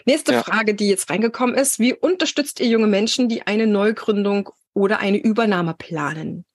Nächste 0.06 0.34
ja. 0.34 0.44
Frage, 0.44 0.76
die 0.76 0.90
jetzt 0.90 1.10
reingekommen 1.10 1.56
ist, 1.56 1.80
wie 1.80 1.94
unterstützt 1.94 2.60
ihr 2.60 2.68
junge 2.68 2.88
Menschen, 2.88 3.30
die 3.30 3.44
eine 3.44 3.66
Neugründung 3.66 4.50
oder 4.74 5.00
eine 5.00 5.20
Übernahme 5.20 5.74
planen? 5.74 6.46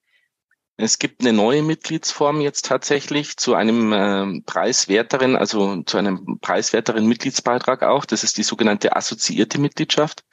Es 0.81 0.97
gibt 0.97 1.21
eine 1.21 1.31
neue 1.31 1.61
Mitgliedsform 1.61 2.41
jetzt 2.41 2.65
tatsächlich 2.65 3.37
zu 3.37 3.53
einem 3.53 3.93
äh, 3.93 4.41
preiswerteren, 4.41 5.35
also 5.35 5.83
zu 5.83 5.97
einem 5.97 6.39
preiswerteren 6.41 7.05
Mitgliedsbeitrag 7.05 7.83
auch. 7.83 8.05
Das 8.05 8.23
ist 8.23 8.37
die 8.37 8.43
sogenannte 8.43 8.95
assoziierte 8.95 9.59
Mitgliedschaft. 9.59 10.23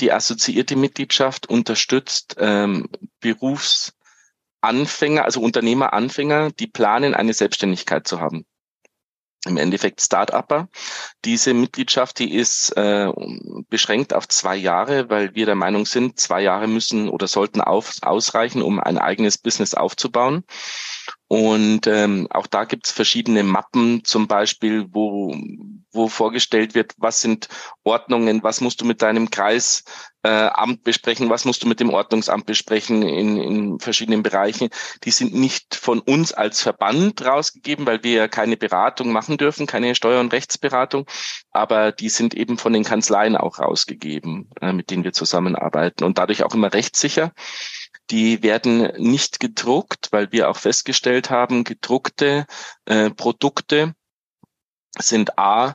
Die 0.00 0.12
assoziierte 0.12 0.76
Mitgliedschaft 0.76 1.48
unterstützt 1.48 2.36
ähm, 2.38 2.90
Berufsanfänger, 3.20 5.24
also 5.24 5.40
Unternehmeranfänger, 5.40 6.50
die 6.50 6.66
planen, 6.66 7.14
eine 7.14 7.32
Selbstständigkeit 7.32 8.06
zu 8.06 8.20
haben. 8.20 8.44
Im 9.48 9.56
Endeffekt 9.56 10.00
Start-Upper. 10.00 10.68
Diese 11.24 11.54
Mitgliedschaft, 11.54 12.18
die 12.18 12.34
ist 12.34 12.70
äh, 12.76 13.10
beschränkt 13.68 14.14
auf 14.14 14.28
zwei 14.28 14.54
Jahre, 14.56 15.10
weil 15.10 15.34
wir 15.34 15.46
der 15.46 15.54
Meinung 15.54 15.86
sind, 15.86 16.20
zwei 16.20 16.42
Jahre 16.42 16.68
müssen 16.68 17.08
oder 17.08 17.26
sollten 17.26 17.60
auf, 17.60 17.94
ausreichen, 18.02 18.62
um 18.62 18.78
ein 18.78 18.98
eigenes 18.98 19.38
Business 19.38 19.74
aufzubauen. 19.74 20.44
Und 21.26 21.86
ähm, 21.86 22.26
auch 22.30 22.46
da 22.46 22.64
gibt's 22.64 22.90
verschiedene 22.90 23.42
Mappen, 23.42 24.04
zum 24.04 24.28
Beispiel, 24.28 24.86
wo, 24.92 25.34
wo 25.92 26.08
vorgestellt 26.08 26.74
wird, 26.74 26.94
was 26.96 27.20
sind 27.20 27.48
Ordnungen, 27.84 28.42
was 28.42 28.60
musst 28.60 28.80
du 28.80 28.84
mit 28.84 29.02
deinem 29.02 29.30
Kreisamt 29.30 29.84
äh, 30.22 30.50
besprechen, 30.82 31.30
was 31.30 31.44
musst 31.44 31.62
du 31.62 31.68
mit 31.68 31.80
dem 31.80 31.90
Ordnungsamt 31.90 32.46
besprechen 32.46 33.02
in, 33.02 33.36
in 33.36 33.80
verschiedenen 33.80 34.22
Bereichen. 34.22 34.68
Die 35.04 35.10
sind 35.10 35.34
nicht 35.34 35.74
von 35.74 36.00
uns 36.00 36.32
als 36.32 36.60
Verband 36.60 37.24
rausgegeben, 37.24 37.86
weil 37.86 38.02
wir 38.02 38.12
ja 38.12 38.28
keine 38.28 38.56
Beratung 38.56 39.12
machen 39.12 39.36
dürfen, 39.36 39.66
keine 39.66 39.94
Steuer- 39.94 40.20
und 40.20 40.32
Rechtsberatung, 40.32 41.06
aber 41.50 41.92
die 41.92 42.08
sind 42.08 42.34
eben 42.34 42.58
von 42.58 42.72
den 42.72 42.84
Kanzleien 42.84 43.36
auch 43.36 43.58
rausgegeben, 43.58 44.50
äh, 44.60 44.72
mit 44.72 44.90
denen 44.90 45.04
wir 45.04 45.12
zusammenarbeiten 45.12 46.04
und 46.04 46.18
dadurch 46.18 46.42
auch 46.42 46.54
immer 46.54 46.72
rechtssicher. 46.72 47.32
Die 48.10 48.42
werden 48.42 48.90
nicht 48.96 49.38
gedruckt, 49.38 50.08
weil 50.12 50.32
wir 50.32 50.48
auch 50.48 50.56
festgestellt 50.56 51.30
haben, 51.30 51.64
gedruckte 51.64 52.46
äh, 52.86 53.10
Produkte 53.10 53.94
sind 54.98 55.38
A, 55.38 55.74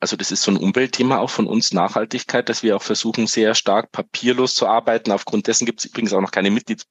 also 0.00 0.16
das 0.16 0.30
ist 0.30 0.42
so 0.42 0.50
ein 0.50 0.56
Umweltthema 0.56 1.18
auch 1.18 1.30
von 1.30 1.46
uns, 1.46 1.72
Nachhaltigkeit, 1.72 2.48
dass 2.48 2.62
wir 2.62 2.76
auch 2.76 2.82
versuchen, 2.82 3.26
sehr 3.26 3.54
stark 3.54 3.92
papierlos 3.92 4.54
zu 4.54 4.66
arbeiten. 4.66 5.12
Aufgrund 5.12 5.46
dessen 5.46 5.66
gibt 5.66 5.80
es 5.80 5.86
übrigens 5.86 6.12
auch 6.12 6.20
noch 6.20 6.30
keine 6.30 6.50
Mitglieds 6.50 6.86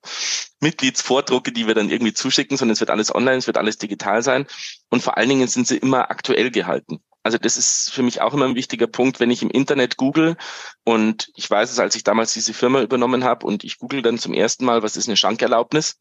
Mitgliedsvordrucke, 0.60 1.52
die 1.52 1.68
wir 1.68 1.76
dann 1.76 1.90
irgendwie 1.90 2.14
zuschicken, 2.14 2.58
sondern 2.58 2.74
es 2.74 2.80
wird 2.80 2.90
alles 2.90 3.14
online, 3.14 3.38
es 3.38 3.48
wird 3.48 3.58
alles 3.58 3.78
digital 3.78 4.24
sein. 4.24 4.48
Und 4.90 5.04
vor 5.04 5.18
allen 5.18 5.30
Dingen 5.30 5.48
sind 5.48 5.68
sie 5.68 5.78
immer 5.78 6.10
aktuell 6.10 6.50
gehalten. 6.50 7.00
Also 7.28 7.38
das 7.38 7.58
ist 7.58 7.92
für 7.92 8.04
mich 8.04 8.22
auch 8.22 8.34
immer 8.34 8.46
ein 8.46 8.56
wichtiger 8.56 8.88
Punkt, 8.88 9.20
wenn 9.20 9.30
ich 9.30 9.42
im 9.42 9.50
Internet 9.50 9.98
google 9.98 10.38
und 10.86 11.30
ich 11.36 11.50
weiß 11.50 11.72
es, 11.72 11.78
als 11.78 11.96
ich 11.96 12.04
damals 12.04 12.34
diese 12.34 12.54
Firma 12.54 12.82
übernommen 12.82 13.26
habe 13.26 13.46
und 13.46 13.66
ich 13.66 13.80
google 13.80 14.02
dann 14.02 14.18
zum 14.18 14.34
ersten 14.34 14.64
Mal, 14.64 14.82
was 14.82 14.96
ist 14.96 15.10
eine 15.10 15.18
Schankerlaubnis? 15.18 16.00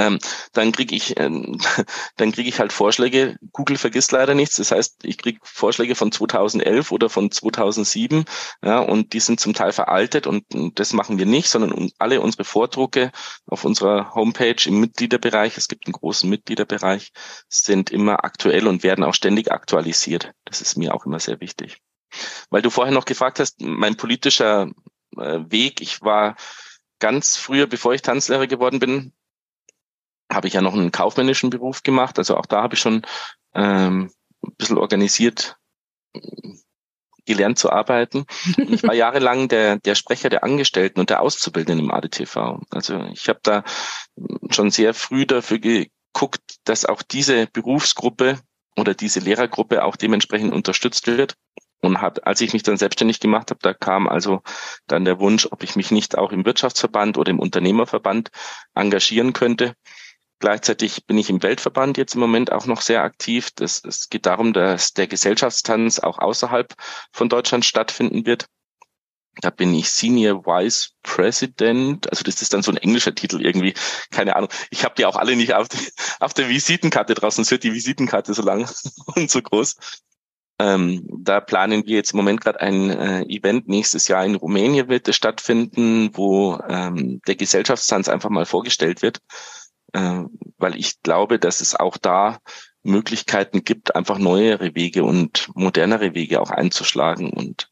Ähm, 0.00 0.18
dann 0.54 0.72
kriege 0.72 0.94
ich, 0.94 1.18
ähm, 1.20 1.58
dann 2.16 2.32
kriege 2.32 2.48
ich 2.48 2.58
halt 2.58 2.72
Vorschläge. 2.72 3.36
Google 3.52 3.76
vergisst 3.76 4.12
leider 4.12 4.34
nichts. 4.34 4.56
Das 4.56 4.70
heißt, 4.70 5.04
ich 5.04 5.18
kriege 5.18 5.40
Vorschläge 5.42 5.94
von 5.94 6.10
2011 6.10 6.90
oder 6.90 7.10
von 7.10 7.30
2007, 7.30 8.24
ja, 8.64 8.78
und 8.78 9.12
die 9.12 9.20
sind 9.20 9.40
zum 9.40 9.52
Teil 9.52 9.72
veraltet 9.72 10.26
und, 10.26 10.54
und 10.54 10.78
das 10.78 10.94
machen 10.94 11.18
wir 11.18 11.26
nicht, 11.26 11.48
sondern 11.48 11.90
alle 11.98 12.20
unsere 12.20 12.44
Vordrucke 12.44 13.12
auf 13.46 13.64
unserer 13.64 14.14
Homepage 14.14 14.56
im 14.66 14.80
Mitgliederbereich, 14.80 15.58
es 15.58 15.68
gibt 15.68 15.86
einen 15.86 15.92
großen 15.92 16.28
Mitgliederbereich, 16.28 17.12
sind 17.48 17.90
immer 17.90 18.24
aktuell 18.24 18.66
und 18.66 18.82
werden 18.82 19.04
auch 19.04 19.14
ständig 19.14 19.52
aktualisiert. 19.52 20.32
Das 20.44 20.62
ist 20.62 20.76
mir 20.76 20.94
auch 20.94 21.04
immer 21.04 21.20
sehr 21.20 21.40
wichtig. 21.40 21.78
Weil 22.48 22.62
du 22.62 22.70
vorher 22.70 22.94
noch 22.94 23.04
gefragt 23.04 23.38
hast, 23.38 23.60
mein 23.60 23.96
politischer 23.96 24.70
äh, 25.16 25.40
Weg, 25.48 25.80
ich 25.80 26.00
war 26.02 26.36
ganz 26.98 27.36
früher, 27.36 27.66
bevor 27.66 27.94
ich 27.94 28.02
Tanzlehrer 28.02 28.46
geworden 28.46 28.78
bin, 28.78 29.12
habe 30.30 30.48
ich 30.48 30.54
ja 30.54 30.62
noch 30.62 30.74
einen 30.74 30.92
kaufmännischen 30.92 31.50
Beruf 31.50 31.82
gemacht. 31.82 32.18
Also 32.18 32.36
auch 32.36 32.46
da 32.46 32.62
habe 32.62 32.74
ich 32.74 32.80
schon 32.80 33.02
ähm, 33.54 34.10
ein 34.42 34.54
bisschen 34.56 34.78
organisiert 34.78 35.56
äh, 36.14 36.20
gelernt 37.26 37.58
zu 37.58 37.70
arbeiten. 37.70 38.24
Und 38.56 38.70
ich 38.70 38.82
war 38.82 38.94
jahrelang 38.94 39.48
der, 39.48 39.78
der 39.78 39.94
Sprecher 39.94 40.28
der 40.30 40.42
Angestellten 40.42 41.00
und 41.00 41.10
der 41.10 41.20
Auszubildenden 41.20 41.86
im 41.86 41.92
ADTV. 41.92 42.60
Also 42.70 43.04
ich 43.12 43.28
habe 43.28 43.40
da 43.42 43.64
schon 44.50 44.70
sehr 44.70 44.94
früh 44.94 45.26
dafür 45.26 45.58
geguckt, 45.58 46.42
dass 46.64 46.84
auch 46.84 47.02
diese 47.02 47.46
Berufsgruppe 47.46 48.38
oder 48.76 48.94
diese 48.94 49.20
Lehrergruppe 49.20 49.84
auch 49.84 49.96
dementsprechend 49.96 50.52
unterstützt 50.52 51.06
wird. 51.06 51.34
Und 51.82 52.02
hab, 52.02 52.26
als 52.26 52.42
ich 52.42 52.52
mich 52.52 52.62
dann 52.62 52.76
selbstständig 52.76 53.20
gemacht 53.20 53.50
habe, 53.50 53.60
da 53.62 53.72
kam 53.72 54.06
also 54.06 54.42
dann 54.86 55.06
der 55.06 55.18
Wunsch, 55.18 55.48
ob 55.50 55.62
ich 55.62 55.76
mich 55.76 55.90
nicht 55.90 56.18
auch 56.18 56.30
im 56.30 56.44
Wirtschaftsverband 56.44 57.16
oder 57.16 57.30
im 57.30 57.38
Unternehmerverband 57.38 58.30
engagieren 58.74 59.32
könnte. 59.32 59.74
Gleichzeitig 60.40 61.06
bin 61.06 61.18
ich 61.18 61.28
im 61.28 61.42
Weltverband 61.42 61.98
jetzt 61.98 62.14
im 62.14 62.20
Moment 62.20 62.50
auch 62.50 62.64
noch 62.64 62.80
sehr 62.80 63.02
aktiv. 63.02 63.50
Das, 63.54 63.84
es 63.84 64.08
geht 64.08 64.24
darum, 64.24 64.54
dass 64.54 64.94
der 64.94 65.06
Gesellschaftstanz 65.06 65.98
auch 65.98 66.18
außerhalb 66.18 66.74
von 67.12 67.28
Deutschland 67.28 67.66
stattfinden 67.66 68.24
wird. 68.24 68.46
Da 69.42 69.50
bin 69.50 69.74
ich 69.74 69.90
Senior 69.90 70.46
Vice 70.46 70.94
President. 71.02 72.08
Also 72.10 72.24
das 72.24 72.40
ist 72.40 72.54
dann 72.54 72.62
so 72.62 72.72
ein 72.72 72.78
englischer 72.78 73.14
Titel 73.14 73.44
irgendwie. 73.44 73.74
Keine 74.10 74.34
Ahnung. 74.34 74.48
Ich 74.70 74.82
habe 74.82 74.94
die 74.96 75.04
auch 75.04 75.16
alle 75.16 75.36
nicht 75.36 75.52
auf, 75.52 75.68
die, 75.68 75.76
auf 76.20 76.32
der 76.32 76.48
Visitenkarte 76.48 77.14
draußen. 77.14 77.42
Es 77.42 77.50
wird 77.50 77.62
die 77.62 77.74
Visitenkarte 77.74 78.32
so 78.32 78.42
lang 78.42 78.66
und 79.14 79.30
so 79.30 79.42
groß. 79.42 79.76
Ähm, 80.58 81.06
da 81.18 81.40
planen 81.40 81.84
wir 81.86 81.96
jetzt 81.96 82.12
im 82.12 82.16
Moment 82.16 82.40
gerade 82.40 82.60
ein 82.60 82.90
äh, 82.90 83.22
Event. 83.24 83.68
Nächstes 83.68 84.08
Jahr 84.08 84.24
in 84.24 84.36
Rumänien 84.36 84.88
wird 84.88 85.06
es 85.06 85.16
stattfinden, 85.16 86.10
wo 86.14 86.58
ähm, 86.66 87.20
der 87.26 87.36
Gesellschaftstanz 87.36 88.08
einfach 88.08 88.30
mal 88.30 88.46
vorgestellt 88.46 89.02
wird 89.02 89.20
weil 89.92 90.76
ich 90.76 91.02
glaube, 91.02 91.38
dass 91.38 91.60
es 91.60 91.74
auch 91.74 91.96
da 91.96 92.38
Möglichkeiten 92.82 93.64
gibt, 93.64 93.94
einfach 93.94 94.18
neuere 94.18 94.74
Wege 94.74 95.04
und 95.04 95.48
modernere 95.54 96.14
Wege 96.14 96.40
auch 96.40 96.50
einzuschlagen 96.50 97.30
und 97.30 97.68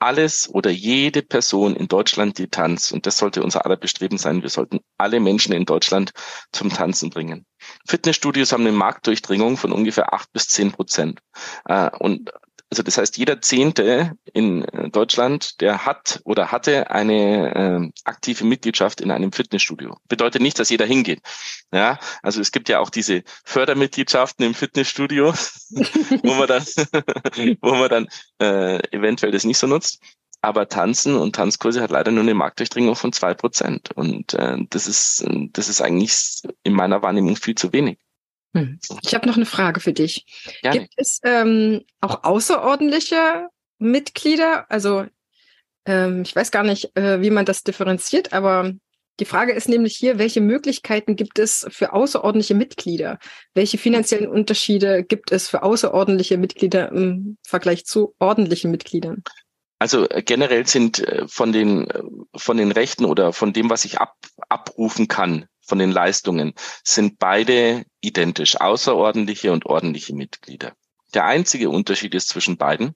alles 0.00 0.48
oder 0.48 0.70
jede 0.70 1.22
Person 1.22 1.76
in 1.76 1.86
Deutschland, 1.86 2.38
die 2.38 2.48
tanzt, 2.48 2.92
und 2.92 3.06
das 3.06 3.18
sollte 3.18 3.42
unser 3.42 3.66
aller 3.66 3.76
Bestreben 3.76 4.16
sein, 4.16 4.42
wir 4.42 4.48
sollten 4.48 4.80
alle 4.96 5.20
Menschen 5.20 5.52
in 5.52 5.66
Deutschland 5.66 6.12
zum 6.52 6.70
Tanzen 6.70 7.10
bringen. 7.10 7.44
Fitnessstudios 7.86 8.52
haben 8.52 8.66
eine 8.66 8.72
Marktdurchdringung 8.72 9.58
von 9.58 9.72
ungefähr 9.72 10.14
acht 10.14 10.32
bis 10.32 10.48
zehn 10.48 10.72
Prozent. 10.72 11.20
Äh, 11.66 11.90
und 11.98 12.30
also 12.70 12.82
das 12.82 12.96
heißt, 12.96 13.18
jeder 13.18 13.42
Zehnte 13.42 14.12
in 14.40 14.64
äh, 14.64 14.88
Deutschland, 14.88 15.60
der 15.60 15.84
hat 15.84 16.20
oder 16.24 16.50
hatte 16.50 16.90
eine 16.90 17.54
äh, 17.54 17.90
aktive 18.04 18.44
Mitgliedschaft 18.44 19.00
in 19.00 19.10
einem 19.10 19.32
Fitnessstudio. 19.32 19.98
Bedeutet 20.08 20.40
nicht, 20.40 20.58
dass 20.58 20.70
jeder 20.70 20.86
hingeht. 20.86 21.20
Ja, 21.72 21.98
also 22.22 22.40
es 22.40 22.50
gibt 22.50 22.68
ja 22.68 22.80
auch 22.80 22.90
diese 22.90 23.22
Fördermitgliedschaften 23.44 24.44
im 24.44 24.54
Fitnessstudio, 24.54 25.32
wo 26.22 26.34
man 26.34 26.48
dann, 26.48 26.64
wo 27.60 27.74
man 27.74 27.88
dann 27.90 28.08
äh, 28.40 28.78
eventuell 28.96 29.32
das 29.32 29.44
nicht 29.44 29.58
so 29.58 29.66
nutzt. 29.66 30.00
Aber 30.42 30.68
Tanzen 30.68 31.16
und 31.16 31.36
Tanzkurse 31.36 31.82
hat 31.82 31.90
leider 31.90 32.10
nur 32.10 32.22
eine 32.22 32.32
Marktdurchdringung 32.32 32.96
von 32.96 33.12
zwei 33.12 33.34
Prozent. 33.34 33.90
Und 33.94 34.32
äh, 34.32 34.56
das 34.70 34.86
ist, 34.86 35.22
das 35.52 35.68
ist 35.68 35.82
eigentlich 35.82 36.42
in 36.62 36.72
meiner 36.72 37.02
Wahrnehmung 37.02 37.36
viel 37.36 37.54
zu 37.54 37.74
wenig. 37.74 37.98
Hm. 38.56 38.80
Ich 39.02 39.14
habe 39.14 39.28
noch 39.28 39.36
eine 39.36 39.44
Frage 39.44 39.80
für 39.80 39.92
dich. 39.92 40.24
Gerne. 40.62 40.80
Gibt 40.80 40.94
es 40.96 41.20
ähm, 41.24 41.82
auch 42.00 42.24
außerordentliche 42.24 43.48
Mitglieder? 43.80 44.70
Also 44.70 45.06
ähm, 45.86 46.22
ich 46.22 46.36
weiß 46.36 46.50
gar 46.50 46.62
nicht, 46.62 46.96
äh, 46.96 47.20
wie 47.20 47.30
man 47.30 47.44
das 47.44 47.64
differenziert, 47.64 48.32
aber 48.32 48.72
die 49.18 49.26
Frage 49.26 49.52
ist 49.52 49.68
nämlich 49.68 49.96
hier, 49.96 50.18
welche 50.18 50.40
Möglichkeiten 50.40 51.14
gibt 51.14 51.38
es 51.38 51.66
für 51.70 51.92
außerordentliche 51.92 52.54
Mitglieder? 52.54 53.18
Welche 53.52 53.76
finanziellen 53.76 54.28
Unterschiede 54.28 55.04
gibt 55.04 55.30
es 55.30 55.48
für 55.48 55.62
außerordentliche 55.62 56.38
Mitglieder 56.38 56.90
im 56.90 57.36
Vergleich 57.46 57.84
zu 57.84 58.14
ordentlichen 58.18 58.70
Mitgliedern? 58.70 59.22
Also 59.78 60.08
äh, 60.08 60.22
generell 60.22 60.66
sind 60.66 61.00
äh, 61.00 61.26
von 61.28 61.52
den, 61.52 61.90
äh, 61.90 62.02
von 62.36 62.56
den 62.56 62.72
Rechten 62.72 63.04
oder 63.04 63.32
von 63.32 63.52
dem, 63.52 63.68
was 63.68 63.84
ich 63.84 63.98
ab, 63.98 64.14
abrufen 64.48 65.08
kann, 65.08 65.46
von 65.60 65.78
den 65.78 65.90
Leistungen 65.90 66.54
sind 66.82 67.18
beide 67.18 67.84
identisch, 68.00 68.60
außerordentliche 68.60 69.52
und 69.52 69.66
ordentliche 69.66 70.14
Mitglieder. 70.14 70.72
Der 71.14 71.26
einzige 71.26 71.70
Unterschied 71.70 72.14
ist 72.14 72.28
zwischen 72.28 72.56
beiden. 72.56 72.94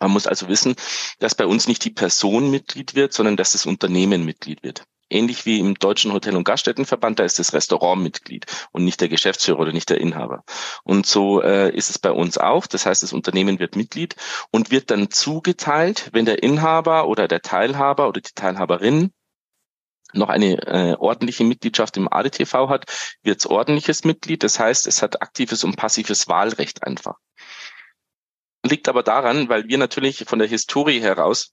Man 0.00 0.10
muss 0.10 0.26
also 0.26 0.48
wissen, 0.48 0.74
dass 1.18 1.34
bei 1.34 1.46
uns 1.46 1.68
nicht 1.68 1.84
die 1.84 1.90
Person 1.90 2.50
Mitglied 2.50 2.94
wird, 2.94 3.12
sondern 3.12 3.36
dass 3.36 3.52
das 3.52 3.66
Unternehmen 3.66 4.24
Mitglied 4.24 4.62
wird. 4.62 4.84
Ähnlich 5.10 5.44
wie 5.44 5.58
im 5.58 5.74
Deutschen 5.74 6.12
Hotel- 6.14 6.36
und 6.36 6.44
Gaststättenverband, 6.44 7.18
da 7.18 7.24
ist 7.24 7.38
das 7.38 7.52
Restaurant 7.52 8.02
Mitglied 8.02 8.46
und 8.72 8.84
nicht 8.84 8.98
der 9.02 9.10
Geschäftsführer 9.10 9.60
oder 9.60 9.72
nicht 9.72 9.90
der 9.90 10.00
Inhaber. 10.00 10.42
Und 10.84 11.04
so 11.04 11.42
äh, 11.42 11.70
ist 11.76 11.90
es 11.90 11.98
bei 11.98 12.10
uns 12.10 12.38
auch. 12.38 12.66
Das 12.66 12.86
heißt, 12.86 13.02
das 13.02 13.12
Unternehmen 13.12 13.58
wird 13.58 13.76
Mitglied 13.76 14.16
und 14.50 14.70
wird 14.70 14.90
dann 14.90 15.10
zugeteilt, 15.10 16.08
wenn 16.14 16.24
der 16.24 16.42
Inhaber 16.42 17.08
oder 17.08 17.28
der 17.28 17.42
Teilhaber 17.42 18.08
oder 18.08 18.22
die 18.22 18.32
Teilhaberin 18.34 19.12
noch 20.14 20.28
eine 20.28 20.66
äh, 20.66 20.94
ordentliche 20.98 21.44
Mitgliedschaft 21.44 21.96
im 21.96 22.10
ADTV 22.10 22.68
hat, 22.68 22.86
wird 23.22 23.40
es 23.40 23.46
ordentliches 23.46 24.04
Mitglied. 24.04 24.42
Das 24.42 24.58
heißt, 24.58 24.86
es 24.86 25.02
hat 25.02 25.20
aktives 25.20 25.64
und 25.64 25.76
passives 25.76 26.28
Wahlrecht 26.28 26.82
einfach. 26.84 27.16
Liegt 28.72 28.88
aber 28.88 29.02
daran, 29.02 29.50
weil 29.50 29.68
wir 29.68 29.76
natürlich 29.76 30.24
von 30.26 30.38
der 30.38 30.48
Historie 30.48 31.02
heraus 31.02 31.52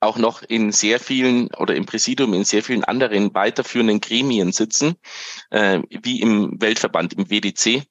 auch 0.00 0.18
noch 0.18 0.42
in 0.42 0.70
sehr 0.70 1.00
vielen 1.00 1.48
oder 1.54 1.74
im 1.74 1.86
Präsidium 1.86 2.34
in 2.34 2.44
sehr 2.44 2.62
vielen 2.62 2.84
anderen 2.84 3.32
weiterführenden 3.32 4.02
Gremien 4.02 4.52
sitzen, 4.52 4.96
äh, 5.48 5.80
wie 5.88 6.20
im 6.20 6.60
Weltverband, 6.60 7.14
im 7.14 7.30
WDC. 7.30 7.86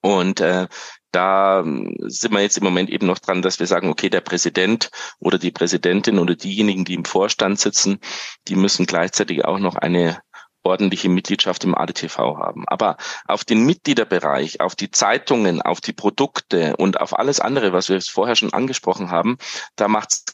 Und 0.00 0.40
äh, 0.40 0.66
da 1.10 1.60
ähm, 1.60 1.94
sind 2.04 2.32
wir 2.32 2.40
jetzt 2.40 2.56
im 2.56 2.64
Moment 2.64 2.88
eben 2.88 3.06
noch 3.06 3.18
dran, 3.18 3.42
dass 3.42 3.60
wir 3.60 3.66
sagen, 3.66 3.90
okay, 3.90 4.08
der 4.08 4.22
Präsident 4.22 4.90
oder 5.18 5.36
die 5.36 5.50
Präsidentin 5.50 6.18
oder 6.18 6.34
diejenigen, 6.36 6.86
die 6.86 6.94
im 6.94 7.04
Vorstand 7.04 7.60
sitzen, 7.60 8.00
die 8.48 8.56
müssen 8.56 8.86
gleichzeitig 8.86 9.44
auch 9.44 9.58
noch 9.58 9.76
eine 9.76 10.22
ordentliche 10.64 11.08
Mitgliedschaft 11.08 11.64
im 11.64 11.74
ADTV 11.74 12.18
haben. 12.18 12.64
Aber 12.66 12.96
auf 13.26 13.44
den 13.44 13.64
Mitgliederbereich, 13.64 14.60
auf 14.60 14.74
die 14.74 14.90
Zeitungen, 14.90 15.62
auf 15.62 15.80
die 15.80 15.92
Produkte 15.92 16.76
und 16.76 17.00
auf 17.00 17.18
alles 17.18 17.40
andere, 17.40 17.72
was 17.72 17.88
wir 17.88 18.00
vorher 18.00 18.36
schon 18.36 18.52
angesprochen 18.52 19.10
haben, 19.10 19.36
da 19.76 19.88
macht 19.88 20.12
es 20.12 20.24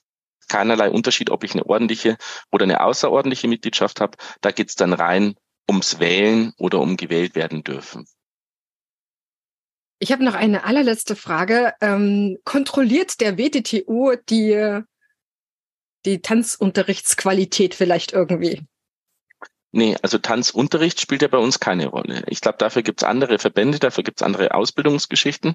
keinerlei 0.49 0.91
Unterschied, 0.91 1.31
ob 1.31 1.45
ich 1.45 1.53
eine 1.53 1.66
ordentliche 1.66 2.16
oder 2.51 2.64
eine 2.64 2.83
außerordentliche 2.83 3.49
Mitgliedschaft 3.49 4.01
habe. 4.01 4.16
Da 4.41 4.51
geht 4.51 4.68
es 4.68 4.76
dann 4.76 4.93
rein 4.93 5.35
ums 5.68 6.01
Wählen 6.01 6.53
oder 6.59 6.81
um 6.81 6.97
gewählt 6.97 7.35
werden 7.35 7.62
dürfen. 7.62 8.07
Ich 10.01 10.12
habe 10.12 10.24
noch 10.24 10.35
eine 10.35 10.64
allerletzte 10.64 11.14
Frage. 11.14 11.74
Ähm, 11.81 12.39
kontrolliert 12.45 13.20
der 13.20 13.39
WTTU 13.39 14.14
die, 14.28 14.81
die 16.07 16.22
Tanzunterrichtsqualität 16.22 17.74
vielleicht 17.74 18.12
irgendwie? 18.12 18.66
Nee, 19.73 19.97
also 20.03 20.18
Tanzunterricht 20.18 21.01
spielt 21.01 21.23
ja 21.23 21.29
bei 21.29 21.39
uns 21.39 21.61
keine 21.61 21.87
Rolle. 21.87 22.25
Ich 22.27 22.41
glaube, 22.41 22.59
dafür 22.59 22.83
gibt's 22.83 23.05
andere 23.05 23.39
Verbände, 23.39 23.79
dafür 23.79 24.03
gibt's 24.03 24.23
andere 24.23 24.53
Ausbildungsgeschichten. 24.53 25.55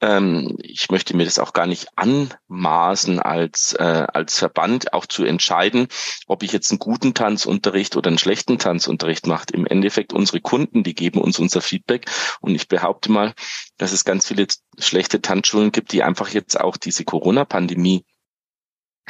Ähm, 0.00 0.56
ich 0.60 0.90
möchte 0.90 1.16
mir 1.16 1.24
das 1.24 1.38
auch 1.38 1.52
gar 1.52 1.66
nicht 1.68 1.86
anmaßen, 1.94 3.20
als, 3.20 3.74
äh, 3.74 4.06
als 4.12 4.36
Verband 4.36 4.92
auch 4.92 5.06
zu 5.06 5.24
entscheiden, 5.24 5.86
ob 6.26 6.42
ich 6.42 6.50
jetzt 6.50 6.72
einen 6.72 6.80
guten 6.80 7.14
Tanzunterricht 7.14 7.96
oder 7.96 8.08
einen 8.08 8.18
schlechten 8.18 8.58
Tanzunterricht 8.58 9.28
mache. 9.28 9.46
Im 9.52 9.64
Endeffekt 9.66 10.12
unsere 10.12 10.40
Kunden, 10.40 10.82
die 10.82 10.96
geben 10.96 11.20
uns 11.20 11.38
unser 11.38 11.60
Feedback. 11.60 12.06
Und 12.40 12.56
ich 12.56 12.66
behaupte 12.66 13.12
mal, 13.12 13.32
dass 13.78 13.92
es 13.92 14.04
ganz 14.04 14.26
viele 14.26 14.48
schlechte 14.78 15.22
Tanzschulen 15.22 15.70
gibt, 15.70 15.92
die 15.92 16.02
einfach 16.02 16.30
jetzt 16.30 16.60
auch 16.60 16.76
diese 16.76 17.04
Corona-Pandemie 17.04 18.04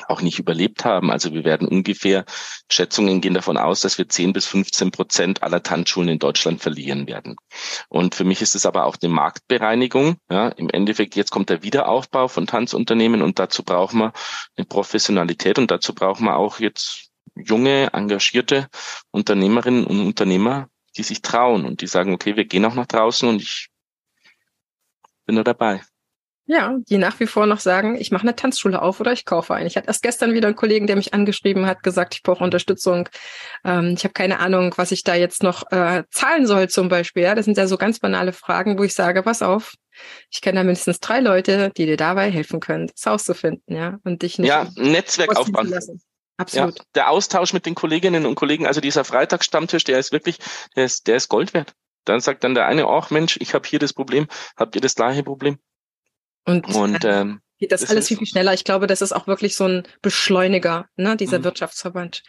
auch 0.08 0.22
nicht 0.22 0.38
überlebt 0.38 0.84
haben. 0.84 1.10
Also 1.10 1.32
wir 1.32 1.44
werden 1.44 1.68
ungefähr, 1.68 2.24
Schätzungen 2.70 3.20
gehen 3.20 3.34
davon 3.34 3.56
aus, 3.56 3.80
dass 3.80 3.98
wir 3.98 4.08
10 4.08 4.32
bis 4.32 4.46
15 4.46 4.90
Prozent 4.90 5.42
aller 5.42 5.62
Tanzschulen 5.62 6.08
in 6.08 6.18
Deutschland 6.18 6.60
verlieren 6.60 7.06
werden. 7.06 7.36
Und 7.88 8.14
für 8.14 8.24
mich 8.24 8.42
ist 8.42 8.54
es 8.54 8.66
aber 8.66 8.84
auch 8.84 8.96
eine 9.02 9.12
Marktbereinigung. 9.12 10.16
Ja, 10.30 10.48
Im 10.48 10.70
Endeffekt, 10.70 11.16
jetzt 11.16 11.30
kommt 11.30 11.50
der 11.50 11.62
Wiederaufbau 11.62 12.28
von 12.28 12.46
Tanzunternehmen 12.46 13.22
und 13.22 13.38
dazu 13.38 13.62
brauchen 13.62 14.00
wir 14.00 14.12
eine 14.56 14.66
Professionalität 14.66 15.58
und 15.58 15.70
dazu 15.70 15.94
brauchen 15.94 16.24
wir 16.24 16.36
auch 16.36 16.60
jetzt 16.60 17.10
junge, 17.34 17.92
engagierte 17.92 18.68
Unternehmerinnen 19.10 19.84
und 19.86 20.00
Unternehmer, 20.00 20.68
die 20.96 21.02
sich 21.02 21.22
trauen 21.22 21.64
und 21.64 21.80
die 21.80 21.86
sagen, 21.86 22.12
okay, 22.12 22.36
wir 22.36 22.44
gehen 22.44 22.64
auch 22.64 22.74
nach 22.74 22.86
draußen 22.86 23.28
und 23.28 23.40
ich 23.40 23.68
bin 25.24 25.36
da 25.36 25.44
dabei. 25.44 25.82
Ja, 26.46 26.76
die 26.88 26.98
nach 26.98 27.20
wie 27.20 27.26
vor 27.26 27.46
noch 27.46 27.60
sagen, 27.60 27.96
ich 27.96 28.10
mache 28.10 28.22
eine 28.22 28.34
Tanzschule 28.34 28.82
auf 28.82 28.98
oder 29.00 29.12
ich 29.12 29.24
kaufe 29.24 29.54
eine. 29.54 29.68
Ich 29.68 29.76
hatte 29.76 29.86
erst 29.86 30.02
gestern 30.02 30.34
wieder 30.34 30.48
einen 30.48 30.56
Kollegen, 30.56 30.88
der 30.88 30.96
mich 30.96 31.14
angeschrieben 31.14 31.66
hat, 31.66 31.84
gesagt, 31.84 32.14
ich 32.16 32.22
brauche 32.22 32.42
Unterstützung. 32.42 33.08
Ähm, 33.64 33.94
ich 33.96 34.02
habe 34.02 34.12
keine 34.12 34.40
Ahnung, 34.40 34.74
was 34.76 34.90
ich 34.90 35.04
da 35.04 35.14
jetzt 35.14 35.44
noch 35.44 35.70
äh, 35.70 36.02
zahlen 36.10 36.46
soll 36.46 36.68
zum 36.68 36.88
Beispiel. 36.88 37.22
Ja, 37.22 37.36
das 37.36 37.44
sind 37.44 37.56
ja 37.56 37.68
so 37.68 37.76
ganz 37.76 38.00
banale 38.00 38.32
Fragen, 38.32 38.76
wo 38.76 38.82
ich 38.82 38.94
sage, 38.94 39.22
pass 39.22 39.40
auf, 39.40 39.74
ich 40.30 40.40
kenne 40.40 40.60
da 40.60 40.64
mindestens 40.64 40.98
drei 40.98 41.20
Leute, 41.20 41.70
die 41.76 41.86
dir 41.86 41.96
dabei 41.96 42.30
helfen 42.30 42.58
können, 42.58 42.88
das 42.88 43.06
rauszufinden, 43.06 43.76
ja, 43.76 43.98
und 44.04 44.22
dich 44.22 44.38
nicht 44.38 44.48
ja 44.48 44.66
Netzwerk 44.76 45.36
aufbauen. 45.36 45.72
Absolut. 46.38 46.78
Ja, 46.78 46.84
der 46.94 47.10
Austausch 47.10 47.52
mit 47.52 47.66
den 47.66 47.74
Kolleginnen 47.74 48.26
und 48.26 48.34
Kollegen, 48.34 48.66
also 48.66 48.80
dieser 48.80 49.04
Freitagsstammtisch, 49.04 49.84
der 49.84 49.98
ist 49.98 50.10
wirklich, 50.12 50.38
der 50.74 50.86
ist, 50.86 51.06
der 51.06 51.16
ist 51.16 51.28
Gold 51.28 51.54
wert. 51.54 51.74
Dann 52.04 52.20
sagt 52.20 52.42
dann 52.42 52.54
der 52.54 52.66
eine, 52.66 52.86
ach 52.88 53.10
Mensch, 53.10 53.36
ich 53.40 53.54
habe 53.54 53.68
hier 53.68 53.78
das 53.78 53.92
Problem, 53.92 54.26
habt 54.56 54.74
ihr 54.74 54.80
das 54.80 54.96
gleiche 54.96 55.22
Problem? 55.22 55.58
Und, 56.44 56.66
und 56.74 57.04
äh, 57.04 57.20
ähm, 57.20 57.40
geht 57.58 57.72
das, 57.72 57.82
das 57.82 57.90
alles 57.90 58.08
viel, 58.08 58.16
viel 58.16 58.26
schneller. 58.26 58.52
Ich 58.52 58.64
glaube, 58.64 58.86
das 58.86 59.02
ist 59.02 59.12
auch 59.12 59.26
wirklich 59.26 59.54
so 59.54 59.64
ein 59.64 59.84
Beschleuniger, 60.02 60.86
ne, 60.96 61.16
dieser 61.16 61.38
mhm. 61.38 61.44
Wirtschaftsverband. 61.44 62.22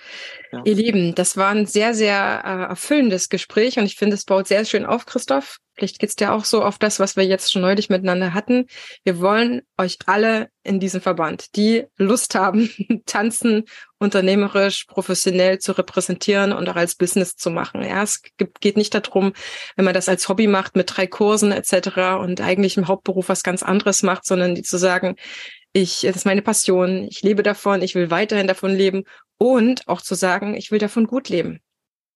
Ja. 0.52 0.62
Ihr 0.64 0.76
Lieben, 0.76 1.16
das 1.16 1.38
war 1.38 1.50
ein 1.50 1.66
sehr, 1.66 1.94
sehr 1.94 2.44
äh, 2.46 2.70
erfüllendes 2.70 3.30
Gespräch 3.30 3.78
und 3.80 3.86
ich 3.86 3.96
finde, 3.96 4.16
es 4.16 4.26
baut 4.26 4.48
sehr 4.48 4.64
schön 4.66 4.86
auf, 4.86 5.06
Christoph. 5.06 5.58
Vielleicht 5.76 6.00
geht's 6.00 6.16
dir 6.16 6.34
auch 6.34 6.46
so 6.46 6.64
auf 6.64 6.78
das, 6.78 7.00
was 7.00 7.16
wir 7.16 7.26
jetzt 7.26 7.52
schon 7.52 7.64
neulich 7.64 7.90
miteinander 7.90 8.34
hatten. 8.34 8.68
Wir 9.04 9.20
wollen 9.20 9.62
euch 9.78 9.98
alle 10.06 10.50
in 10.64 10.80
diesem 10.80 11.02
Verband, 11.02 11.56
die 11.56 11.86
Lust 11.98 12.36
haben, 12.36 12.70
tanzen 13.06 13.64
unternehmerisch, 13.98 14.86
professionell 14.86 15.60
zu 15.60 15.72
repräsentieren 15.72 16.54
und 16.54 16.70
auch 16.70 16.76
als 16.76 16.96
Business 16.96 17.36
zu 17.36 17.50
machen. 17.50 17.82
Ja, 17.82 18.04
es 18.04 18.22
geht 18.60 18.78
nicht 18.78 18.94
darum, 18.94 19.34
wenn 19.76 19.86
man 19.86 19.94
das 19.94 20.10
als 20.10 20.30
Hobby 20.30 20.48
macht 20.48 20.76
mit 20.76 20.96
drei 20.96 21.08
Kursen 21.08 21.52
etc. 21.52 22.20
und 22.20 22.42
eigentlich 22.42 22.78
im 22.78 22.88
Hauptberuf 22.88 23.30
was 23.30 23.44
ganz 23.44 23.64
anderes 23.64 24.04
macht, 24.04 24.26
sondern 24.26 24.56
die 24.56 24.64
zu 24.64 24.78
sagen, 24.78 25.16
ich, 25.74 26.02
das 26.02 26.18
ist 26.18 26.26
meine 26.26 26.44
Passion, 26.44 27.08
ich 27.10 27.24
lebe 27.24 27.42
davon, 27.42 27.82
ich 27.82 27.96
will 27.96 28.12
weiterhin 28.12 28.48
davon 28.48 28.72
leben 28.76 29.06
und 29.40 29.88
auch 29.88 30.02
zu 30.02 30.14
sagen, 30.14 30.56
ich 30.56 30.72
will 30.72 30.80
davon 30.80 31.08
gut 31.08 31.30
leben. 31.30 31.62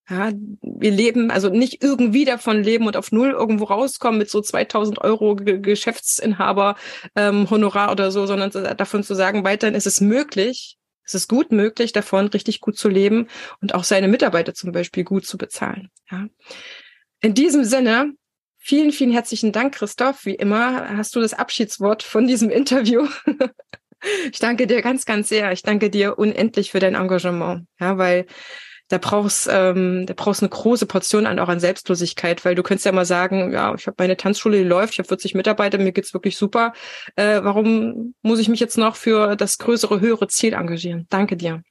Ja, 0.10 0.32
wir 0.62 0.92
leben, 0.92 1.32
also 1.32 1.50
nicht 1.50 1.84
irgendwie 1.84 2.24
davon 2.24 2.64
leben 2.64 2.88
und 2.88 2.96
auf 2.96 3.12
Null 3.12 3.32
irgendwo 3.32 3.66
rauskommen 3.66 4.18
mit 4.18 4.30
so 4.30 4.40
2000 4.40 5.00
Euro 5.02 5.36
Geschäftsinhaber 5.36 6.76
ähm, 7.16 7.50
Honorar 7.50 7.92
oder 7.92 8.10
so, 8.12 8.26
sondern 8.26 8.52
davon 8.78 9.04
zu 9.04 9.16
sagen, 9.16 9.44
weiterhin 9.44 9.76
ist 9.76 9.88
es 9.88 10.00
möglich, 10.00 10.78
es 11.04 11.14
ist 11.14 11.28
gut 11.28 11.52
möglich, 11.52 11.92
davon 11.92 12.28
richtig 12.28 12.62
gut 12.62 12.78
zu 12.78 12.88
leben 12.88 13.28
und 13.62 13.76
auch 13.76 13.84
seine 13.84 14.08
Mitarbeiter 14.08 14.54
zum 14.54 14.72
Beispiel 14.72 15.04
gut 15.04 15.26
zu 15.26 15.38
bezahlen. 15.38 15.90
Ja. 16.10 16.28
In 17.22 17.34
diesem 17.34 17.66
Sinne, 17.66 18.14
vielen, 18.58 18.92
vielen 18.92 19.12
herzlichen 19.12 19.52
Dank, 19.52 19.76
Christoph. 19.76 20.26
Wie 20.26 20.36
immer 20.36 20.98
hast 20.98 21.16
du 21.16 21.20
das 21.20 21.34
Abschiedswort 21.34 22.04
von 22.04 22.28
diesem 22.28 22.50
Interview. 22.50 23.08
ich 24.32 24.40
danke 24.40 24.68
dir 24.68 24.82
ganz, 24.82 25.06
ganz 25.06 25.28
sehr. 25.30 25.52
Ich 25.52 25.64
danke 25.64 25.90
dir 25.90 26.18
unendlich 26.18 26.72
für 26.72 26.80
dein 26.80 26.96
Engagement. 26.96 27.66
Ja, 27.80 27.98
weil 27.98 28.26
da 28.90 28.98
brauchst 28.98 29.50
ähm, 29.52 30.06
da 30.06 30.14
brauchst 30.16 30.42
eine 30.42 30.50
große 30.50 30.86
Portion 30.86 31.26
an 31.26 31.40
auch 31.40 31.50
an 31.50 31.60
Selbstlosigkeit, 31.60 32.46
weil 32.46 32.56
du 32.56 32.64
könntest 32.64 32.86
ja 32.86 32.92
mal 32.92 33.06
sagen, 33.06 33.52
ja, 33.52 33.74
ich 33.76 33.86
habe 33.88 33.96
meine 33.98 34.18
Tanzschule, 34.18 34.60
die 34.60 34.64
läuft, 34.64 34.94
ich 34.94 35.00
habe 35.00 35.08
40 35.08 35.36
Mitarbeiter, 35.36 35.78
mir 35.78 35.92
geht's 35.92 36.14
wirklich 36.14 36.38
super. 36.38 36.74
Äh, 37.16 37.42
warum 37.44 38.16
muss 38.22 38.40
ich 38.40 38.50
mich 38.50 38.60
jetzt 38.60 38.78
noch 38.78 38.96
für 38.96 39.36
das 39.36 39.58
größere, 39.58 40.00
höhere 40.00 40.28
Ziel 40.28 40.54
engagieren? 40.54 41.06
Danke 41.10 41.36
dir. 41.36 41.62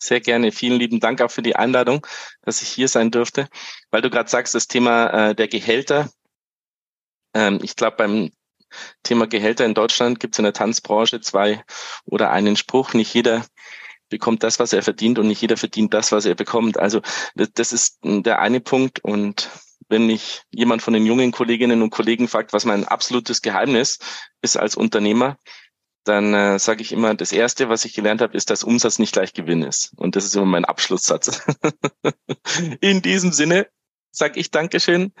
Sehr 0.00 0.20
gerne. 0.20 0.52
Vielen 0.52 0.78
lieben 0.78 1.00
Dank 1.00 1.20
auch 1.20 1.30
für 1.30 1.42
die 1.42 1.56
Einladung, 1.56 2.06
dass 2.42 2.62
ich 2.62 2.68
hier 2.68 2.86
sein 2.86 3.10
durfte. 3.10 3.48
Weil 3.90 4.00
du 4.00 4.10
gerade 4.10 4.30
sagst, 4.30 4.54
das 4.54 4.68
Thema 4.68 5.30
äh, 5.30 5.34
der 5.34 5.48
Gehälter. 5.48 6.08
Ähm, 7.34 7.58
ich 7.62 7.74
glaube, 7.74 7.96
beim 7.96 8.30
Thema 9.02 9.26
Gehälter 9.26 9.64
in 9.64 9.74
Deutschland 9.74 10.20
gibt 10.20 10.34
es 10.34 10.38
in 10.38 10.44
der 10.44 10.52
Tanzbranche 10.52 11.20
zwei 11.20 11.64
oder 12.04 12.30
einen 12.30 12.54
Spruch. 12.54 12.94
Nicht 12.94 13.12
jeder 13.12 13.44
bekommt 14.08 14.42
das, 14.42 14.58
was 14.58 14.72
er 14.72 14.82
verdient 14.82 15.18
und 15.18 15.28
nicht 15.28 15.40
jeder 15.40 15.56
verdient 15.56 15.94
das, 15.94 16.12
was 16.12 16.24
er 16.24 16.34
bekommt. 16.34 16.78
Also 16.78 17.00
das, 17.34 17.72
ist 17.72 17.98
der 18.02 18.40
eine 18.40 18.60
Punkt. 18.60 19.00
Und 19.04 19.48
wenn 19.88 20.06
mich 20.06 20.42
jemand 20.50 20.82
von 20.82 20.94
den 20.94 21.06
jungen 21.06 21.32
Kolleginnen 21.32 21.82
und 21.82 21.90
Kollegen 21.90 22.28
fragt, 22.28 22.52
was 22.52 22.64
mein 22.64 22.86
absolutes 22.86 23.42
Geheimnis 23.42 23.98
ist 24.42 24.56
als 24.56 24.76
Unternehmer, 24.76 25.38
dann 26.04 26.32
äh, 26.32 26.58
sage 26.58 26.82
ich 26.82 26.92
immer, 26.92 27.14
das 27.14 27.32
Erste, 27.32 27.68
was 27.68 27.84
ich 27.84 27.94
gelernt 27.94 28.22
habe, 28.22 28.36
ist, 28.36 28.50
dass 28.50 28.64
Umsatz 28.64 28.98
nicht 28.98 29.12
gleich 29.12 29.34
Gewinn 29.34 29.62
ist. 29.62 29.92
Und 29.96 30.16
das 30.16 30.24
ist 30.24 30.34
immer 30.34 30.46
mein 30.46 30.64
Abschlusssatz. 30.64 31.42
In 32.80 33.02
diesem 33.02 33.32
Sinne 33.32 33.68
sage 34.10 34.40
ich 34.40 34.50
Dankeschön 34.50 35.12